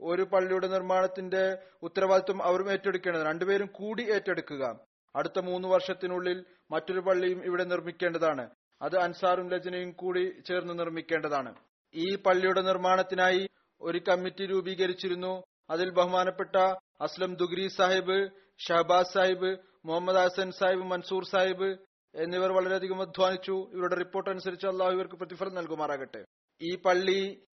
ഒരു 0.00 0.22
പള്ളിയുടെ 0.22 0.66
നിർമ്മാണത്തിന്റെ 0.66 1.58
ഉത്തരവാദിത്വം 1.82 2.42
അവരും 2.42 2.70
ഏറ്റെടുക്കേണ്ടത് 2.72 3.22
രണ്ടുപേരും 3.22 3.66
കൂടി 3.72 4.02
ഏറ്റെടുക്കുക. 4.12 4.80
അടുത്ത 5.16 5.38
മൂന്ന് 5.38 5.68
വർഷത്തിനുള്ളിൽ 5.68 6.44
മറ്റൊരു 6.70 7.00
പള്ളിയും 7.00 7.44
ഇവിടെ 7.44 7.64
നിർമ്മിക്കേണ്ടതാണ്. 7.64 8.50
അത് 8.82 8.96
അൻസാറും 8.98 9.50
ലജനയും 9.50 9.92
കൂടി 9.92 10.40
ചേർന്ന് 10.46 10.78
നിർമ്മിക്കേണ്ടതാണ്. 10.78 11.54
ഈ 11.94 12.16
പള്ളിയുടെ 12.16 12.60
നിർമ്മാണത്തിനായി 12.60 13.48
ഒരു 13.80 13.98
കമ്മിറ്റി 13.98 14.46
രൂപീകരിച്ചിരുന്നു. 14.46 15.42
അതിൽ 15.70 15.90
ബഹുമാനപ്പെട്ട 15.90 16.56
അസ്ലം 17.00 17.34
ദുഗ്രി 17.34 17.68
സാഹിബ് 17.68 18.30
ഷഹബാസ് 18.68 19.12
സാഹിബ് 19.12 19.58
മുഹമ്മദ് 19.84 20.16
ഹസൻ 20.16 20.52
സാഹിബ് 20.52 20.82
മൻസൂർ 20.82 21.24
സാഹിബ് 21.24 21.78
എന്നിവർ 22.14 22.52
വളരെയധികം 22.52 23.00
അധ്വാനിച്ചു. 23.00 23.70
ഇവരുടെ 23.72 23.94
റിപ്പോർട്ട് 23.94 24.30
അനുസരിച്ച് 24.30 24.66
അള്ളാഹു 24.66 24.92
ഇവർക്ക് 24.92 25.14
പ്രതിഫലം 25.14 25.54
നൽകുമാറാകട്ടെ. 25.54 26.24
ഈ 26.62 26.76
പള്ളി 26.76 27.46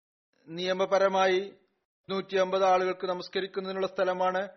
നിയമപരമായി 0.47 1.53
നൂറ്റി 2.09 2.37
അമ്പത് 2.37 2.65
ആളുകൾക്ക് 2.65 3.07
നമസ്കരിക്കുന്നതിനുള്ള 3.07 3.87
സ്ഥലമാണ്. 3.87 4.49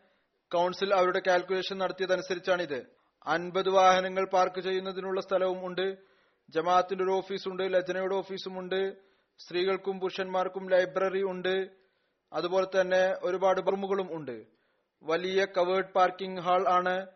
കൗൺസിൽ 0.52 0.94
അവരുടെ 0.94 1.22
കാൽക്കുലേഷൻ 1.26 1.78
നടത്തിയതനുസരിച്ചാണിത്. 1.78 2.86
അൻപത് 3.26 3.68
വാഹനങ്ങൾ 3.68 4.28
പാർക്ക് 4.32 4.60
ചെയ്യുന്നതിനുള്ള 4.60 5.20
സ്ഥലവും 5.20 5.66
ഉണ്ട്. 5.66 5.96
ജമാഅത്തിന്റെ 6.50 7.04
ഒരു 7.04 7.10
ഓഫീസുണ്ട് 7.10 7.62
ലജനയുടെ 7.62 8.14
ഓഫീസും 8.14 8.58
ഉണ്ട്. 8.58 8.96
സ്ത്രീകൾക്കും 9.38 10.00
പുരുഷന്മാർക്കും 10.00 10.70
ലൈബ്രറി 10.70 11.22
ഉണ്ട്. 11.22 11.68
അതുപോലെ 12.32 12.80
തന്നെ 12.80 13.14
ഒരുപാട് 13.22 13.60
ബർമുകളും 13.60 14.16
ഉണ്ട്. 14.16 14.53
വലിയ 15.04 15.46
കവേർഡ് 15.56 15.92
പാർക്കിംഗ് 15.92 16.40
ഹാൾ 16.40 16.68
ആണ്. 16.68 17.06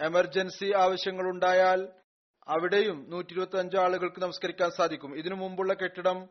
എമർജൻസി 0.00 0.72
ആവശ്യങ്ങൾ 0.76 1.30
ഉണ്ടായാൽ 1.30 1.92
അവിടെയും 2.48 3.10
നൂറ്റി 3.10 3.32
ഇരുപത്തി 3.32 3.56
അഞ്ച് 3.56 3.76
ആളുകൾക്ക് 3.76 4.20
നമസ്കരിക്കാൻ 4.20 4.70
സാധിക്കും. 4.70 5.16
ഇതിനു 5.16 5.34
മുമ്പുള്ള 5.34 5.74
കെട്ടിടം 5.74 6.28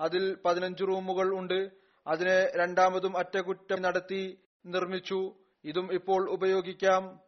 അതിൽ 0.00 0.36
പതിനഞ്ച് 0.44 0.84
റൂമുകൾ 0.84 1.28
ഉണ്ട്. 1.38 1.70
അതിനെ 2.06 2.52
രണ്ടാമതും 2.56 3.18
അറ്റകുറ്റം 3.18 3.82
നടത്തി 3.82 4.38
നിർമ്മിച്ചു. 4.66 5.34
ഇതും 5.64 5.94
ഇപ്പോൾ 5.94 6.30
ഉപയോഗിക്കാം. 6.30 7.20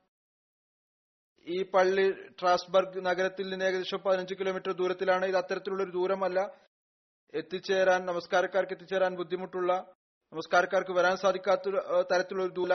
ഈ 1.46 1.62
പള്ളി 1.62 2.12
ട്രാസ്ബർഗ് 2.40 3.06
നഗരത്തിൽ 3.06 3.50
നിന്ന് 3.50 3.64
ഏകദേശം 3.64 3.98
പതിനഞ്ച് 3.98 4.34
കിലോമീറ്റർ 4.34 4.72
ദൂരത്തിലാണ്. 4.72 5.26
ഇത് 5.26 5.36
അത്തരത്തിലുള്ള 5.36 5.82
ഒരു 5.82 5.90
ദൂരമല്ല. 5.90 6.40
എത്തിച്ചേരാൻ 7.34 8.06
നമസ്കാരക്കാർക്ക് 8.06 8.72
എത്തിച്ചേരാൻ 8.72 9.16
ബുദ്ധിമുട്ടുള്ള 9.16 9.92
നമസ്കാരക്കാർക്ക് 10.37 10.91
വരാൻ 10.91 11.16
സാധിക്കാത്ത 11.16 11.61
തരത്തിലുള്ള 12.12 12.45
ഒരു 12.45 12.53
ദൂല 12.53 12.74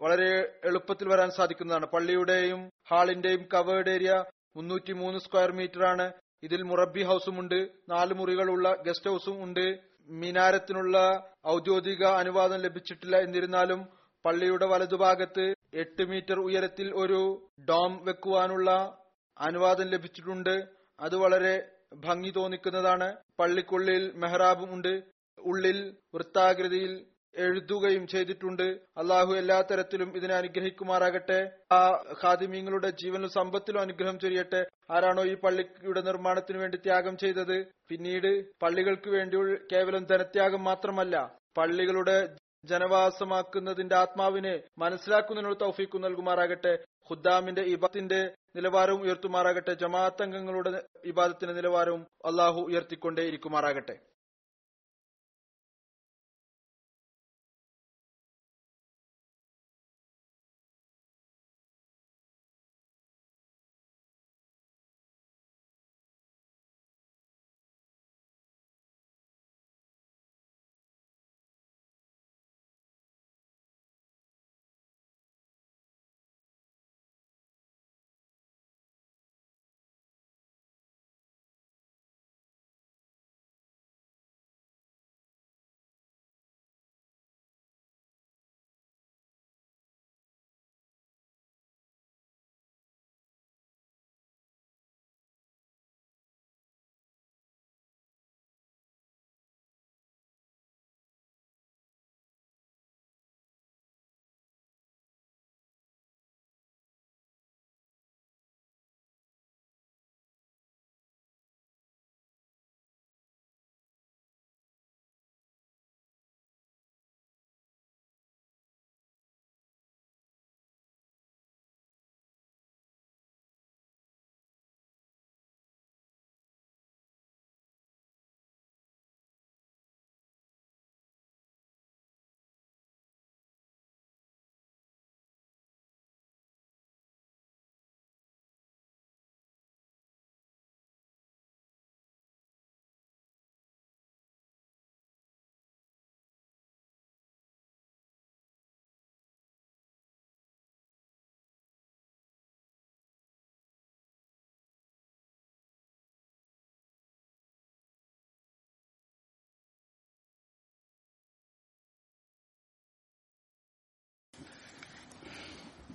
വളരെ 0.00 0.60
എളുപ്പത്തിൽ 0.64 1.08
വരാൻ 1.08 1.30
സാധിക്കുന്നതാണ്. 1.30 1.86
പള്ളിയുടെയും 1.86 2.70
ഹാളിന്റെയും 2.90 3.46
കവേർഡ് 3.54 3.90
ഏരിയ 3.90 4.24
മുന്നൂറ്റി 4.56 4.92
മൂന്ന് 4.92 5.18
സ്ക്വയർ 5.18 5.52
മീറ്റർ 5.52 5.84
ആണ്. 5.84 6.12
ഇതിൽ 6.42 6.62
മുറബി 6.62 7.02
ഹൌസും 7.02 7.40
ഉണ്ട്. 7.40 7.68
നാല് 7.88 8.14
മുറികളുള്ള 8.14 8.74
ഗസ്റ്റ് 8.74 9.10
ഹൌസും 9.10 9.44
ഉണ്ട്. 9.44 9.78
മിനാരത്തിനുള്ള 10.08 11.24
ഔദ്യോഗിക 11.46 12.04
അനുവാദം 12.04 12.56
ലഭിച്ചിട്ടില്ല 12.56 13.16
എന്നിരുന്നാലും 13.16 13.88
പള്ളിയുടെ 14.24 14.66
വലതുഭാഗത്ത് 14.66 15.54
എട്ട് 15.74 16.02
മീറ്റർ 16.02 16.38
ഉയരത്തിൽ 16.40 16.94
ഒരു 16.94 17.50
ഡോം 17.68 18.04
വെക്കുവാനുള്ള 18.04 18.98
അനുവാദം 19.38 19.84
ലഭിച്ചിട്ടുണ്ട്. 19.84 20.68
അത് 21.00 21.16
വളരെ 21.16 21.68
ഭംഗി 21.94 22.30
തോന്നിക്കുന്നതാണ്. 22.30 23.16
പള്ളിക്കുള്ളിൽ 23.38 24.12
മെഹ്റാബും 24.14 24.74
ഉണ്ട്. 24.74 25.17
ഉള്ളിൽ 25.44 25.96
വൃത്താകൃതിയിൽ 26.14 27.06
എഴുതുകയും 27.36 28.06
ചെയ്തിട്ടുണ്ട്. 28.06 28.62
അള്ളാഹു 28.96 29.34
എല്ലാ 29.34 29.62
തരത്തിലും 29.62 30.16
ഇതിനെ 30.16 30.34
അനുഗ്രഹിക്കുമാറാകട്ടെ. 30.34 31.50
ആ 31.72 32.04
ഖാദിമീങ്ങളുടെ 32.24 32.90
ജീവനും 32.90 33.30
സമ്പത്തിലും 33.30 33.80
അനുഗ്രഹം 33.80 34.18
ചൊരിയട്ടെ. 34.18 34.66
ആരാണോ 34.90 35.24
ഈ 35.24 35.34
പള്ളിയുടെ 35.34 36.00
നിർമ്മാണത്തിന് 36.00 36.58
വേണ്ടി 36.58 36.76
ത്യാഗം 36.76 37.16
ചെയ്തത്? 37.16 37.66
പിന്നീട് 37.88 38.44
പള്ളികൾക്ക് 38.62 39.10
വേണ്ടി 39.10 39.36
കേവലം 39.72 40.04
ധനത്യാഗം 40.04 40.64
മാത്രമല്ല 40.64 41.36
പള്ളികളുടെ 41.56 42.36
ജനവാസമാക്കുന്നതിന്റെ 42.64 43.96
ആത്മാവിനെ 43.96 44.62
മനസ്സിലാക്കുന്നതിനുള്ള 44.78 45.56
തൗഫീഖ് 45.60 46.04
നൽകുമാറാകട്ടെ. 46.04 46.84
ഖുദ്ദാമിന്റെ 47.10 47.62
ഇബാത്തിന്റെ 47.62 48.34
നിലവാരവും 48.56 49.00
ഉയർത്തുമാറാകട്ടെ. 49.00 49.74
ജമാഅത്ത് 49.74 50.22
അംഗങ്ങളുടെ 50.22 50.82
ഇബാദത്തിന്റെ 51.04 51.54
നിലവാരവും 51.54 52.06
അള്ളാഹു 52.24 52.60
ഉയർത്തിക്കൊണ്ടേ 52.60 53.28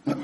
الحمد 0.08 0.18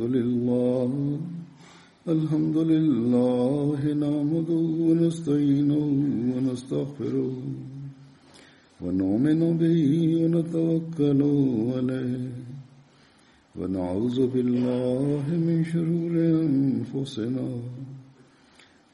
لله 0.00 1.18
الحمد 2.08 2.56
لله 2.56 3.80
نعمده 4.04 4.64
ونستعينه 4.88 5.84
ونستغفره 6.36 7.36
ونؤمن 8.80 9.40
به 9.60 9.80
ونتوكل 10.20 11.20
عليه. 11.76 12.28
ونعوذ 13.56 14.18
بالله 14.26 15.24
من 15.46 15.64
شرور 15.72 16.14
أنفسنا 16.44 17.48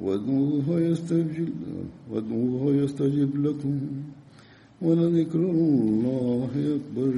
وادعوه 0.00 0.80
يستجب 0.80 1.48
وادعوه 2.10 2.74
يستجب 2.74 3.46
لكم. 3.46 3.80
ولذكر 4.82 5.38
الله 5.38 6.50
أكبر. 6.76 7.12